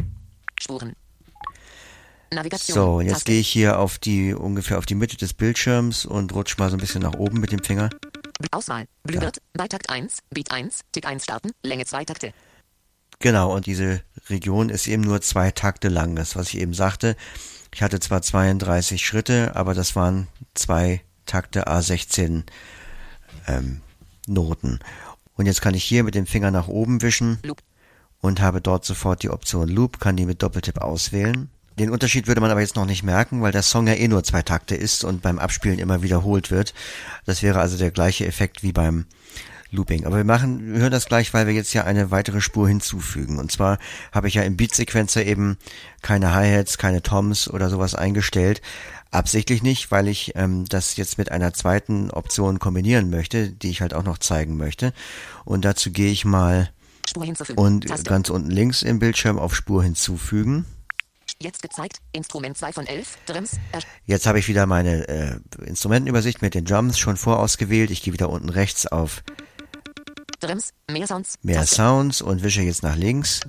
Spuren. 0.59 0.93
Navigation. 2.31 2.75
So, 2.75 2.95
und 2.97 3.05
jetzt 3.05 3.13
Taste. 3.13 3.31
gehe 3.31 3.39
ich 3.39 3.49
hier 3.49 3.79
auf 3.79 3.97
die 3.97 4.33
ungefähr 4.33 4.77
auf 4.77 4.85
die 4.85 4.95
Mitte 4.95 5.17
des 5.17 5.33
Bildschirms 5.33 6.05
und 6.05 6.33
rutsch 6.33 6.57
mal 6.57 6.69
so 6.69 6.77
ein 6.77 6.79
bisschen 6.79 7.01
nach 7.01 7.13
oben 7.13 7.39
mit 7.39 7.51
dem 7.51 7.63
Finger. 7.63 7.89
Auswahl. 8.51 8.85
Blühwirt. 9.03 9.41
Bei 9.53 9.67
Takt 9.67 9.89
1. 9.89 10.19
Beat 10.29 10.51
1. 10.51 10.81
Tick 10.91 11.05
1 11.05 11.23
starten. 11.23 11.51
Länge 11.63 11.85
2 11.85 12.05
Takte. 12.05 12.33
Genau, 13.19 13.53
und 13.53 13.65
diese 13.65 14.01
Region 14.29 14.69
ist 14.69 14.87
eben 14.87 15.03
nur 15.03 15.21
zwei 15.21 15.51
Takte 15.51 15.89
lang. 15.89 16.15
Das, 16.15 16.37
was 16.37 16.49
ich 16.49 16.59
eben 16.59 16.73
sagte. 16.73 17.17
Ich 17.73 17.81
hatte 17.81 17.99
zwar 17.99 18.21
32 18.21 19.05
Schritte, 19.05 19.55
aber 19.55 19.73
das 19.73 19.95
waren 19.95 20.27
zwei 20.53 21.01
Takte 21.25 21.67
A16 21.67 22.43
ähm, 23.47 23.81
Noten. 24.27 24.79
Und 25.35 25.45
jetzt 25.45 25.61
kann 25.61 25.73
ich 25.73 25.83
hier 25.83 26.03
mit 26.03 26.15
dem 26.15 26.25
Finger 26.25 26.51
nach 26.51 26.67
oben 26.67 27.01
wischen 27.01 27.39
Loop. 27.43 27.61
und 28.19 28.41
habe 28.41 28.61
dort 28.61 28.85
sofort 28.85 29.23
die 29.23 29.29
Option 29.29 29.69
Loop, 29.69 29.99
kann 29.99 30.17
die 30.17 30.25
mit 30.25 30.43
Doppeltipp 30.43 30.79
auswählen. 30.79 31.49
Den 31.77 31.91
Unterschied 31.91 32.27
würde 32.27 32.41
man 32.41 32.51
aber 32.51 32.59
jetzt 32.59 32.75
noch 32.75 32.85
nicht 32.85 33.03
merken, 33.03 33.41
weil 33.41 33.53
der 33.53 33.63
Song 33.63 33.87
ja 33.87 33.93
eh 33.93 34.09
nur 34.09 34.23
zwei 34.25 34.41
Takte 34.41 34.75
ist 34.75 35.05
und 35.05 35.21
beim 35.21 35.39
Abspielen 35.39 35.79
immer 35.79 36.01
wiederholt 36.01 36.51
wird. 36.51 36.73
Das 37.25 37.41
wäre 37.41 37.61
also 37.61 37.77
der 37.77 37.91
gleiche 37.91 38.25
Effekt 38.25 38.63
wie 38.63 38.73
beim 38.73 39.05
Looping. 39.71 40.05
Aber 40.05 40.17
wir 40.17 40.23
machen, 40.23 40.73
wir 40.73 40.81
hören 40.81 40.91
das 40.91 41.05
gleich, 41.05 41.33
weil 41.33 41.47
wir 41.47 41.53
jetzt 41.53 41.73
ja 41.73 41.83
eine 41.83 42.11
weitere 42.11 42.41
Spur 42.41 42.67
hinzufügen. 42.67 43.37
Und 43.37 43.51
zwar 43.51 43.77
habe 44.11 44.27
ich 44.27 44.33
ja 44.35 44.43
im 44.43 44.57
Beat-Sequencer 44.57 45.25
eben 45.25 45.57
keine 46.01 46.33
Hi-Hats, 46.33 46.77
keine 46.77 47.01
Toms 47.01 47.49
oder 47.49 47.69
sowas 47.69 47.95
eingestellt. 47.95 48.61
Absichtlich 49.11 49.63
nicht, 49.63 49.91
weil 49.91 50.07
ich 50.07 50.33
ähm, 50.35 50.65
das 50.65 50.95
jetzt 50.95 51.17
mit 51.17 51.31
einer 51.31 51.53
zweiten 51.53 52.11
Option 52.11 52.59
kombinieren 52.59 53.09
möchte, 53.09 53.51
die 53.51 53.69
ich 53.69 53.81
halt 53.81 53.93
auch 53.93 54.03
noch 54.03 54.17
zeigen 54.17 54.57
möchte. 54.57 54.93
Und 55.45 55.65
dazu 55.65 55.91
gehe 55.91 56.11
ich 56.11 56.25
mal 56.25 56.69
und 57.55 57.87
Taste. 57.87 58.09
ganz 58.09 58.29
unten 58.29 58.51
links 58.51 58.83
im 58.83 58.99
Bildschirm 58.99 59.39
auf 59.39 59.55
Spur 59.55 59.83
hinzufügen. 59.83 60.65
Jetzt 61.41 61.61
gezeigt. 61.61 61.99
Instrument 62.11 62.57
2 62.57 62.73
von 62.73 62.85
11. 62.85 63.17
Drums. 63.25 63.51
Jetzt 64.05 64.25
habe 64.25 64.39
ich 64.39 64.47
wieder 64.47 64.65
meine 64.65 65.07
äh, 65.07 65.39
Instrumentenübersicht 65.65 66.41
mit 66.41 66.53
den 66.53 66.65
Drums 66.65 66.99
schon 66.99 67.17
vorausgewählt. 67.17 67.91
Ich 67.91 68.03
gehe 68.03 68.13
wieder 68.13 68.29
unten 68.29 68.49
rechts 68.49 68.85
auf 68.87 69.23
Drums. 70.39 70.73
Mehr 70.89 71.07
Sounds. 71.07 71.35
mehr 71.41 71.59
Taste. 71.61 71.75
Sounds 71.75 72.21
und 72.21 72.43
wische 72.43 72.61
jetzt 72.61 72.83
nach 72.83 72.95
links. 72.95 73.41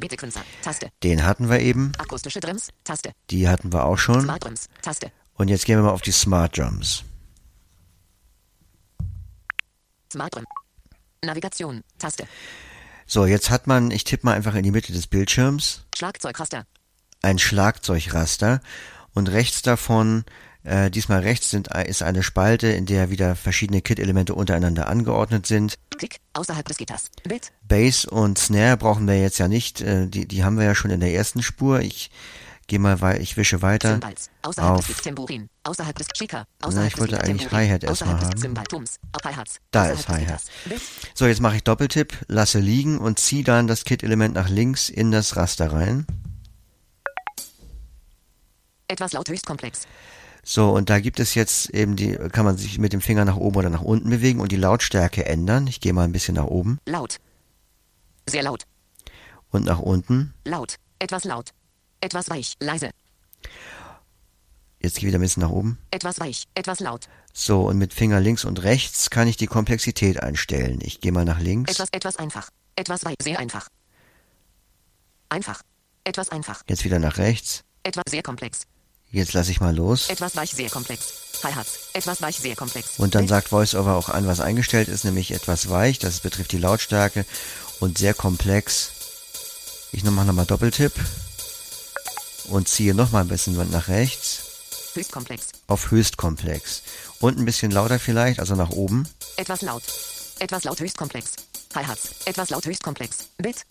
Taste. 0.62 0.90
Den 1.02 1.24
hatten 1.24 1.48
wir 1.48 1.60
eben, 1.60 1.92
Akustische 1.98 2.40
Drums. 2.40 2.68
Taste. 2.84 3.12
die 3.30 3.48
hatten 3.48 3.72
wir 3.72 3.84
auch 3.84 3.98
schon. 3.98 4.22
Smart 4.22 4.44
Drums. 4.44 4.68
Taste. 4.82 5.10
Und 5.34 5.48
jetzt 5.48 5.64
gehen 5.64 5.78
wir 5.78 5.84
mal 5.84 5.90
auf 5.92 6.02
die 6.02 6.12
Smart 6.12 6.56
Drums. 6.58 7.04
Smart 10.12 10.34
Drum. 10.34 10.44
Navigation. 11.24 11.82
Taste. 11.98 12.24
So, 13.06 13.26
jetzt 13.26 13.50
hat 13.50 13.66
man, 13.66 13.90
ich 13.90 14.04
tippe 14.04 14.26
mal 14.26 14.34
einfach 14.34 14.54
in 14.54 14.62
die 14.62 14.70
Mitte 14.70 14.92
des 14.92 15.06
Bildschirms, 15.06 15.84
Schlagzeugraster. 15.96 16.64
ein 17.22 17.38
Schlagzeugraster 17.38 18.60
und 19.14 19.28
rechts 19.28 19.62
davon, 19.62 20.24
äh, 20.64 20.90
diesmal 20.90 21.20
rechts 21.20 21.50
sind, 21.50 21.68
ist 21.74 22.02
eine 22.02 22.22
Spalte, 22.22 22.68
in 22.68 22.86
der 22.86 23.10
wieder 23.10 23.34
verschiedene 23.36 23.80
Kit-Elemente 23.80 24.34
untereinander 24.34 24.88
angeordnet 24.88 25.46
sind. 25.46 25.78
Klick. 25.96 26.18
Außerhalb 26.34 26.66
des 26.66 26.76
Gitters. 26.76 27.10
Bit. 27.24 27.52
Bass 27.66 28.04
und 28.04 28.38
Snare 28.38 28.76
brauchen 28.76 29.06
wir 29.06 29.20
jetzt 29.20 29.38
ja 29.38 29.48
nicht, 29.48 29.80
äh, 29.80 30.06
die, 30.06 30.26
die 30.26 30.44
haben 30.44 30.58
wir 30.58 30.64
ja 30.64 30.74
schon 30.74 30.90
in 30.90 31.00
der 31.00 31.12
ersten 31.12 31.42
Spur. 31.42 31.80
Ich 31.80 32.10
gehe 32.66 32.78
mal 32.78 33.00
wei 33.00 33.18
ich 33.18 33.36
wische 33.36 33.62
weiter. 33.62 33.94
Cymbals. 33.94 34.30
Außerhalb 34.42 34.78
auf- 34.78 34.86
des. 34.86 34.96
Tambourin. 34.98 35.48
Außerhalb 35.64 35.96
des 35.98 36.06
Shaker. 36.16 36.44
Na, 36.60 36.68
Außerhalb 36.68 36.92
ich 36.92 36.98
wollte 36.98 37.20
eigentlich. 37.20 37.50
Hi-Hat 37.50 37.82
erstmal 37.82 38.20
haben. 38.20 38.40
Da 39.72 39.86
ist 39.90 40.08
Hi-Hat. 40.08 40.42
So, 41.14 41.26
jetzt 41.26 41.40
mache 41.40 41.56
ich 41.56 41.64
Doppeltipp, 41.64 42.16
lasse 42.28 42.60
liegen 42.60 42.98
und 42.98 43.18
ziehe 43.18 43.42
dann 43.44 43.66
das 43.66 43.84
Kit-Element 43.84 44.34
nach 44.34 44.48
links 44.48 44.88
in 44.88 45.10
das 45.10 45.36
Raster 45.36 45.72
rein. 45.72 46.06
Etwas 48.88 49.12
laut 49.12 49.28
höchstkomplex. 49.28 49.82
So, 50.42 50.70
und 50.70 50.90
da 50.90 51.00
gibt 51.00 51.20
es 51.20 51.34
jetzt 51.34 51.70
eben 51.70 51.96
die, 51.96 52.12
kann 52.32 52.44
man 52.44 52.56
sich 52.56 52.78
mit 52.78 52.92
dem 52.92 53.00
Finger 53.00 53.24
nach 53.24 53.36
oben 53.36 53.56
oder 53.58 53.70
nach 53.70 53.82
unten 53.82 54.10
bewegen 54.10 54.40
und 54.40 54.50
die 54.52 54.56
Lautstärke 54.56 55.26
ändern. 55.26 55.66
Ich 55.66 55.80
gehe 55.80 55.92
mal 55.92 56.04
ein 56.04 56.12
bisschen 56.12 56.34
nach 56.34 56.46
oben 56.46 56.78
Laut. 56.86 57.18
Sehr 58.28 58.42
laut. 58.42 58.64
und 59.50 59.64
nach 59.64 59.80
unten. 59.80 60.34
Laut. 60.44 60.76
Etwas 60.98 61.24
laut. 61.24 61.50
Etwas 62.00 62.30
weich. 62.30 62.54
Leise. 62.60 62.90
Jetzt 64.82 64.94
gehe 64.94 65.00
ich 65.00 65.06
wieder 65.08 65.18
ein 65.18 65.22
bisschen 65.22 65.42
nach 65.42 65.50
oben. 65.50 65.78
Etwas 65.90 66.20
weich. 66.20 66.44
Etwas 66.54 66.80
laut. 66.80 67.08
So, 67.32 67.62
und 67.68 67.76
mit 67.78 67.92
Finger 67.92 68.20
links 68.20 68.44
und 68.44 68.62
rechts 68.62 69.10
kann 69.10 69.28
ich 69.28 69.36
die 69.36 69.46
Komplexität 69.46 70.22
einstellen. 70.22 70.78
Ich 70.82 71.00
gehe 71.00 71.12
mal 71.12 71.24
nach 71.24 71.38
links. 71.40 71.72
Etwas, 71.72 71.88
etwas 71.92 72.16
einfach. 72.16 72.48
Etwas 72.76 73.04
weich. 73.04 73.16
Sehr 73.22 73.38
einfach. 73.38 73.68
Einfach. 75.28 75.62
Etwas 76.04 76.30
einfach. 76.30 76.62
Jetzt 76.68 76.84
wieder 76.84 76.98
nach 76.98 77.18
rechts. 77.18 77.62
Etwas 77.82 78.04
sehr 78.08 78.22
komplex. 78.22 78.62
Jetzt 79.12 79.32
lasse 79.32 79.50
ich 79.50 79.60
mal 79.60 79.74
los. 79.74 80.08
Etwas 80.08 80.36
weich. 80.36 80.50
Sehr 80.52 80.70
komplex. 80.70 81.04
Hi-Hats. 81.42 81.78
Etwas 81.94 82.22
weich. 82.22 82.38
Sehr 82.38 82.54
komplex. 82.54 82.98
Und 82.98 83.14
dann 83.14 83.26
sagt 83.26 83.50
VoiceOver 83.50 83.96
auch 83.96 84.08
an, 84.08 84.26
was 84.26 84.40
eingestellt 84.40 84.88
ist, 84.88 85.04
nämlich 85.04 85.32
etwas 85.32 85.68
weich. 85.68 85.98
Das 85.98 86.20
betrifft 86.20 86.52
die 86.52 86.58
Lautstärke 86.58 87.24
und 87.80 87.98
sehr 87.98 88.14
komplex. 88.14 88.90
Ich 89.92 90.04
mache 90.04 90.26
nochmal 90.26 90.46
Doppeltipp 90.46 90.92
und 92.48 92.68
ziehe 92.68 92.94
nochmal 92.94 93.22
ein 93.22 93.28
bisschen 93.28 93.54
nach 93.70 93.88
rechts 93.88 94.42
Höchstkomplex. 94.94 95.48
auf 95.66 95.90
höchstkomplex. 95.90 96.82
Und 97.20 97.38
ein 97.38 97.44
bisschen 97.44 97.70
lauter 97.70 97.98
vielleicht, 97.98 98.38
also 98.40 98.54
nach 98.54 98.70
oben. 98.70 99.08
Etwas 99.36 99.62
laut. 99.62 99.82
Etwas 100.38 100.64
laut 100.64 100.80
höchstkomplex. 100.80 101.32
Hi-Hats. 101.74 102.10
Etwas 102.24 102.50
laut 102.50 102.66
höchstkomplex. 102.66 103.16
Bit. 103.38 103.66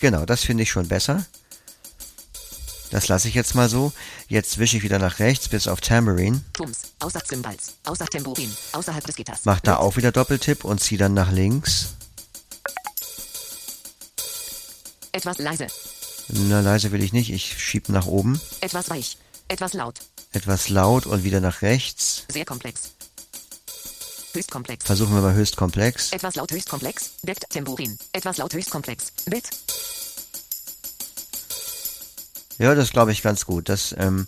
Genau, 0.00 0.24
das 0.24 0.42
finde 0.42 0.62
ich 0.62 0.70
schon 0.70 0.88
besser. 0.88 1.24
Das 2.94 3.08
lasse 3.08 3.26
ich 3.26 3.34
jetzt 3.34 3.56
mal 3.56 3.68
so. 3.68 3.92
Jetzt 4.28 4.58
wische 4.58 4.76
ich 4.76 4.84
wieder 4.84 5.00
nach 5.00 5.18
rechts 5.18 5.48
bis 5.48 5.66
auf 5.66 5.80
Tambourine. 5.80 6.44
Tums. 6.52 6.78
Außer 7.00 7.18
Cymbals. 7.26 7.74
Außer 7.86 8.06
Tambourin. 8.06 8.54
Außerhalb 8.70 9.04
des 9.04 9.16
Gitters. 9.16 9.40
Mach 9.42 9.58
da 9.58 9.78
auch 9.78 9.96
wieder 9.96 10.12
Doppeltipp 10.12 10.64
und 10.64 10.80
ziehe 10.80 10.96
dann 10.96 11.12
nach 11.12 11.32
links. 11.32 11.94
Etwas 15.10 15.38
leise. 15.38 15.66
Na, 16.28 16.60
leise 16.60 16.92
will 16.92 17.02
ich 17.02 17.12
nicht. 17.12 17.30
Ich 17.30 17.60
schieb 17.60 17.88
nach 17.88 18.06
oben. 18.06 18.40
Etwas 18.60 18.88
weich. 18.90 19.18
Etwas 19.48 19.72
laut. 19.72 19.98
Etwas 20.30 20.68
laut 20.68 21.06
und 21.06 21.24
wieder 21.24 21.40
nach 21.40 21.62
rechts. 21.62 22.26
Sehr 22.30 22.44
komplex. 22.44 22.92
Höchstkomplex. 24.34 24.84
Versuchen 24.84 25.16
wir 25.16 25.20
mal 25.20 25.34
höchstkomplex. 25.34 26.12
Etwas 26.12 26.36
laut 26.36 26.52
höchstkomplex. 26.52 27.14
Bit. 27.24 27.40
Tambourin. 27.50 27.98
Etwas 28.12 28.36
laut 28.36 28.54
höchstkomplex. 28.54 29.06
Bit. 29.26 29.50
Ja, 32.58 32.74
das 32.74 32.92
glaube 32.92 33.12
ich 33.12 33.22
ganz 33.22 33.46
gut. 33.46 33.68
Das 33.68 33.94
ähm, 33.98 34.26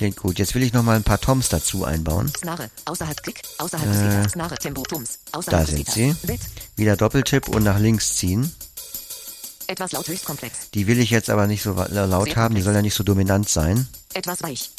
Klingt 0.00 0.16
gut. 0.16 0.38
Jetzt 0.38 0.54
will 0.54 0.62
ich 0.62 0.72
noch 0.72 0.82
mal 0.82 0.96
ein 0.96 1.02
paar 1.02 1.20
Toms 1.20 1.50
dazu 1.50 1.84
einbauen. 1.84 2.32
Snare. 2.34 2.70
Außerhalb 2.86 3.22
Klick. 3.22 3.42
Außerhalb 3.58 3.86
des 3.86 4.00
Gitters. 4.00 4.32
Snare. 4.32 4.54
Tempo. 4.56 4.82
Tums. 4.82 5.18
Da 5.30 5.38
Außerhalb 5.38 5.66
des 5.66 5.74
sind 5.74 5.90
sie. 5.90 6.14
Bit. 6.26 6.40
Wieder 6.76 6.96
Doppeltipp 6.96 7.48
und 7.48 7.64
nach 7.64 7.78
links 7.78 8.16
ziehen. 8.16 8.50
Etwas 9.66 9.92
laut 9.92 10.08
höchst 10.08 10.24
komplex. 10.24 10.70
Die 10.72 10.86
will 10.86 10.98
ich 11.00 11.10
jetzt 11.10 11.28
aber 11.28 11.46
nicht 11.46 11.62
so 11.62 11.74
laut 11.74 11.90
Sehr 11.90 12.08
haben, 12.08 12.24
die 12.24 12.32
komplex. 12.32 12.64
soll 12.64 12.74
ja 12.76 12.80
nicht 12.80 12.94
so 12.94 13.04
dominant 13.04 13.50
sein. 13.50 13.88
Etwas 14.14 14.42
weich. 14.42 14.70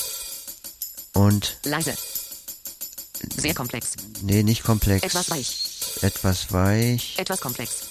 Und, 1.13 1.59
Leise. 1.65 1.93
Sehr 3.37 3.53
komplex. 3.53 3.89
nee, 4.23 4.41
nicht 4.41 4.63
komplex. 4.63 5.05
Etwas 5.05 5.29
weich. 5.29 5.99
Etwas 6.01 6.51
weich. 6.51 7.19
Etwas 7.19 7.39
komplex. 7.39 7.90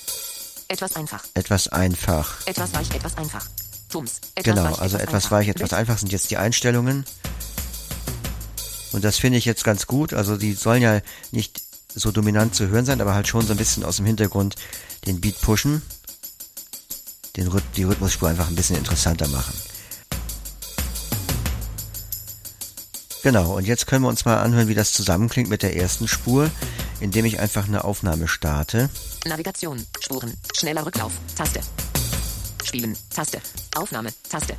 Etwas 0.71 0.95
einfach. 0.95 1.25
Etwas 1.35 1.67
einfach. 1.67 2.47
Etwas 2.47 2.73
weich. 2.73 2.91
Etwas 2.95 3.17
einfach. 3.17 3.45
Tums. 3.89 4.21
Etwas 4.37 4.55
Genau, 4.55 4.71
weich, 4.71 4.79
also 4.79 4.99
etwas 4.99 5.25
einfach. 5.25 5.31
weich, 5.33 5.49
etwas 5.49 5.73
einfach 5.73 5.99
sind 5.99 6.13
jetzt 6.13 6.31
die 6.31 6.37
Einstellungen. 6.37 7.05
Und 8.93 9.03
das 9.03 9.19
finde 9.19 9.39
ich 9.39 9.45
jetzt 9.45 9.65
ganz 9.65 9.89
gut. 9.89 10.15
Also 10.15 10.37
die 10.37 10.53
sollen 10.53 10.81
ja 10.81 11.01
nicht 11.33 11.61
so 11.93 12.13
dominant 12.13 12.55
zu 12.55 12.69
hören 12.69 12.85
sein, 12.85 13.01
aber 13.01 13.15
halt 13.15 13.27
schon 13.27 13.45
so 13.45 13.53
ein 13.53 13.57
bisschen 13.57 13.85
aus 13.85 13.97
dem 13.97 14.07
Hintergrund 14.07 14.55
den 15.07 15.21
Beat 15.21 15.41
pushen. 15.41 15.83
Den 17.37 17.49
Rhyth 17.49 17.65
die 17.75 17.83
Rhythmusspur 17.83 18.29
einfach 18.29 18.47
ein 18.47 18.55
bisschen 18.55 18.77
interessanter 18.77 19.27
machen. 19.27 19.55
Genau, 23.25 23.57
und 23.57 23.67
jetzt 23.67 23.89
können 23.89 24.05
wir 24.05 24.09
uns 24.09 24.25
mal 24.25 24.41
anhören, 24.41 24.69
wie 24.69 24.75
das 24.75 24.93
zusammenklingt 24.93 25.51
mit 25.51 25.65
der 25.65 25.75
ersten 25.75 26.07
Spur, 26.07 26.49
indem 27.01 27.25
ich 27.25 27.41
einfach 27.41 27.67
eine 27.67 27.85
Aufnahme 27.85 28.29
starte. 28.29 28.91
Navigation. 29.27 29.85
Spuren. 30.01 30.35
Schneller 30.55 30.85
Rücklauf. 30.87 31.13
Taste. 31.37 31.61
Spielen. 32.65 32.97
Taste. 33.11 33.41
Aufnahme. 33.75 34.11
Taste. 34.29 34.55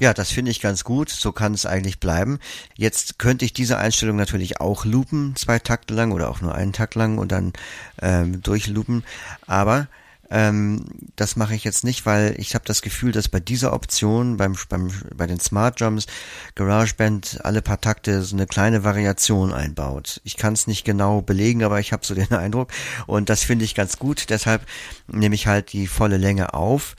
Ja, 0.00 0.14
das 0.14 0.30
finde 0.30 0.50
ich 0.50 0.60
ganz 0.60 0.84
gut. 0.84 1.08
So 1.10 1.32
kann 1.32 1.54
es 1.54 1.66
eigentlich 1.66 1.98
bleiben. 1.98 2.38
Jetzt 2.76 3.18
könnte 3.18 3.44
ich 3.44 3.52
diese 3.52 3.78
Einstellung 3.78 4.16
natürlich 4.16 4.60
auch 4.60 4.84
loopen, 4.84 5.34
zwei 5.34 5.58
Takte 5.58 5.94
lang 5.94 6.12
oder 6.12 6.30
auch 6.30 6.40
nur 6.40 6.54
einen 6.54 6.72
Takt 6.72 6.94
lang 6.94 7.18
und 7.18 7.32
dann 7.32 7.52
ähm, 8.00 8.40
durchloopen. 8.40 9.04
Aber 9.46 9.88
ähm, 10.30 10.84
das 11.16 11.36
mache 11.36 11.54
ich 11.54 11.64
jetzt 11.64 11.84
nicht, 11.84 12.04
weil 12.04 12.34
ich 12.38 12.54
habe 12.54 12.64
das 12.64 12.82
Gefühl, 12.82 13.12
dass 13.12 13.28
bei 13.28 13.40
dieser 13.40 13.72
Option 13.72 14.36
beim, 14.36 14.56
beim 14.68 14.92
bei 15.16 15.26
den 15.26 15.40
Smart 15.40 15.80
Drums 15.80 16.06
GarageBand 16.54 17.40
alle 17.44 17.62
paar 17.62 17.80
Takte 17.80 18.22
so 18.22 18.36
eine 18.36 18.46
kleine 18.46 18.84
Variation 18.84 19.52
einbaut. 19.52 20.20
Ich 20.24 20.36
kann 20.36 20.52
es 20.52 20.66
nicht 20.66 20.84
genau 20.84 21.22
belegen, 21.22 21.64
aber 21.64 21.80
ich 21.80 21.92
habe 21.92 22.04
so 22.04 22.14
den 22.14 22.32
Eindruck 22.32 22.70
und 23.06 23.30
das 23.30 23.42
finde 23.42 23.64
ich 23.64 23.74
ganz 23.74 23.98
gut. 23.98 24.30
Deshalb 24.30 24.62
nehme 25.08 25.34
ich 25.34 25.46
halt 25.46 25.72
die 25.72 25.86
volle 25.86 26.18
Länge 26.18 26.54
auf. 26.54 26.94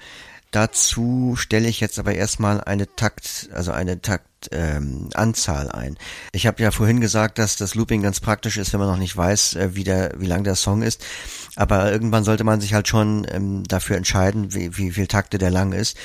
Dazu 0.51 1.35
stelle 1.37 1.67
ich 1.67 1.79
jetzt 1.79 1.99
aber 1.99 2.15
erstmal 2.15 2.61
eine 2.61 2.95
Takt, 2.95 3.49
also 3.53 3.71
eine 3.71 4.01
Takt 4.01 4.49
ähm, 4.51 5.09
Anzahl 5.13 5.71
ein. 5.71 5.95
Ich 6.31 6.47
habe 6.47 6.63
ja 6.63 6.71
vorhin 6.71 7.01
gesagt, 7.01 7.37
dass 7.37 7.55
das 7.55 7.75
Looping 7.75 8.01
ganz 8.01 8.19
praktisch 8.19 8.57
ist, 8.57 8.73
wenn 8.73 8.79
man 8.79 8.89
noch 8.89 8.97
nicht 8.97 9.15
weiß, 9.15 9.55
äh, 9.55 9.75
wie 9.75 9.83
der, 9.83 10.13
wie 10.17 10.25
lang 10.25 10.43
der 10.43 10.55
Song 10.55 10.81
ist. 10.81 11.05
Aber 11.55 11.91
irgendwann 11.91 12.23
sollte 12.23 12.43
man 12.43 12.61
sich 12.61 12.73
halt 12.73 12.87
schon 12.87 13.27
ähm, 13.29 13.63
dafür 13.63 13.97
entscheiden, 13.97 14.53
wie, 14.53 14.75
wie 14.75 14.91
viel 14.91 15.07
Takte 15.07 15.37
der 15.37 15.51
lang 15.51 15.71
ist. 15.71 15.97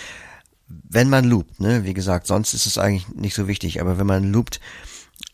Wenn 0.67 1.09
man 1.09 1.25
loopt, 1.25 1.61
ne, 1.61 1.85
wie 1.85 1.95
gesagt, 1.95 2.27
sonst 2.27 2.53
ist 2.53 2.67
es 2.67 2.77
eigentlich 2.77 3.09
nicht 3.09 3.35
so 3.35 3.49
wichtig. 3.49 3.81
Aber 3.81 3.99
wenn 3.99 4.07
man 4.07 4.31
loopt, 4.31 4.61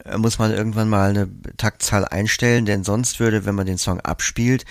äh, 0.04 0.18
muss 0.18 0.38
man 0.38 0.52
irgendwann 0.52 0.88
mal 0.88 1.10
eine 1.10 1.28
Taktzahl 1.56 2.04
einstellen, 2.04 2.64
denn 2.64 2.84
sonst 2.84 3.18
würde, 3.18 3.44
wenn 3.44 3.56
man 3.56 3.66
den 3.66 3.78
Song 3.78 3.98
abspielt, 4.00 4.64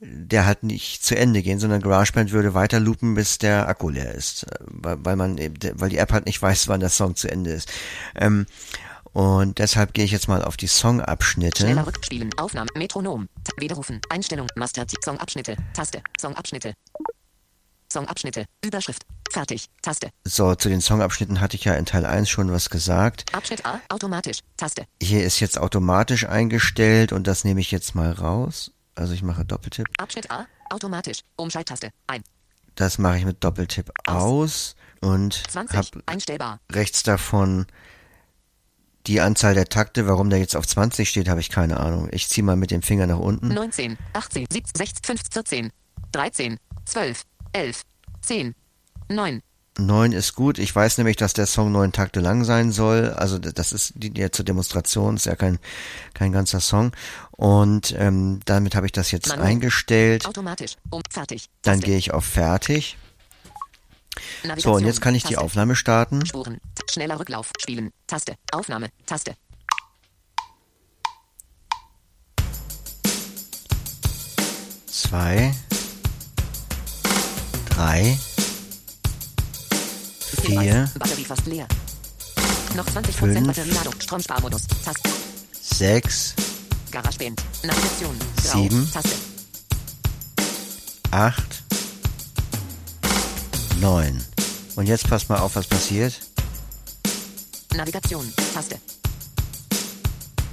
der 0.00 0.46
halt 0.46 0.62
nicht 0.62 1.04
zu 1.04 1.16
Ende 1.16 1.42
gehen, 1.42 1.58
sondern 1.58 1.82
GarageBand 1.82 2.32
würde 2.32 2.54
weiter 2.54 2.80
loopen, 2.80 3.14
bis 3.14 3.38
der 3.38 3.68
Akku 3.68 3.90
leer 3.90 4.14
ist, 4.14 4.44
äh, 4.44 4.56
weil, 4.66 5.16
man, 5.16 5.36
eben- 5.38 5.56
weil 5.80 5.90
die 5.90 5.98
App 5.98 6.12
halt 6.12 6.26
nicht 6.26 6.40
weiß, 6.42 6.68
wann 6.68 6.80
der 6.80 6.88
Song 6.88 7.16
zu 7.16 7.30
Ende 7.30 7.50
ist. 7.50 7.70
Ähm, 8.16 8.46
und 9.12 9.58
deshalb 9.58 9.92
gehe 9.92 10.04
ich 10.04 10.12
jetzt 10.12 10.28
mal 10.28 10.42
auf 10.44 10.56
die 10.56 10.68
Songabschnitte. 10.68 11.64
Schneller 11.64 11.86
Rückspielen. 11.86 12.30
Aufnahme. 12.38 12.68
Metronom. 12.76 13.28
Widerrufen. 13.56 14.00
Einstellung. 14.08 14.46
Master. 14.54 14.86
Songabschnitte. 15.04 15.56
Taste. 15.74 16.00
Songabschnitte. 16.20 16.74
Songabschnitte. 17.92 18.44
Überschrift. 18.64 19.04
Fertig. 19.32 19.66
Taste. 19.82 20.10
So, 20.24 20.54
zu 20.54 20.68
den 20.68 20.80
Songabschnitten 20.80 21.40
hatte 21.40 21.56
ich 21.56 21.64
ja 21.64 21.74
in 21.74 21.86
Teil 21.86 22.06
1 22.06 22.28
schon 22.30 22.52
was 22.52 22.70
gesagt. 22.70 23.24
Abschnitt 23.34 23.66
A. 23.66 23.80
Automatisch. 23.88 24.38
Taste. 24.56 24.84
Hier 25.02 25.24
ist 25.24 25.40
jetzt 25.40 25.58
automatisch 25.58 26.24
eingestellt 26.26 27.12
und 27.12 27.26
das 27.26 27.42
nehme 27.44 27.60
ich 27.60 27.72
jetzt 27.72 27.96
mal 27.96 28.12
raus. 28.12 28.70
Also 28.94 29.14
ich 29.14 29.22
mache 29.22 29.44
Doppeltipp. 29.44 29.86
Abschnitt 29.98 30.30
A. 30.30 30.46
Automatisch. 30.70 31.20
Umschalttaste. 31.36 31.90
Ein. 32.06 32.22
Das 32.74 32.98
mache 32.98 33.18
ich 33.18 33.24
mit 33.24 33.42
Doppeltipp 33.42 33.90
aus 34.06 34.74
und 35.00 35.34
20. 35.50 35.76
habe 35.76 36.02
Einstellbar. 36.06 36.60
rechts 36.70 37.02
davon 37.02 37.66
die 39.06 39.20
Anzahl 39.20 39.54
der 39.54 39.66
Takte. 39.66 40.06
Warum 40.06 40.30
der 40.30 40.38
jetzt 40.38 40.56
auf 40.56 40.66
20 40.66 41.08
steht, 41.08 41.28
habe 41.28 41.40
ich 41.40 41.50
keine 41.50 41.80
Ahnung. 41.80 42.08
Ich 42.12 42.28
ziehe 42.28 42.44
mal 42.44 42.56
mit 42.56 42.70
dem 42.70 42.82
Finger 42.82 43.06
nach 43.06 43.18
unten. 43.18 43.48
19, 43.48 43.98
18, 44.12 44.46
17, 44.50 44.72
16, 44.76 45.04
15, 45.04 45.32
14, 45.32 45.72
13, 46.12 46.58
12, 46.84 47.24
11, 47.52 47.82
10, 48.22 48.54
9, 49.08 49.42
9 49.78 50.12
ist 50.12 50.34
gut. 50.34 50.58
Ich 50.58 50.74
weiß 50.74 50.98
nämlich, 50.98 51.16
dass 51.16 51.32
der 51.32 51.46
Song 51.46 51.72
neun 51.72 51.92
Takte 51.92 52.20
lang 52.20 52.44
sein 52.44 52.72
soll. 52.72 53.10
Also 53.10 53.38
das 53.38 53.72
ist 53.72 53.92
die, 53.96 54.10
der 54.10 54.32
zur 54.32 54.44
Demonstration, 54.44 55.16
ist 55.16 55.26
ja 55.26 55.36
kein, 55.36 55.58
kein 56.14 56.32
ganzer 56.32 56.60
Song. 56.60 56.92
Und 57.30 57.94
ähm, 57.98 58.40
damit 58.44 58.74
habe 58.74 58.86
ich 58.86 58.92
das 58.92 59.10
jetzt 59.10 59.28
Manuell. 59.28 59.48
eingestellt. 59.48 60.26
automatisch. 60.26 60.76
Um. 60.90 61.02
Fertig. 61.10 61.48
Dann 61.62 61.80
gehe 61.80 61.96
ich 61.96 62.12
auf 62.12 62.24
Fertig. 62.24 62.96
So, 64.42 64.48
Navigation. 64.48 64.74
und 64.76 64.84
jetzt 64.86 65.00
kann 65.00 65.14
ich 65.14 65.22
die 65.22 65.34
Taste. 65.34 65.44
Aufnahme 65.44 65.76
starten. 65.76 66.26
Spuren. 66.26 66.58
Schneller 66.90 67.18
Rücklauf. 67.18 67.50
Spielen. 67.58 67.90
Taste. 68.06 68.34
Aufnahme. 68.52 68.88
Taste. 69.06 69.34
Zwei, 74.86 75.54
drei, 77.70 78.18
vier, 80.40 80.60
Hinweis. 80.60 80.90
Batterie 80.98 81.24
fast 81.24 81.46
leer. 81.46 81.66
Noch 82.76 82.86
20% 82.86 83.12
Fünf. 83.12 83.46
Batterieladung. 83.46 83.94
Stromsparmodus. 84.00 84.62
Taste. 84.84 85.08
sechs, 85.60 86.34
GarageBand. 86.90 87.42
Navigation. 87.62 88.16
Grau. 88.44 88.62
Sieben. 88.62 88.90
Taste. 88.92 89.10
acht, 91.10 91.62
neun. 93.80 94.22
Und 94.76 94.86
jetzt 94.86 95.08
passt 95.08 95.28
mal 95.28 95.38
auf, 95.38 95.56
was 95.56 95.66
passiert. 95.66 96.20
Navigation. 97.74 98.32
Taste. 98.54 98.78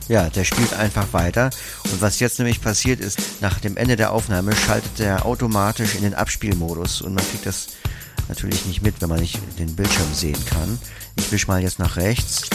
Ja, 0.07 0.29
der 0.29 0.45
spielt 0.45 0.73
einfach 0.73 1.11
weiter. 1.11 1.49
Und 1.83 2.01
was 2.01 2.19
jetzt 2.19 2.39
nämlich 2.39 2.61
passiert 2.61 2.99
ist, 2.99 3.19
nach 3.41 3.59
dem 3.59 3.75
Ende 3.77 3.95
der 3.97 4.11
Aufnahme 4.13 4.55
schaltet 4.55 4.99
er 4.99 5.25
automatisch 5.25 5.95
in 5.95 6.03
den 6.03 6.13
Abspielmodus 6.13 7.01
und 7.01 7.13
man 7.13 7.25
kriegt 7.29 7.45
das 7.45 7.67
natürlich 8.29 8.65
nicht 8.65 8.81
mit, 8.81 9.01
wenn 9.01 9.09
man 9.09 9.19
nicht 9.19 9.39
den 9.59 9.75
Bildschirm 9.75 10.13
sehen 10.13 10.37
kann. 10.45 10.79
Ich 11.17 11.31
wisch 11.31 11.47
mal 11.47 11.61
jetzt 11.61 11.79
nach 11.79 11.95
rechts. 11.97 12.49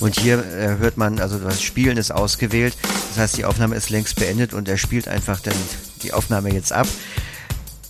Und 0.00 0.18
hier 0.18 0.44
äh, 0.44 0.78
hört 0.78 0.96
man, 0.96 1.18
also 1.18 1.38
das 1.38 1.62
Spielen 1.62 1.96
ist 1.96 2.10
ausgewählt. 2.10 2.76
Das 2.82 3.18
heißt, 3.18 3.36
die 3.36 3.44
Aufnahme 3.44 3.76
ist 3.76 3.90
längst 3.90 4.16
beendet 4.16 4.52
und 4.52 4.68
er 4.68 4.76
spielt 4.76 5.08
einfach 5.08 5.40
dann 5.40 5.54
die 6.02 6.12
Aufnahme 6.12 6.52
jetzt 6.52 6.72
ab. 6.72 6.86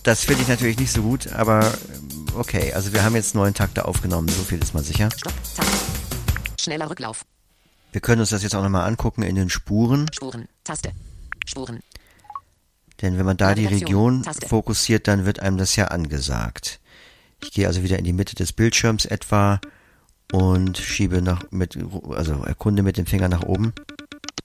Das 0.03 0.21
finde 0.21 0.43
ich 0.43 0.47
natürlich 0.47 0.79
nicht 0.79 0.91
so 0.91 1.01
gut, 1.01 1.27
aber 1.33 1.65
ähm, 1.65 2.25
okay. 2.35 2.73
Also 2.73 2.93
wir 2.93 3.03
haben 3.03 3.15
jetzt 3.15 3.35
neun 3.35 3.53
Takte 3.53 3.85
aufgenommen, 3.85 4.29
so 4.29 4.43
viel 4.43 4.59
ist 4.61 4.73
mal 4.73 4.83
sicher. 4.83 5.09
Stopp. 5.17 5.33
Schneller 6.59 6.89
Rücklauf. 6.89 7.25
Wir 7.91 8.01
können 8.01 8.21
uns 8.21 8.29
das 8.29 8.43
jetzt 8.43 8.55
auch 8.55 8.63
nochmal 8.63 8.87
angucken 8.87 9.23
in 9.23 9.35
den 9.35 9.49
Spuren. 9.49 10.07
Spuren. 10.13 10.47
Taste. 10.63 10.91
Spuren. 11.45 11.81
Denn 13.01 13.17
wenn 13.17 13.25
man 13.25 13.37
da 13.37 13.53
die 13.53 13.65
Region 13.65 14.23
Taste. 14.23 14.47
fokussiert, 14.47 15.07
dann 15.07 15.25
wird 15.25 15.39
einem 15.39 15.57
das 15.57 15.75
ja 15.75 15.85
angesagt. 15.85 16.79
Ich 17.43 17.51
gehe 17.51 17.67
also 17.67 17.83
wieder 17.83 17.99
in 17.99 18.05
die 18.05 18.13
Mitte 18.13 18.35
des 18.35 18.53
Bildschirms 18.53 19.05
etwa 19.05 19.61
und 20.31 20.77
schiebe 20.77 21.21
nach 21.21 21.43
mit 21.51 21.77
also 22.09 22.43
erkunde 22.43 22.83
mit 22.83 22.97
dem 22.97 23.05
Finger 23.05 23.29
nach 23.29 23.43
oben. 23.43 23.73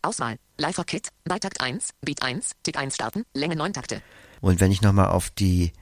Auswahl. 0.02 0.36
Lifer 0.58 0.84
Kit. 0.84 1.08
Beitakt 1.24 1.60
1. 1.60 1.90
Beat 2.02 2.22
1. 2.22 2.52
Tick 2.62 2.76
1 2.76 2.94
starten. 2.94 3.24
Länge 3.34 3.56
9 3.56 3.72
Takte. 3.72 4.02
Und 4.40 4.60
wenn 4.60 4.72
ich 4.72 4.82
nochmal 4.82 5.06
auf 5.06 5.30
die 5.30 5.72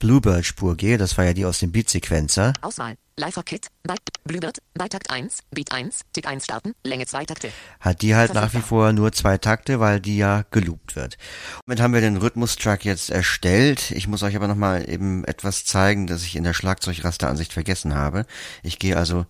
Bluebird-Spur 0.00 0.76
gehe, 0.76 0.98
das 0.98 1.16
war 1.16 1.24
ja 1.24 1.32
die 1.32 1.44
aus 1.44 1.60
dem 1.60 1.70
Beat-Sequencer, 1.70 2.52
Auswahl. 2.60 2.96
Lifer 3.22 3.44
Kit. 3.44 3.68
Byte. 3.84 4.00
Bluebird. 4.24 4.58
Beitakt 4.74 5.10
1. 5.10 5.44
Beat 5.52 5.70
1. 5.70 6.00
Tick 6.12 6.26
1 6.26 6.42
starten. 6.42 6.74
Länge 6.82 7.06
2 7.06 7.24
Takte. 7.24 7.52
hat 7.78 8.02
die 8.02 8.16
halt 8.16 8.34
nach 8.34 8.52
wie 8.52 8.60
vor 8.60 8.92
nur 8.92 9.12
zwei 9.12 9.38
Takte, 9.38 9.78
weil 9.78 10.00
die 10.00 10.16
ja 10.16 10.44
geloopt 10.50 10.96
wird. 10.96 11.18
Damit 11.64 11.80
haben 11.80 11.94
wir 11.94 12.00
den 12.00 12.16
Rhythmus-Track 12.16 12.84
jetzt 12.84 13.10
erstellt. 13.10 13.92
Ich 13.92 14.08
muss 14.08 14.24
euch 14.24 14.34
aber 14.34 14.48
nochmal 14.48 14.90
eben 14.90 15.24
etwas 15.24 15.64
zeigen, 15.64 16.08
das 16.08 16.24
ich 16.24 16.34
in 16.34 16.42
der 16.42 16.52
Schlagzeugrasteransicht 16.52 17.52
vergessen 17.52 17.94
habe. 17.94 18.26
Ich 18.64 18.80
gehe 18.80 18.96
also 18.96 19.24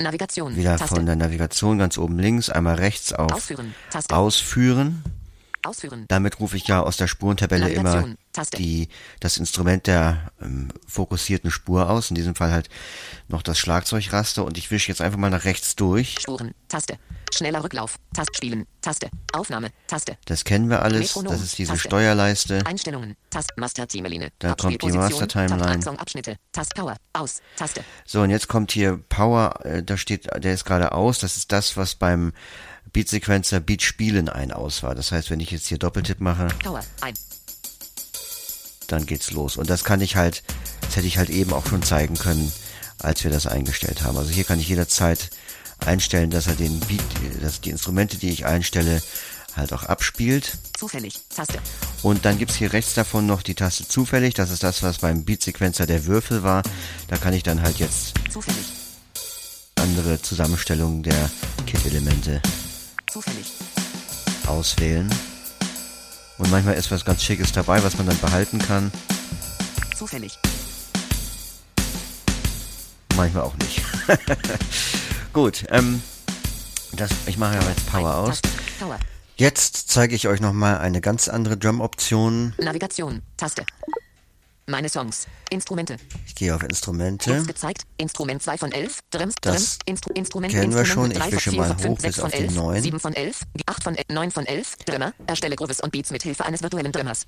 Navigation. 0.00 0.54
Wieder 0.54 0.76
Taste. 0.76 0.94
von 0.94 1.06
der 1.06 1.16
Navigation 1.16 1.78
ganz 1.78 1.98
oben 1.98 2.20
links, 2.20 2.50
einmal 2.50 2.76
rechts 2.76 3.12
auf 3.12 3.32
Ausführen. 3.32 3.74
Ausführen. 4.10 5.02
Ausführen. 5.64 6.04
Damit 6.06 6.38
rufe 6.38 6.56
ich 6.56 6.68
ja 6.68 6.82
aus 6.82 6.96
der 6.96 7.08
Spurentabelle 7.08 7.68
immer 7.68 7.82
Navigation. 7.82 8.18
Taste. 8.36 8.58
die, 8.58 8.88
das 9.18 9.38
Instrument 9.38 9.86
der 9.86 10.30
ähm, 10.42 10.68
fokussierten 10.86 11.50
Spur 11.50 11.88
aus. 11.88 12.10
In 12.10 12.16
diesem 12.16 12.34
Fall 12.34 12.52
halt 12.52 12.68
noch 13.28 13.42
das 13.42 13.58
Schlagzeugraster 13.58 14.44
und 14.44 14.58
ich 14.58 14.70
wische 14.70 14.88
jetzt 14.88 15.00
einfach 15.00 15.18
mal 15.18 15.30
nach 15.30 15.44
rechts 15.44 15.74
durch. 15.74 16.16
Spuren. 16.20 16.52
Taste. 16.68 16.98
Schneller 17.34 17.64
Rücklauf. 17.64 17.96
Taste. 18.12 18.36
Spielen. 18.36 18.66
Taste. 18.82 19.08
Aufnahme. 19.32 19.70
Taste. 19.86 20.18
Das 20.26 20.44
kennen 20.44 20.68
wir 20.68 20.82
alles. 20.82 21.00
Metronom. 21.00 21.32
Das 21.32 21.42
ist 21.42 21.56
diese 21.56 21.72
Taste. 21.72 21.88
Steuerleiste. 21.88 22.66
Einstellungen. 22.66 23.16
Taste. 23.30 23.54
Master 23.56 23.88
Teameline. 23.88 24.30
Da 24.38 24.54
kommt 24.54 24.82
die. 24.82 24.92
Master 24.92 25.26
Timeline. 25.26 25.82
Song 25.82 25.98
Abschnitte. 25.98 26.36
Taste 26.52 26.74
Power. 26.74 26.96
Aus. 27.14 27.40
Taste. 27.56 27.82
So, 28.04 28.20
und 28.20 28.30
jetzt 28.30 28.48
kommt 28.48 28.70
hier 28.70 28.98
Power, 29.08 29.64
äh, 29.64 29.82
da 29.82 29.96
steht, 29.96 30.28
der 30.42 30.52
ist 30.52 30.66
gerade 30.66 30.92
aus. 30.92 31.18
Das 31.20 31.38
ist 31.38 31.52
das, 31.52 31.76
was 31.78 31.94
beim 31.94 32.32
Beat 32.92 33.08
Sequencer 33.08 33.60
Beat 33.60 33.82
Spielen 33.82 34.28
ein 34.28 34.52
aus 34.52 34.82
war. 34.82 34.94
Das 34.94 35.10
heißt, 35.10 35.30
wenn 35.30 35.40
ich 35.40 35.50
jetzt 35.50 35.66
hier 35.66 35.78
Doppeltipp 35.78 36.20
mache, 36.20 36.48
Power. 36.62 36.84
Ein. 37.00 37.14
Dann 38.86 39.06
geht's 39.06 39.30
los. 39.32 39.56
Und 39.56 39.70
das 39.70 39.84
kann 39.84 40.00
ich 40.00 40.16
halt, 40.16 40.42
das 40.82 40.96
hätte 40.96 41.06
ich 41.06 41.18
halt 41.18 41.30
eben 41.30 41.52
auch 41.52 41.66
schon 41.66 41.82
zeigen 41.82 42.16
können, 42.16 42.52
als 42.98 43.24
wir 43.24 43.30
das 43.30 43.46
eingestellt 43.46 44.02
haben. 44.02 44.16
Also 44.16 44.30
hier 44.30 44.44
kann 44.44 44.60
ich 44.60 44.68
jederzeit 44.68 45.30
einstellen, 45.84 46.30
dass 46.30 46.46
er 46.46 46.54
den 46.54 46.80
Beat, 46.80 47.02
dass 47.42 47.60
die 47.60 47.70
Instrumente, 47.70 48.16
die 48.16 48.30
ich 48.30 48.46
einstelle, 48.46 49.02
halt 49.54 49.72
auch 49.72 49.84
abspielt. 49.84 50.52
Zufällig. 50.78 51.20
Taste. 51.34 51.58
Und 52.02 52.24
dann 52.24 52.38
gibt's 52.38 52.56
hier 52.56 52.72
rechts 52.72 52.94
davon 52.94 53.26
noch 53.26 53.42
die 53.42 53.54
Taste 53.54 53.88
zufällig. 53.88 54.34
Das 54.34 54.50
ist 54.50 54.62
das, 54.62 54.82
was 54.82 54.98
beim 54.98 55.24
Beat 55.24 55.42
Sequencer 55.42 55.86
der 55.86 56.04
Würfel 56.06 56.42
war. 56.42 56.62
Da 57.08 57.16
kann 57.16 57.32
ich 57.34 57.42
dann 57.42 57.62
halt 57.62 57.78
jetzt 57.78 58.14
Zufällig. 58.30 58.66
andere 59.76 60.20
Zusammenstellungen 60.20 61.02
der 61.02 61.30
Kit-Elemente 61.66 62.42
Zufällig. 63.10 63.46
auswählen. 64.46 65.10
Und 66.38 66.50
manchmal 66.50 66.74
ist 66.74 66.90
was 66.90 67.04
ganz 67.04 67.22
Schickes 67.22 67.52
dabei, 67.52 67.82
was 67.82 67.96
man 67.96 68.06
dann 68.06 68.18
behalten 68.18 68.58
kann. 68.58 68.92
Zufällig. 69.96 70.38
Manchmal 73.16 73.44
auch 73.44 73.56
nicht. 73.56 73.82
Gut, 75.32 75.64
ähm, 75.70 76.02
das, 76.92 77.10
ich 77.26 77.38
mache 77.38 77.54
ja 77.54 77.62
jetzt 77.62 77.86
Power 77.90 78.14
aus. 78.14 78.40
Jetzt 79.36 79.90
zeige 79.90 80.14
ich 80.14 80.28
euch 80.28 80.40
nochmal 80.40 80.78
eine 80.78 81.00
ganz 81.00 81.28
andere 81.28 81.56
Drum-Option. 81.56 82.54
Navigation. 82.58 83.22
Taste. 83.36 83.64
Meine 84.68 84.88
Songs. 84.88 85.28
Instrumente. 85.50 85.96
Ich 86.26 86.34
gehe 86.34 86.52
auf 86.52 86.64
Instrumente. 86.64 87.30
Jetzt 87.30 87.46
gezeigt. 87.46 87.82
Instrument 87.98 88.42
2 88.42 88.58
von 88.58 88.72
11. 88.72 88.98
Drums. 89.10 89.34
Das 89.40 89.54
Drums. 89.54 89.78
Instru 89.86 90.12
Instrument. 90.14 90.52
kennen 90.52 90.74
wir 90.74 90.84
schon. 90.84 91.12
Ich 91.12 91.18
3 91.18 91.24
von 91.24 91.32
wische 91.32 91.50
4 91.50 91.60
mal 91.60 91.68
von 91.68 91.78
5, 91.78 91.88
hoch 91.88 92.00
6 92.00 92.02
bis 92.02 92.16
von 92.16 92.26
auf 92.26 92.34
11, 92.34 92.54
9. 92.54 92.82
7 92.82 93.00
von 93.00 93.12
11, 93.14 93.40
8 93.66 93.82
von 93.84 93.96
9 94.10 94.30
von 94.32 94.46
11. 94.46 94.76
Drummer. 94.84 95.12
Erstelle 95.28 95.54
Grooves 95.54 95.80
und 95.80 95.92
Beats 95.92 96.10
mit 96.10 96.24
Hilfe 96.24 96.44
eines 96.44 96.62
virtuellen 96.62 96.90
Drummers. 96.90 97.26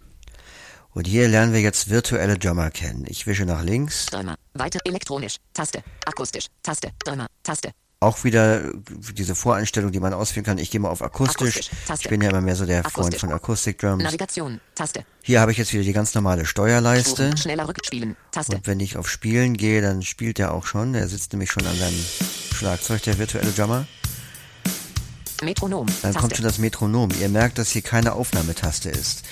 Und 0.95 1.07
hier 1.07 1.29
lernen 1.29 1.53
wir 1.53 1.61
jetzt 1.61 1.91
virtuelle 1.91 2.39
Drummer 2.39 2.73
kennen. 2.73 3.05
Ich 3.07 3.25
wische 3.29 3.45
nach 3.45 3.63
links. 3.63 4.07
Drummer. 4.07 4.35
Weiter 4.55 4.81
elektronisch. 4.85 5.37
Taste. 5.53 5.85
Akustisch. 6.07 6.47
Taste. 6.65 6.91
Drummer. 7.05 7.29
Taste. 7.45 7.71
Auch 8.01 8.23
wieder 8.23 8.65
äh, 8.65 8.73
diese 9.13 9.35
Voreinstellung, 9.35 9.91
die 9.91 9.99
man 9.99 10.15
ausführen 10.15 10.45
kann. 10.45 10.59
Ich 10.59 10.71
gehe 10.71 10.81
mal 10.81 10.89
auf 10.89 11.03
akustisch. 11.03 11.57
Akustisch. 11.89 12.05
Ich 12.05 12.09
bin 12.09 12.23
ja 12.23 12.31
immer 12.31 12.41
mehr 12.41 12.55
so 12.55 12.65
der 12.65 12.83
Freund 12.85 12.97
Akustisch. 12.97 13.21
von 13.21 13.33
Akustik 13.33 13.79
Drums. 13.79 14.05
Navigation. 14.05 14.61
Taste. 14.77 15.05
Hier 15.23 15.41
habe 15.41 15.51
ich 15.51 15.59
jetzt 15.59 15.73
wieder 15.73 15.83
die 15.83 15.93
ganz 15.93 16.15
normale 16.15 16.47
Steuerleiste. 16.47 17.25
Spuren. 17.25 17.37
Schneller 17.37 17.67
Rückspielen. 17.67 18.17
Taste. 18.31 18.55
Und 18.55 18.67
wenn 18.69 18.79
ich 18.79 18.97
auf 18.97 19.11
Spielen 19.11 19.57
gehe, 19.57 19.83
dann 19.83 20.03
spielt 20.03 20.39
er 20.39 20.55
auch 20.55 20.65
schon. 20.65 20.95
Er 20.95 21.09
sitzt 21.09 21.33
nämlich 21.33 21.51
schon 21.51 21.67
an 21.67 21.77
seinem 21.77 22.05
Schlagzeug, 22.55 23.03
der 23.03 23.19
virtuelle 23.19 23.51
Drummer. 23.51 23.87
Metronom. 25.43 25.87
Dann 25.87 26.13
Taste. 26.13 26.19
kommt 26.21 26.37
schon 26.37 26.45
das 26.45 26.59
Metronom. 26.59 27.11
Ihr 27.21 27.29
merkt, 27.29 27.59
dass 27.59 27.71
hier 27.71 27.83
keine 27.83 28.13
Aufnahmetaste 28.13 28.91
ist. 28.91 29.25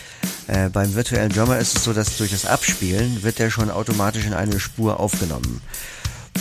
Äh, 0.49 0.71
beim 0.71 0.95
virtuellen 0.95 1.31
Drummer 1.31 1.59
ist 1.59 1.77
es 1.77 1.85
so, 1.85 1.93
dass 1.93 2.17
durch 2.17 2.33
das 2.33 2.47
Abspielen 2.47 3.23
wird 3.23 3.39
der 3.39 3.51
schon 3.51 3.71
automatisch 3.71 4.27
in 4.27 4.35
eine 4.35 4.59
Spur 4.59 4.99
aufgenommen. 4.99 5.61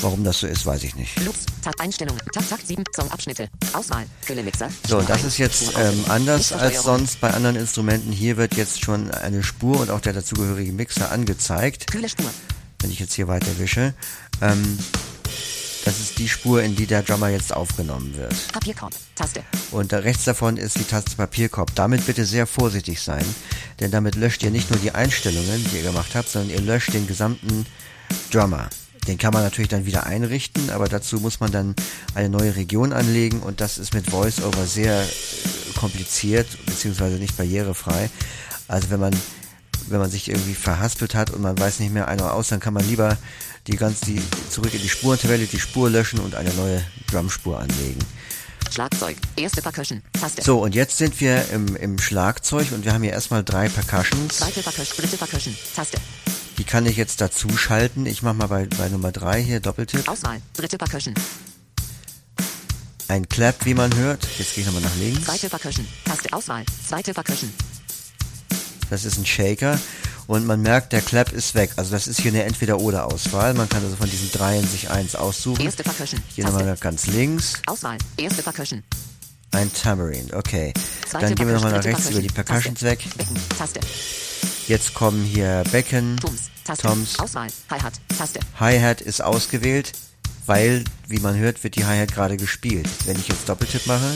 Warum 0.02 0.24
das 0.24 0.40
so 0.40 0.48
ist, 0.48 0.66
weiß 0.66 0.84
ich 0.84 0.96
nicht. 0.96 1.20
Loops. 1.24 1.46
Tab 1.64 1.74
Einstellungen. 1.80 2.22
Tab 2.34 2.48
Takt 2.48 2.68
7. 2.68 2.84
Songabschnitte. 2.96 3.50
Auswahl. 3.74 4.06
Fülle 4.22 4.44
Mixer. 4.44 4.70
So, 4.88 5.02
das 5.02 5.24
ist 5.24 5.38
jetzt 5.38 5.74
ähm, 5.78 6.06
anders 6.10 6.52
als 6.52 6.84
sonst 6.84 7.20
bei 7.22 7.32
anderen 7.32 7.56
Instrumenten. 7.56 8.12
Hier 8.12 8.38
wird 8.38 8.56
jetzt 8.56 8.84
schon 8.84 9.12
eine 9.12 9.44
Spur 9.44 9.80
und 9.80 9.90
auch 9.90 10.02
der 10.02 10.14
dazugehörige 10.14 10.72
Mixer 10.72 11.12
angezeigt. 11.12 11.92
Kühle 11.92 12.10
Spur. 12.10 12.30
Wenn 12.82 12.92
ich 12.92 13.00
jetzt 13.00 13.14
hier 13.14 13.28
weiter 13.28 13.58
wische. 13.58 13.94
Ähm, 14.42 14.78
das 15.86 16.00
ist 16.00 16.18
die 16.18 16.28
Spur, 16.28 16.64
in 16.64 16.76
die 16.76 16.88
der 16.88 17.04
Drummer 17.04 17.30
jetzt 17.30 17.56
aufgenommen 17.56 18.16
wird. 18.16 18.34
Papierkorb. 18.52 18.94
Taste. 19.14 19.44
Und 19.70 19.92
da 19.92 20.00
rechts 20.00 20.24
davon 20.24 20.58
ist 20.58 20.80
die 20.80 20.84
Taste 20.84 21.16
Papierkorb. 21.16 21.76
Damit 21.76 22.08
bitte 22.08 22.26
sehr 22.26 22.48
vorsichtig 22.48 23.02
sein, 23.02 23.24
denn 23.80 23.92
damit 23.92 24.16
löscht 24.16 24.42
ihr 24.42 24.50
nicht 24.50 24.72
nur 24.72 24.80
die 24.80 24.92
Einstellungen, 24.92 25.64
die 25.72 25.78
ihr 25.78 25.84
gemacht 25.84 26.16
habt, 26.16 26.28
sondern 26.28 26.50
ihr 26.50 26.62
löscht 26.62 26.94
den 26.94 27.06
gesamten 27.06 27.68
Drummer. 28.32 28.68
Den 29.08 29.18
kann 29.18 29.34
man 29.34 29.44
natürlich 29.44 29.70
dann 29.70 29.86
wieder 29.86 30.06
einrichten, 30.06 30.70
aber 30.72 30.88
dazu 30.88 31.20
muss 31.20 31.40
man 31.40 31.52
dann 31.52 31.76
eine 32.16 32.30
neue 32.30 32.56
Region 32.56 32.92
anlegen 32.94 33.40
und 33.40 33.62
das 33.62 33.78
ist 33.78 33.94
mit 33.94 34.12
VoiceOver 34.12 34.66
sehr 34.66 35.02
äh, 35.02 35.06
kompliziert, 35.78 36.48
beziehungsweise 36.66 37.16
nicht 37.16 37.38
barrierefrei. 37.38 38.10
Also 38.68 38.90
wenn 38.90 39.00
man 39.00 39.14
wenn 39.88 40.00
man 40.00 40.10
sich 40.10 40.30
irgendwie 40.30 40.56
verhaspelt 40.56 41.14
hat 41.14 41.30
und 41.30 41.42
man 41.42 41.60
weiß 41.60 41.80
nicht 41.80 41.94
mehr 41.94 42.08
ein 42.08 42.20
oder 42.20 42.34
aus, 42.34 42.48
dann 42.48 42.60
kann 42.60 42.74
man 42.74 42.88
lieber 42.88 43.18
die 43.68 43.76
ganz 43.76 44.02
die 44.02 44.22
zurück 44.50 44.74
in 44.74 44.82
die 44.82 44.90
Spurentabelle 44.90 45.46
die 45.46 45.60
Spur 45.60 45.90
löschen 45.90 46.20
und 46.20 46.36
eine 46.36 46.54
neue 46.54 46.84
Drumspur 47.12 47.60
anlegen. 47.60 48.00
Schlagzeug. 48.72 49.16
Erste 49.36 49.62
Percussion. 49.62 50.02
Taste. 50.20 50.42
So, 50.42 50.60
und 50.60 50.76
jetzt 50.76 50.98
sind 50.98 51.22
wir 51.22 51.50
im, 51.52 51.76
im 51.76 52.00
Schlagzeug 52.00 52.72
und 52.72 52.84
wir 52.84 52.94
haben 52.94 53.04
hier 53.04 53.14
erstmal 53.14 53.44
drei 53.44 53.70
Percussions. 53.70 54.38
Zweite 54.38 54.62
Percussion. 54.62 54.98
Dritte 54.98 55.18
Percussion. 55.18 55.56
Taste. 55.76 55.98
Die 56.58 56.64
kann 56.64 56.86
ich 56.86 56.96
jetzt 56.96 57.22
dazu 57.22 57.50
schalten. 57.58 58.06
Ich 58.06 58.22
mache 58.22 58.36
mal 58.36 58.48
bei, 58.48 58.66
bei 58.78 58.90
Nummer 58.90 59.12
drei 59.12 59.42
hier 59.42 59.60
Doppeltipp. 59.60 60.08
Auswahl. 60.08 60.42
Dritte 60.54 60.78
Percussion. 60.78 61.14
Ein 63.08 63.28
Clap, 63.30 63.66
wie 63.66 63.74
man 63.74 63.94
hört. 63.96 64.26
Jetzt 64.38 64.56
gehe 64.56 64.62
ich 64.62 64.66
nochmal 64.66 64.82
nach 64.82 64.96
links. 64.96 65.26
Zweite 65.26 65.50
Percussion. 65.50 65.88
Taste. 66.06 66.32
Auswahl. 66.34 66.64
Zweite 66.88 67.14
Percussion. 67.14 67.52
Das 68.90 69.06
ist 69.06 69.18
ein 69.18 69.26
Shaker. 69.26 69.80
Und 70.28 70.48
man 70.48 70.62
merkt, 70.62 70.92
der 70.94 71.02
Clap 71.02 71.32
ist 71.34 71.54
weg. 71.54 71.72
Also 71.76 71.92
das 71.92 72.08
ist 72.08 72.20
hier 72.22 72.32
eine 72.32 72.44
Entweder-Oder-Auswahl. 72.44 73.54
Man 73.54 73.70
kann 73.70 73.84
also 73.84 73.96
von 73.96 74.10
diesen 74.10 74.32
dreien 74.32 74.68
sich 74.68 74.90
eins 74.90 75.16
aussuchen. 75.16 75.64
Erste 75.64 75.84
Percussion. 75.84 76.22
Gehe 76.36 76.46
nochmal 76.46 76.76
ganz 76.80 77.06
links. 77.08 77.54
Auswahl. 77.68 77.98
Erste 78.18 78.42
Percussion. 78.42 78.84
Ein 79.52 79.72
Tambourine, 79.72 80.34
okay. 80.34 80.74
Zweite 81.08 81.28
Dann 81.28 81.36
gehen 81.36 81.48
wir 81.48 81.54
nochmal 81.56 81.74
nach 81.74 81.82
Percussion, 81.82 81.96
rechts 81.96 82.08
dritte 82.08 82.20
über 82.20 82.28
die 82.28 82.34
Percussions 82.34 82.80
Taste. 82.80 82.86
weg. 82.86 83.06
Becken. 83.18 83.38
Taste. 83.58 83.80
Jetzt 84.68 84.96
kommen 84.96 85.24
hier 85.24 85.64
Becken, 85.72 86.18
Tums. 86.18 86.50
Taste. 86.64 86.88
Toms. 86.88 87.20
Auswahl. 87.20 87.48
Hi-Hat. 87.70 87.94
Taste. 88.18 88.40
Hi-Hat 88.60 89.00
ist 89.00 89.22
ausgewählt, 89.22 89.92
weil, 90.48 90.84
wie 91.08 91.20
man 91.20 91.38
hört, 91.38 91.64
wird 91.64 91.76
die 91.76 91.86
Hi-Hat 91.86 92.12
gerade 92.12 92.36
gespielt. 92.36 92.90
Wenn 93.06 93.16
ich 93.16 93.28
jetzt 93.28 93.48
Doppeltipp 93.48 93.86
mache, 93.86 94.16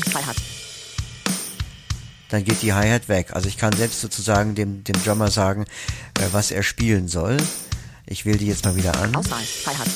dann 2.30 2.44
geht 2.44 2.64
die 2.64 2.74
Hi-Hat 2.74 3.10
weg. 3.10 3.28
Also 3.34 3.48
ich 3.48 3.58
kann 3.58 3.74
selbst 3.74 4.02
sozusagen 4.02 4.56
dem, 4.56 4.84
dem 4.84 5.04
Drummer 5.04 5.30
sagen, 5.30 5.66
äh, 6.20 6.28
was 6.32 6.50
er 6.50 6.64
spielen 6.64 7.08
soll. 7.08 7.38
Ich 8.08 8.26
wähle 8.26 8.40
die 8.40 8.48
jetzt 8.48 8.66
mal 8.66 8.76
wieder 8.76 9.00
an. 9.00 9.16
Auswahl. 9.16 9.44
Hi-Hat. 9.68 9.88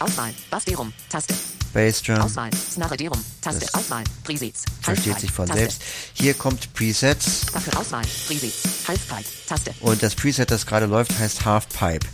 Auswahl. 0.00 0.34
Bass. 0.50 0.64
Taste. 1.08 1.34
Bassdrum, 1.72 2.18
Auswahl. 2.18 2.50
Snare 2.70 2.96
Derum. 2.96 3.22
Taste. 3.40 3.60
Das 3.60 3.74
Auswahl. 3.74 4.04
Presets. 4.24 4.64
versteht 4.80 5.20
sich 5.20 5.30
von 5.30 5.46
Taste. 5.46 5.60
selbst. 5.60 5.82
Hier 6.14 6.34
kommt 6.34 6.72
Presets 6.74 7.46
Dafür 7.52 7.78
Auswahl. 7.78 8.04
Presets. 8.26 8.62
Halfpipe. 8.86 9.24
Taste. 9.46 9.74
und 9.80 10.02
das 10.02 10.14
Preset, 10.14 10.50
das 10.50 10.66
gerade 10.66 10.86
läuft, 10.86 11.18
heißt 11.18 11.44
Halfpipe. 11.44 12.06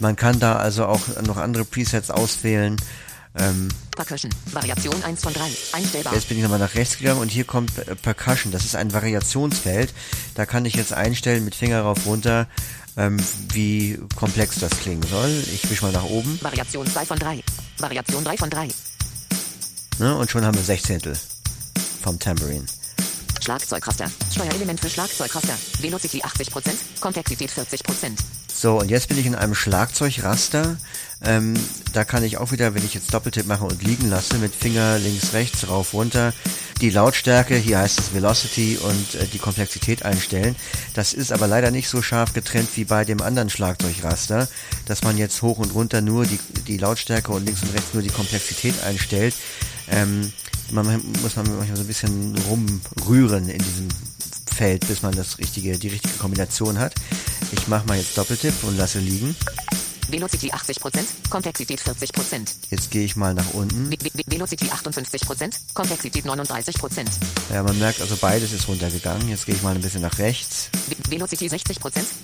Man 0.00 0.16
kann 0.16 0.38
da 0.38 0.56
also 0.56 0.86
auch 0.86 1.00
noch 1.26 1.36
andere 1.36 1.64
Presets 1.64 2.10
auswählen. 2.10 2.76
Ähm, 3.38 3.68
Percussion. 3.94 4.32
Variation 4.52 5.02
1 5.04 5.22
von 5.22 5.32
3. 5.32 5.42
Einstellbar. 5.72 6.14
Jetzt 6.14 6.28
bin 6.28 6.38
ich 6.38 6.42
nochmal 6.42 6.58
nach 6.58 6.74
rechts 6.74 6.98
gegangen 6.98 7.20
und 7.20 7.30
hier 7.30 7.44
kommt 7.44 7.76
äh, 7.78 7.94
Percussion. 7.94 8.52
Das 8.52 8.64
ist 8.64 8.74
ein 8.74 8.92
Variationsfeld. 8.92 9.92
Da 10.34 10.46
kann 10.46 10.64
ich 10.64 10.74
jetzt 10.74 10.92
einstellen 10.92 11.44
mit 11.44 11.54
Finger 11.54 11.82
rauf 11.82 12.06
runter, 12.06 12.46
ähm, 12.96 13.18
wie 13.52 13.98
komplex 14.16 14.58
das 14.60 14.70
klingen 14.80 15.02
soll. 15.04 15.30
Ich 15.52 15.68
wisch 15.70 15.82
mal 15.82 15.92
nach 15.92 16.04
oben 16.04 16.40
Variation 16.42 16.86
2 16.86 17.06
von 17.06 17.18
3. 17.18 17.42
Variation 17.78 18.24
3 18.24 18.36
von 18.36 18.50
3. 18.50 18.68
ne, 19.98 20.16
und 20.16 20.30
schon 20.30 20.44
haben 20.44 20.56
wir 20.56 20.62
Sechzehntel 20.62 21.16
vom 22.02 22.18
Tambourine. 22.18 22.64
Schlagzeugraster. 23.40 24.10
Steuerelement 24.30 24.80
für 24.80 24.90
Schlagzeugraster. 24.90 25.56
Velocity 25.80 26.22
80%. 26.22 27.00
Komplexität 27.00 27.50
40%. 27.50 28.37
So, 28.60 28.80
und 28.80 28.90
jetzt 28.90 29.06
bin 29.06 29.16
ich 29.16 29.26
in 29.26 29.36
einem 29.36 29.54
Schlagzeugraster. 29.54 30.78
Ähm, 31.22 31.54
da 31.92 32.02
kann 32.02 32.24
ich 32.24 32.38
auch 32.38 32.50
wieder, 32.50 32.74
wenn 32.74 32.84
ich 32.84 32.92
jetzt 32.92 33.14
Doppeltipp 33.14 33.46
mache 33.46 33.62
und 33.62 33.84
liegen 33.84 34.10
lasse, 34.10 34.36
mit 34.38 34.52
Finger 34.52 34.98
links, 34.98 35.32
rechts, 35.32 35.68
rauf, 35.68 35.94
runter, 35.94 36.32
die 36.80 36.90
Lautstärke, 36.90 37.54
hier 37.54 37.78
heißt 37.78 38.00
es 38.00 38.14
Velocity 38.14 38.76
und 38.78 39.14
äh, 39.14 39.26
die 39.28 39.38
Komplexität 39.38 40.04
einstellen. 40.04 40.56
Das 40.94 41.12
ist 41.12 41.30
aber 41.30 41.46
leider 41.46 41.70
nicht 41.70 41.88
so 41.88 42.02
scharf 42.02 42.32
getrennt 42.32 42.70
wie 42.74 42.84
bei 42.84 43.04
dem 43.04 43.22
anderen 43.22 43.48
Schlagzeugraster, 43.48 44.48
dass 44.86 45.04
man 45.04 45.16
jetzt 45.18 45.40
hoch 45.42 45.58
und 45.58 45.72
runter 45.72 46.00
nur 46.00 46.26
die, 46.26 46.40
die 46.66 46.78
Lautstärke 46.78 47.30
und 47.30 47.46
links 47.46 47.62
und 47.62 47.72
rechts 47.72 47.94
nur 47.94 48.02
die 48.02 48.10
Komplexität 48.10 48.82
einstellt. 48.82 49.36
Ähm, 49.88 50.32
man 50.72 51.00
muss 51.22 51.36
man 51.36 51.46
manchmal 51.46 51.76
so 51.76 51.84
ein 51.84 51.86
bisschen 51.86 52.34
rumrühren 52.48 53.48
in 53.48 53.62
diesem 53.62 53.88
Feld, 54.52 54.88
bis 54.88 55.02
man 55.02 55.14
das 55.14 55.38
richtige, 55.38 55.78
die 55.78 55.88
richtige 55.88 56.18
Kombination 56.18 56.80
hat. 56.80 56.96
Ich 57.52 57.68
mache 57.68 57.86
mal 57.86 57.96
jetzt 57.96 58.16
Doppeltipp 58.16 58.54
und 58.64 58.76
lasse 58.76 58.98
liegen. 58.98 59.34
Velocity 60.08 60.50
80%, 60.50 61.30
Komplexität 61.30 61.80
40%. 61.80 62.54
Jetzt 62.70 62.90
gehe 62.90 63.04
ich 63.04 63.16
mal 63.16 63.34
nach 63.34 63.54
unten. 63.54 63.90
Ve 63.90 63.96
Ve 64.00 64.22
Velocity 64.26 64.66
58%, 64.66 65.52
Komplexität 65.74 66.24
39%. 66.24 67.06
Ja, 67.52 67.62
man 67.62 67.78
merkt 67.78 68.00
also 68.00 68.16
beides 68.16 68.52
ist 68.52 68.68
runtergegangen. 68.68 69.28
Jetzt 69.28 69.46
gehe 69.46 69.54
ich 69.54 69.62
mal 69.62 69.74
ein 69.74 69.80
bisschen 69.80 70.02
nach 70.02 70.18
rechts. 70.18 70.70
Ve 70.86 70.96
Velocity 71.10 71.46
60%, 71.48 71.80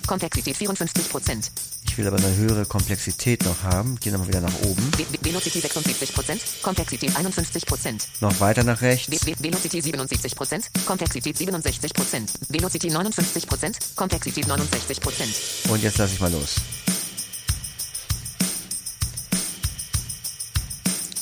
Komplexität 0.07 0.55
54%. 0.57 1.51
Ich 1.87 1.97
will 1.97 2.07
aber 2.07 2.17
eine 2.17 2.35
höhere 2.35 2.65
Komplexität 2.65 3.45
noch 3.45 3.63
haben. 3.63 3.97
Gehe 3.99 4.11
nochmal 4.11 4.27
wieder 4.27 4.41
nach 4.41 4.61
oben. 4.63 4.91
Ve 4.97 5.05
Velocity 5.21 5.59
76%, 5.59 6.61
Komplexität 6.61 7.11
51%. 7.11 8.07
Noch 8.21 8.39
weiter 8.39 8.63
nach 8.63 8.81
rechts. 8.81 9.09
Ve 9.11 9.35
Velocity 9.39 9.79
77%, 9.79 10.63
Komplexität 10.85 11.37
67%. 11.37 12.29
Velocity 12.49 12.89
59%, 12.89 13.75
Komplexität 13.95 14.45
69%. 14.45 15.69
Und 15.69 15.83
jetzt 15.83 15.97
lasse 15.97 16.13
ich 16.13 16.19
mal 16.19 16.31
los. 16.31 16.55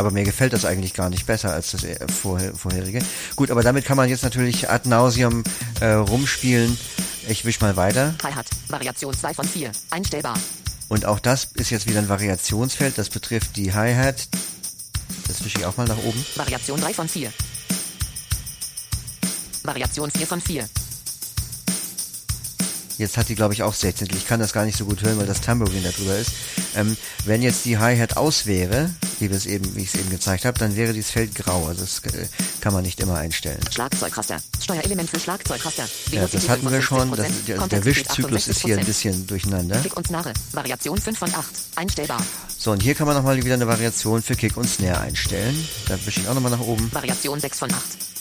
Aber 0.03 0.11
mir 0.11 0.25
gefällt 0.25 0.51
das 0.51 0.65
eigentlich 0.65 0.93
gar 0.93 1.09
nicht 1.09 1.25
besser 1.25 1.53
als 1.53 1.71
das 1.71 1.85
äh, 1.85 1.95
vorher, 2.11 2.53
vorherige. 2.53 2.99
Gut, 3.37 3.49
aber 3.49 3.63
damit 3.63 3.85
kann 3.85 3.95
man 3.95 4.09
jetzt 4.09 4.21
natürlich 4.21 4.69
ad 4.69 4.89
nauseum 4.89 5.45
äh, 5.79 5.93
rumspielen. 5.93 6.77
Ich 7.29 7.45
wisch 7.45 7.61
mal 7.61 7.77
weiter. 7.77 8.13
Hi-Hat, 8.21 8.47
Variation 8.67 9.13
2 9.13 9.33
von 9.33 9.47
4, 9.47 9.71
einstellbar. 9.91 10.37
Und 10.89 11.05
auch 11.05 11.21
das 11.21 11.47
ist 11.53 11.69
jetzt 11.69 11.87
wieder 11.87 11.99
ein 11.99 12.09
Variationsfeld. 12.09 12.97
Das 12.97 13.09
betrifft 13.09 13.55
die 13.55 13.73
Hi-Hat. 13.73 14.27
Das 15.29 15.45
wische 15.45 15.59
ich 15.59 15.65
auch 15.65 15.77
mal 15.77 15.87
nach 15.87 15.99
oben. 15.99 16.25
Variation 16.35 16.81
3 16.81 16.93
von 16.93 17.07
4. 17.07 17.31
Variation 19.63 20.11
4 20.11 20.27
von 20.27 20.41
4. 20.41 20.67
Jetzt 22.97 23.17
hat 23.17 23.29
die, 23.29 23.35
glaube 23.35 23.53
ich, 23.53 23.63
auch 23.63 23.73
16. 23.73 24.07
Ich 24.15 24.27
kann 24.27 24.39
das 24.39 24.53
gar 24.53 24.65
nicht 24.65 24.77
so 24.77 24.85
gut 24.85 25.01
hören, 25.01 25.17
weil 25.17 25.25
das 25.25 25.41
Tambourine 25.41 25.81
da 25.81 25.91
drüber 25.91 26.17
ist. 26.17 26.31
Ähm, 26.75 26.95
wenn 27.25 27.41
jetzt 27.41 27.65
die 27.65 27.77
Hi-Hat 27.77 28.17
aus 28.17 28.45
wäre, 28.45 28.89
wie, 29.19 29.29
wir 29.29 29.37
es 29.37 29.45
eben, 29.45 29.75
wie 29.75 29.81
ich 29.81 29.93
es 29.93 29.99
eben 29.99 30.09
gezeigt 30.09 30.45
habe, 30.45 30.59
dann 30.59 30.75
wäre 30.75 30.93
dieses 30.93 31.11
Feld 31.11 31.33
grau. 31.35 31.67
Also 31.67 31.81
das 31.81 31.99
äh, 32.13 32.27
kann 32.61 32.73
man 32.73 32.83
nicht 32.83 32.99
immer 32.99 33.15
einstellen. 33.15 33.59
Schlagzeugraster. 33.71 34.37
Steuerelement 34.61 35.09
für 35.09 35.19
Schlagzeugraster. 35.19 35.87
Ja, 36.11 36.27
das 36.27 36.49
hatten 36.49 36.69
wir 36.69 36.81
schon. 36.81 37.11
Das, 37.11 37.27
der, 37.47 37.67
der 37.67 37.85
Wischzyklus 37.85 38.47
ist 38.47 38.61
hier 38.61 38.77
ein 38.77 38.85
bisschen 38.85 39.25
durcheinander. 39.27 39.79
Kick 39.79 39.97
und 39.97 40.07
Snare. 40.07 40.33
Variation 40.51 40.97
5 40.97 41.17
von 41.17 41.33
8. 41.33 41.45
Einstellbar. 41.75 42.21
So, 42.57 42.71
und 42.71 42.81
hier 42.81 42.95
kann 42.95 43.07
man 43.07 43.15
nochmal 43.15 43.43
wieder 43.43 43.55
eine 43.55 43.67
Variation 43.67 44.21
für 44.21 44.35
Kick 44.35 44.55
und 44.55 44.69
Snare 44.69 45.01
einstellen. 45.01 45.67
Da 45.87 45.97
wische 46.05 46.21
ich 46.21 46.27
auch 46.27 46.33
nochmal 46.33 46.51
nach 46.51 46.61
oben. 46.61 46.91
Variation 46.93 47.39
6 47.39 47.59
von 47.59 47.73
8. 47.73 48.12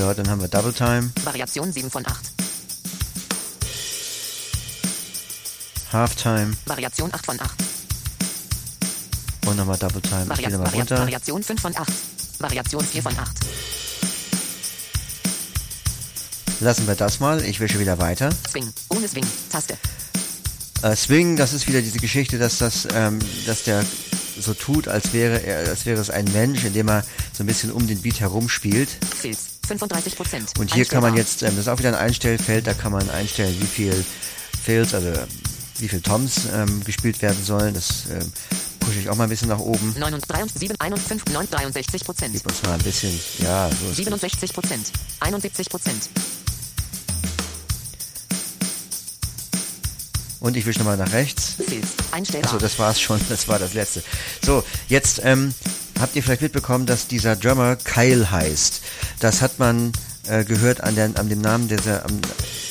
Ja, 0.00 0.14
dann 0.14 0.30
haben 0.30 0.40
wir 0.40 0.48
Double 0.48 0.72
Time. 0.72 1.10
Variation 1.24 1.70
7 1.70 1.90
von 1.90 2.06
8. 2.06 2.32
Halftime. 5.92 6.52
Variation 6.64 7.12
8 7.12 7.26
von 7.26 7.38
8. 7.38 7.50
Und 9.44 9.56
nochmal 9.58 9.76
Double 9.76 10.00
Time. 10.00 10.26
Varia 10.26 10.48
ich 10.48 10.54
nochmal 10.54 10.72
runter. 10.72 11.00
Variation 11.00 11.42
5 11.42 11.60
von 11.60 11.76
8. 11.76 11.86
Variation 12.38 12.82
4 12.82 13.02
von 13.02 13.18
8. 13.18 13.28
Lassen 16.60 16.86
wir 16.86 16.94
das 16.94 17.20
mal. 17.20 17.44
Ich 17.44 17.60
wische 17.60 17.78
wieder 17.78 17.98
weiter. 17.98 18.30
Swing. 18.48 18.72
Ohne 18.88 19.06
Swing. 19.06 19.26
Taste. 19.52 19.76
Äh, 20.80 20.96
Swing, 20.96 21.36
das 21.36 21.52
ist 21.52 21.68
wieder 21.68 21.82
diese 21.82 21.98
Geschichte, 21.98 22.38
dass 22.38 22.56
das, 22.56 22.88
ähm, 22.94 23.18
dass 23.44 23.64
der 23.64 23.84
so 24.38 24.54
tut, 24.54 24.88
als 24.88 25.12
wäre 25.12 25.42
er, 25.42 25.68
als 25.68 25.84
wäre 25.84 26.00
es 26.00 26.08
ein 26.08 26.24
Mensch, 26.32 26.64
indem 26.64 26.88
er 26.88 27.04
so 27.34 27.44
ein 27.44 27.46
bisschen 27.46 27.70
um 27.70 27.86
den 27.86 28.00
Beat 28.00 28.20
herumspielt. 28.20 28.88
Filz. 29.20 29.49
35 29.70 30.16
Prozent. 30.16 30.52
Und 30.58 30.74
hier 30.74 30.84
kann 30.84 31.02
man 31.02 31.16
jetzt, 31.16 31.42
ähm, 31.42 31.50
das 31.50 31.66
ist 31.66 31.68
auch 31.68 31.78
wieder 31.78 31.90
ein 31.90 31.94
Einstellfeld, 31.94 32.66
da 32.66 32.74
kann 32.74 32.90
man 32.90 33.08
einstellen, 33.10 33.56
wie 33.60 33.66
viel 33.66 34.04
Fills, 34.64 34.94
also 34.94 35.12
wie 35.78 35.88
viel 35.88 36.00
Toms 36.00 36.42
ähm, 36.52 36.82
gespielt 36.84 37.22
werden 37.22 37.42
sollen. 37.42 37.74
Das 37.74 38.06
ähm, 38.10 38.32
pushe 38.80 38.98
ich 38.98 39.08
auch 39.08 39.14
mal 39.14 39.24
ein 39.24 39.30
bisschen 39.30 39.48
nach 39.48 39.60
oben. 39.60 39.94
9 39.96 40.20
3 40.20 40.44
7 40.54 40.74
1 40.78 41.00
5 41.00 41.24
9 41.26 41.50
63 41.50 42.04
Prozent. 42.04 42.32
Gib 42.32 42.46
uns 42.46 42.62
mal 42.64 42.72
ein 42.72 42.82
bisschen, 42.82 43.18
ja, 43.38 43.68
so 43.68 43.74
ist 43.74 43.96
gut. 43.96 43.96
67 43.96 44.52
Prozent. 44.52 44.92
71 45.20 45.70
Prozent. 45.70 46.10
Und 50.40 50.56
ich 50.56 50.66
wische 50.66 50.80
nochmal 50.80 50.96
nach 50.96 51.12
rechts. 51.12 51.56
Achso, 52.42 52.58
das 52.58 52.78
war's 52.78 53.00
schon, 53.00 53.20
das 53.28 53.46
war 53.46 53.58
das 53.60 53.74
letzte. 53.74 54.02
So, 54.44 54.64
jetzt 54.88 55.20
ähm, 55.22 55.54
habt 56.00 56.16
ihr 56.16 56.22
vielleicht 56.22 56.42
mitbekommen, 56.42 56.86
dass 56.86 57.06
dieser 57.06 57.36
Drummer 57.36 57.76
Kyle 57.76 58.30
heißt. 58.30 58.82
Das 59.20 59.42
hat 59.42 59.58
man 59.58 59.92
äh, 60.28 60.44
gehört 60.44 60.82
an, 60.82 60.94
der, 60.94 61.10
an 61.14 61.28
dem 61.28 61.40
Namen 61.40 61.68
dieser, 61.68 62.04
an, 62.04 62.20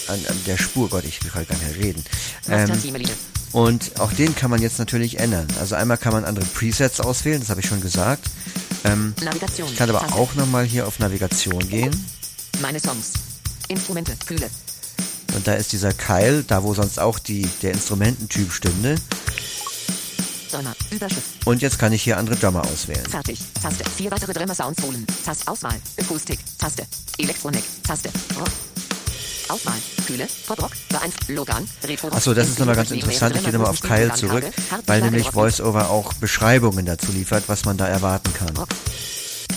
an, 0.08 0.20
an 0.28 0.44
der 0.46 0.58
Spur. 0.58 0.90
Gott, 0.90 1.04
ich 1.06 1.20
kann 1.20 1.46
gar 1.46 1.58
nicht 1.58 1.78
mehr 1.78 1.86
reden. 1.86 2.04
Ähm, 2.50 2.72
und 3.52 4.00
auch 4.00 4.14
den 4.14 4.36
kann 4.36 4.52
man 4.52 4.62
jetzt 4.62 4.78
natürlich 4.80 5.20
ändern. 5.20 5.48
Also 5.60 5.76
einmal 5.76 5.98
kann 5.98 6.14
man 6.14 6.26
andere 6.26 6.46
Presets 6.46 7.00
auswählen, 7.00 7.40
das 7.40 7.50
habe 7.50 7.62
ich 7.62 7.68
schon 7.68 7.82
gesagt. 7.82 8.26
Ähm, 8.84 9.14
Navigation. 9.24 9.68
ich 9.72 9.78
kann 9.78 9.90
aber 9.90 10.00
Taste. 10.00 10.16
auch 10.16 10.36
nochmal 10.36 10.66
hier 10.66 10.88
auf 10.88 11.00
Navigation 11.00 11.68
gehen. 11.68 12.06
Meine 12.62 12.80
Songs. 12.80 13.14
Instrumente. 13.68 14.14
Kühle. 14.26 14.50
Und 15.36 15.48
da 15.48 15.54
ist 15.54 15.72
dieser 15.74 15.94
Keil, 15.94 16.44
da 16.48 16.64
wo 16.64 16.74
sonst 16.74 17.00
auch 17.00 17.20
die, 17.20 17.48
der 17.62 17.72
Instrumententyp 17.72 18.52
stünde. 18.52 18.96
Drummer. 20.50 20.76
Überschrift. 20.92 21.46
Und 21.46 21.62
jetzt 21.62 21.80
kann 21.80 21.94
ich 21.94 22.04
hier 22.04 22.18
andere 22.18 22.36
Drummer 22.36 22.62
auswählen. 22.66 23.06
Fertig. 23.06 23.40
Taste. 23.62 23.84
Vier 23.98 24.12
weitere 24.12 24.34
Drummer 24.34 24.56
Sounds 24.56 24.82
holen. 24.84 25.06
Taste. 25.26 25.48
Auswahl. 25.48 25.76
Akustik. 26.00 26.40
Taste. 26.58 26.86
Elektronik. 27.18 27.64
Taste. 27.84 28.10
Rock. 28.38 28.48
Auswahl. 29.50 29.78
Kühle. 30.06 30.28
Pop-Rock. 30.48 30.72
Beeinflusst. 30.90 31.30
Logan. 31.30 31.70
Retro. 31.84 32.10
Achso, 32.10 32.34
das 32.34 32.50
ist 32.50 32.60
nochmal 32.60 32.76
ganz 32.76 32.92
interessant. 32.92 33.36
Ich 33.36 33.44
gehe 33.44 33.54
nochmal 33.54 33.72
auf 33.72 33.82
Keil 33.82 34.14
zurück, 34.16 34.46
weil 34.86 35.02
nämlich 35.02 35.34
VoiceOver 35.34 35.90
auch 35.90 36.14
Beschreibungen 36.14 36.86
dazu 36.86 37.12
liefert, 37.12 37.46
was 37.48 37.66
man 37.66 37.78
da 37.78 37.88
erwarten 37.88 38.34
kann. 38.34 38.56
Rock. 38.56 38.70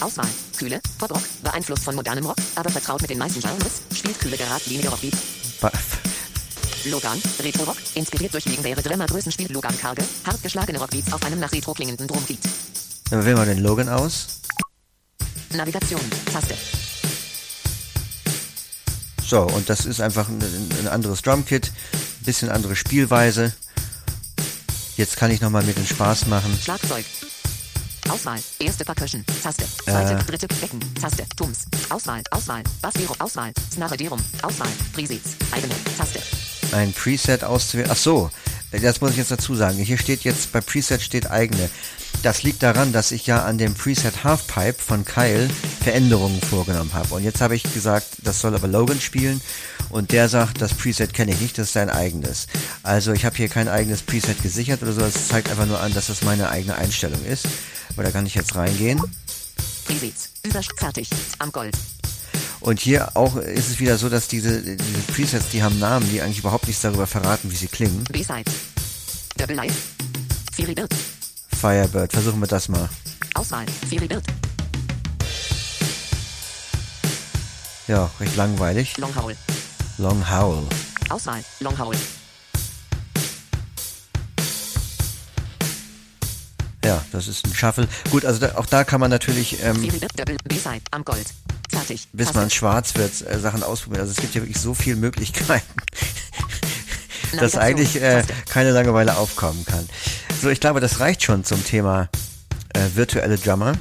Auswahl. 0.00 0.28
Kühle. 0.56 0.80
Pop-Rock. 0.98 1.22
Beeinflusst 1.42 1.84
von 1.84 1.94
modernem 1.94 2.26
Rock, 2.26 2.38
aber 2.54 2.70
vertraut 2.70 3.02
mit 3.02 3.10
den 3.10 3.18
meisten 3.18 3.40
Genres. 3.40 3.82
Spielt 3.94 4.18
kühle 4.18 4.36
geradlinige 4.36 4.88
Rockbeats. 4.88 5.18
Logan, 6.86 7.20
Retro-Rock, 7.40 7.76
inspiriert 7.94 8.34
durch 8.34 8.44
legendäre 8.46 8.82
Drummergrößen 8.82 9.30
spielt 9.32 9.50
Logan 9.50 9.76
karge, 9.78 10.02
hart 10.24 10.42
geschlagene 10.42 10.78
Rockbeats 10.78 11.12
auf 11.12 11.22
einem 11.24 11.40
nach 11.40 11.52
Retro 11.52 11.72
klingenden 11.74 12.06
Drumbeat. 12.08 12.38
Dann 13.10 13.24
wählen 13.24 13.36
wir 13.36 13.44
den 13.46 13.58
Logan 13.58 13.88
aus. 13.88 14.40
Navigation, 15.54 16.00
Taste. 16.32 16.54
So, 19.26 19.42
und 19.42 19.68
das 19.68 19.86
ist 19.86 20.00
einfach 20.00 20.28
ein, 20.28 20.40
ein 20.80 20.88
anderes 20.88 21.22
Drumkit, 21.22 21.68
ein 21.94 22.24
bisschen 22.24 22.50
andere 22.50 22.76
Spielweise. 22.76 23.52
Jetzt 24.96 25.16
kann 25.16 25.30
ich 25.30 25.40
nochmal 25.40 25.62
mit 25.64 25.76
den 25.76 25.86
Spaß 25.86 26.26
machen. 26.26 26.58
Schlagzeug. 26.62 27.04
Auswahl, 28.08 28.40
erste 28.58 28.84
Percussion, 28.84 29.24
Taste. 29.42 29.64
Zweite, 29.84 30.14
Äh. 30.14 30.24
dritte, 30.24 30.48
Becken, 30.48 30.80
Taste. 31.00 31.24
Tums. 31.36 31.60
Auswahl, 31.88 32.22
Auswahl, 32.30 32.62
Bass, 32.82 32.94
Dero, 32.94 33.14
Auswahl, 33.20 33.52
Snare, 33.72 33.96
Derum, 33.96 34.20
Auswahl, 34.42 34.68
Presets, 34.92 35.30
eigene, 35.50 35.74
Taste. 35.96 36.20
Ein 36.72 36.92
Preset 36.92 37.44
auszuwählen. 37.44 37.90
Ach 37.90 37.96
so, 37.96 38.30
das 38.70 39.00
muss 39.00 39.12
ich 39.12 39.18
jetzt 39.18 39.30
dazu 39.30 39.54
sagen. 39.54 39.76
Hier 39.78 39.98
steht 39.98 40.24
jetzt, 40.24 40.52
bei 40.52 40.60
Preset 40.60 41.02
steht 41.02 41.30
eigene. 41.30 41.68
Das 42.22 42.42
liegt 42.42 42.62
daran, 42.62 42.92
dass 42.92 43.10
ich 43.10 43.26
ja 43.26 43.44
an 43.44 43.58
dem 43.58 43.74
Preset 43.74 44.22
Halfpipe 44.22 44.80
von 44.80 45.04
Kyle 45.04 45.48
Veränderungen 45.82 46.40
vorgenommen 46.40 46.92
habe. 46.92 47.14
Und 47.14 47.24
jetzt 47.24 47.40
habe 47.40 47.56
ich 47.56 47.62
gesagt, 47.74 48.06
das 48.22 48.40
soll 48.40 48.54
aber 48.54 48.68
Logan 48.68 49.00
spielen. 49.00 49.40
Und 49.90 50.12
der 50.12 50.28
sagt, 50.28 50.62
das 50.62 50.72
Preset 50.72 51.12
kenne 51.12 51.32
ich 51.32 51.40
nicht, 51.40 51.58
das 51.58 51.66
ist 51.66 51.72
sein 51.72 51.90
eigenes. 51.90 52.46
Also 52.82 53.12
ich 53.12 53.24
habe 53.24 53.36
hier 53.36 53.48
kein 53.48 53.68
eigenes 53.68 54.02
Preset 54.02 54.42
gesichert 54.42 54.82
oder 54.82 54.92
so. 54.92 55.00
Das 55.00 55.28
zeigt 55.28 55.50
einfach 55.50 55.66
nur 55.66 55.80
an, 55.80 55.92
dass 55.94 56.06
das 56.06 56.22
meine 56.22 56.48
eigene 56.48 56.76
Einstellung 56.76 57.24
ist. 57.24 57.46
Aber 57.90 58.04
da 58.04 58.10
kann 58.10 58.24
ich 58.24 58.34
jetzt 58.34 58.54
reingehen. 58.54 59.00
Presets, 59.84 60.30
Überschrift, 60.44 60.78
fertig, 60.78 61.10
am 61.38 61.50
Gold. 61.50 61.76
Und 62.62 62.78
hier 62.78 63.16
auch 63.16 63.36
ist 63.36 63.70
es 63.70 63.80
wieder 63.80 63.98
so, 63.98 64.08
dass 64.08 64.28
diese, 64.28 64.62
diese 64.62 64.98
Presets, 65.12 65.48
die 65.50 65.64
haben 65.64 65.80
Namen, 65.80 66.08
die 66.08 66.22
eigentlich 66.22 66.38
überhaupt 66.38 66.68
nichts 66.68 66.82
darüber 66.82 67.08
verraten, 67.08 67.50
wie 67.50 67.56
sie 67.56 67.66
klingen. 67.66 68.04
B-Side. 68.04 68.44
Double 69.36 69.56
Life. 69.56 69.74
Fury 70.54 70.72
Bird. 70.72 70.94
Firebird, 71.60 72.12
versuchen 72.12 72.38
wir 72.40 72.46
das 72.46 72.68
mal. 72.68 72.88
Auswahl, 73.34 73.66
Fury 73.88 74.06
Bird. 74.06 74.22
Ja, 77.88 78.08
recht 78.20 78.36
langweilig. 78.36 78.96
Long 78.96 79.14
Howl. 79.16 79.36
Long 79.98 80.30
Howl. 80.30 80.64
Auswahl, 81.08 81.42
Long 81.60 81.76
Howl. 81.78 81.96
Ja, 86.84 87.04
das 87.10 87.26
ist 87.26 87.44
ein 87.44 87.54
Shuffle. 87.54 87.88
Gut, 88.10 88.24
also 88.24 88.38
da, 88.38 88.54
auch 88.56 88.66
da 88.66 88.84
kann 88.84 89.00
man 89.00 89.10
natürlich, 89.10 89.62
ähm, 89.64 89.80
B-Side 89.82 90.82
am 90.92 91.04
Gold. 91.04 91.26
Fertig. 91.86 92.08
bis 92.12 92.26
Taste. 92.26 92.38
man 92.40 92.50
schwarz 92.50 92.94
wird, 92.96 93.26
äh, 93.26 93.38
Sachen 93.38 93.62
ausprobieren. 93.62 94.00
Also 94.02 94.12
es 94.12 94.18
gibt 94.18 94.34
ja 94.34 94.42
wirklich 94.42 94.58
so 94.60 94.74
viele 94.74 94.96
Möglichkeiten, 94.96 95.66
dass 97.38 97.56
eigentlich 97.56 98.00
äh, 98.00 98.22
keine 98.48 98.70
Langeweile 98.70 99.16
aufkommen 99.16 99.64
kann. 99.64 99.88
So, 100.40 100.48
ich 100.50 100.60
glaube, 100.60 100.80
das 100.80 101.00
reicht 101.00 101.22
schon 101.22 101.44
zum 101.44 101.64
Thema 101.64 102.08
äh, 102.74 102.80
virtuelle 102.94 103.36
Drummer. 103.38 103.74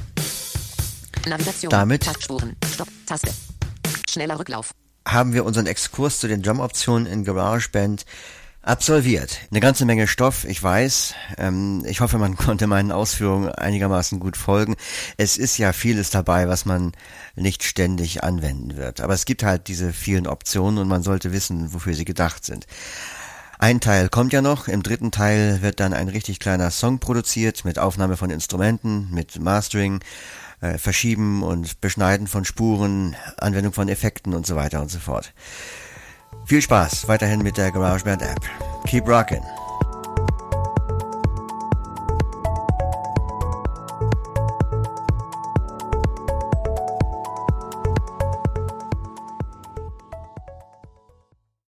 Navigation. 1.26 1.70
damit- 1.70 2.04
Tastspuren. 2.04 2.56
Stopp. 2.74 2.88
Taste. 3.06 3.32
Schneller 4.10 4.38
Rücklauf. 4.38 4.72
haben 5.06 5.32
wir 5.32 5.44
unseren 5.44 5.66
Exkurs 5.66 6.18
zu 6.20 6.28
den 6.28 6.42
Drum-Optionen 6.42 7.06
in 7.06 7.24
GarageBand 7.24 8.04
absolviert. 8.62 9.40
Eine 9.50 9.60
ganze 9.60 9.84
Menge 9.84 10.06
Stoff, 10.06 10.44
ich 10.44 10.62
weiß. 10.62 11.14
Ähm, 11.38 11.84
ich 11.86 12.00
hoffe, 12.00 12.18
man 12.18 12.36
konnte 12.36 12.66
meinen 12.66 12.92
Ausführungen 12.92 13.50
einigermaßen 13.50 14.20
gut 14.20 14.36
folgen. 14.36 14.76
Es 15.16 15.36
ist 15.36 15.58
ja 15.58 15.72
vieles 15.72 16.10
dabei, 16.10 16.48
was 16.48 16.64
man 16.64 16.92
nicht 17.34 17.64
ständig 17.64 18.22
anwenden 18.22 18.76
wird. 18.76 19.00
Aber 19.00 19.14
es 19.14 19.24
gibt 19.24 19.42
halt 19.42 19.68
diese 19.68 19.92
vielen 19.92 20.26
Optionen 20.26 20.78
und 20.78 20.88
man 20.88 21.02
sollte 21.02 21.32
wissen, 21.32 21.72
wofür 21.72 21.94
sie 21.94 22.04
gedacht 22.04 22.44
sind. 22.44 22.66
Ein 23.58 23.80
Teil 23.80 24.08
kommt 24.08 24.32
ja 24.32 24.42
noch, 24.42 24.66
im 24.66 24.82
dritten 24.82 25.12
Teil 25.12 25.62
wird 25.62 25.78
dann 25.78 25.92
ein 25.92 26.08
richtig 26.08 26.40
kleiner 26.40 26.72
Song 26.72 26.98
produziert 26.98 27.64
mit 27.64 27.78
Aufnahme 27.78 28.16
von 28.16 28.30
Instrumenten, 28.30 29.08
mit 29.12 29.38
Mastering, 29.38 30.00
äh, 30.60 30.78
Verschieben 30.78 31.44
und 31.44 31.80
Beschneiden 31.80 32.26
von 32.26 32.44
Spuren, 32.44 33.14
Anwendung 33.36 33.72
von 33.72 33.88
Effekten 33.88 34.34
und 34.34 34.46
so 34.46 34.56
weiter 34.56 34.80
und 34.80 34.90
so 34.90 34.98
fort. 34.98 35.32
Viel 36.44 36.62
Spaß 36.62 37.08
weiterhin 37.08 37.42
mit 37.42 37.56
der 37.56 37.70
GarageBand 37.70 38.22
App. 38.22 38.40
Keep 38.86 39.08
rockin'. 39.08 39.61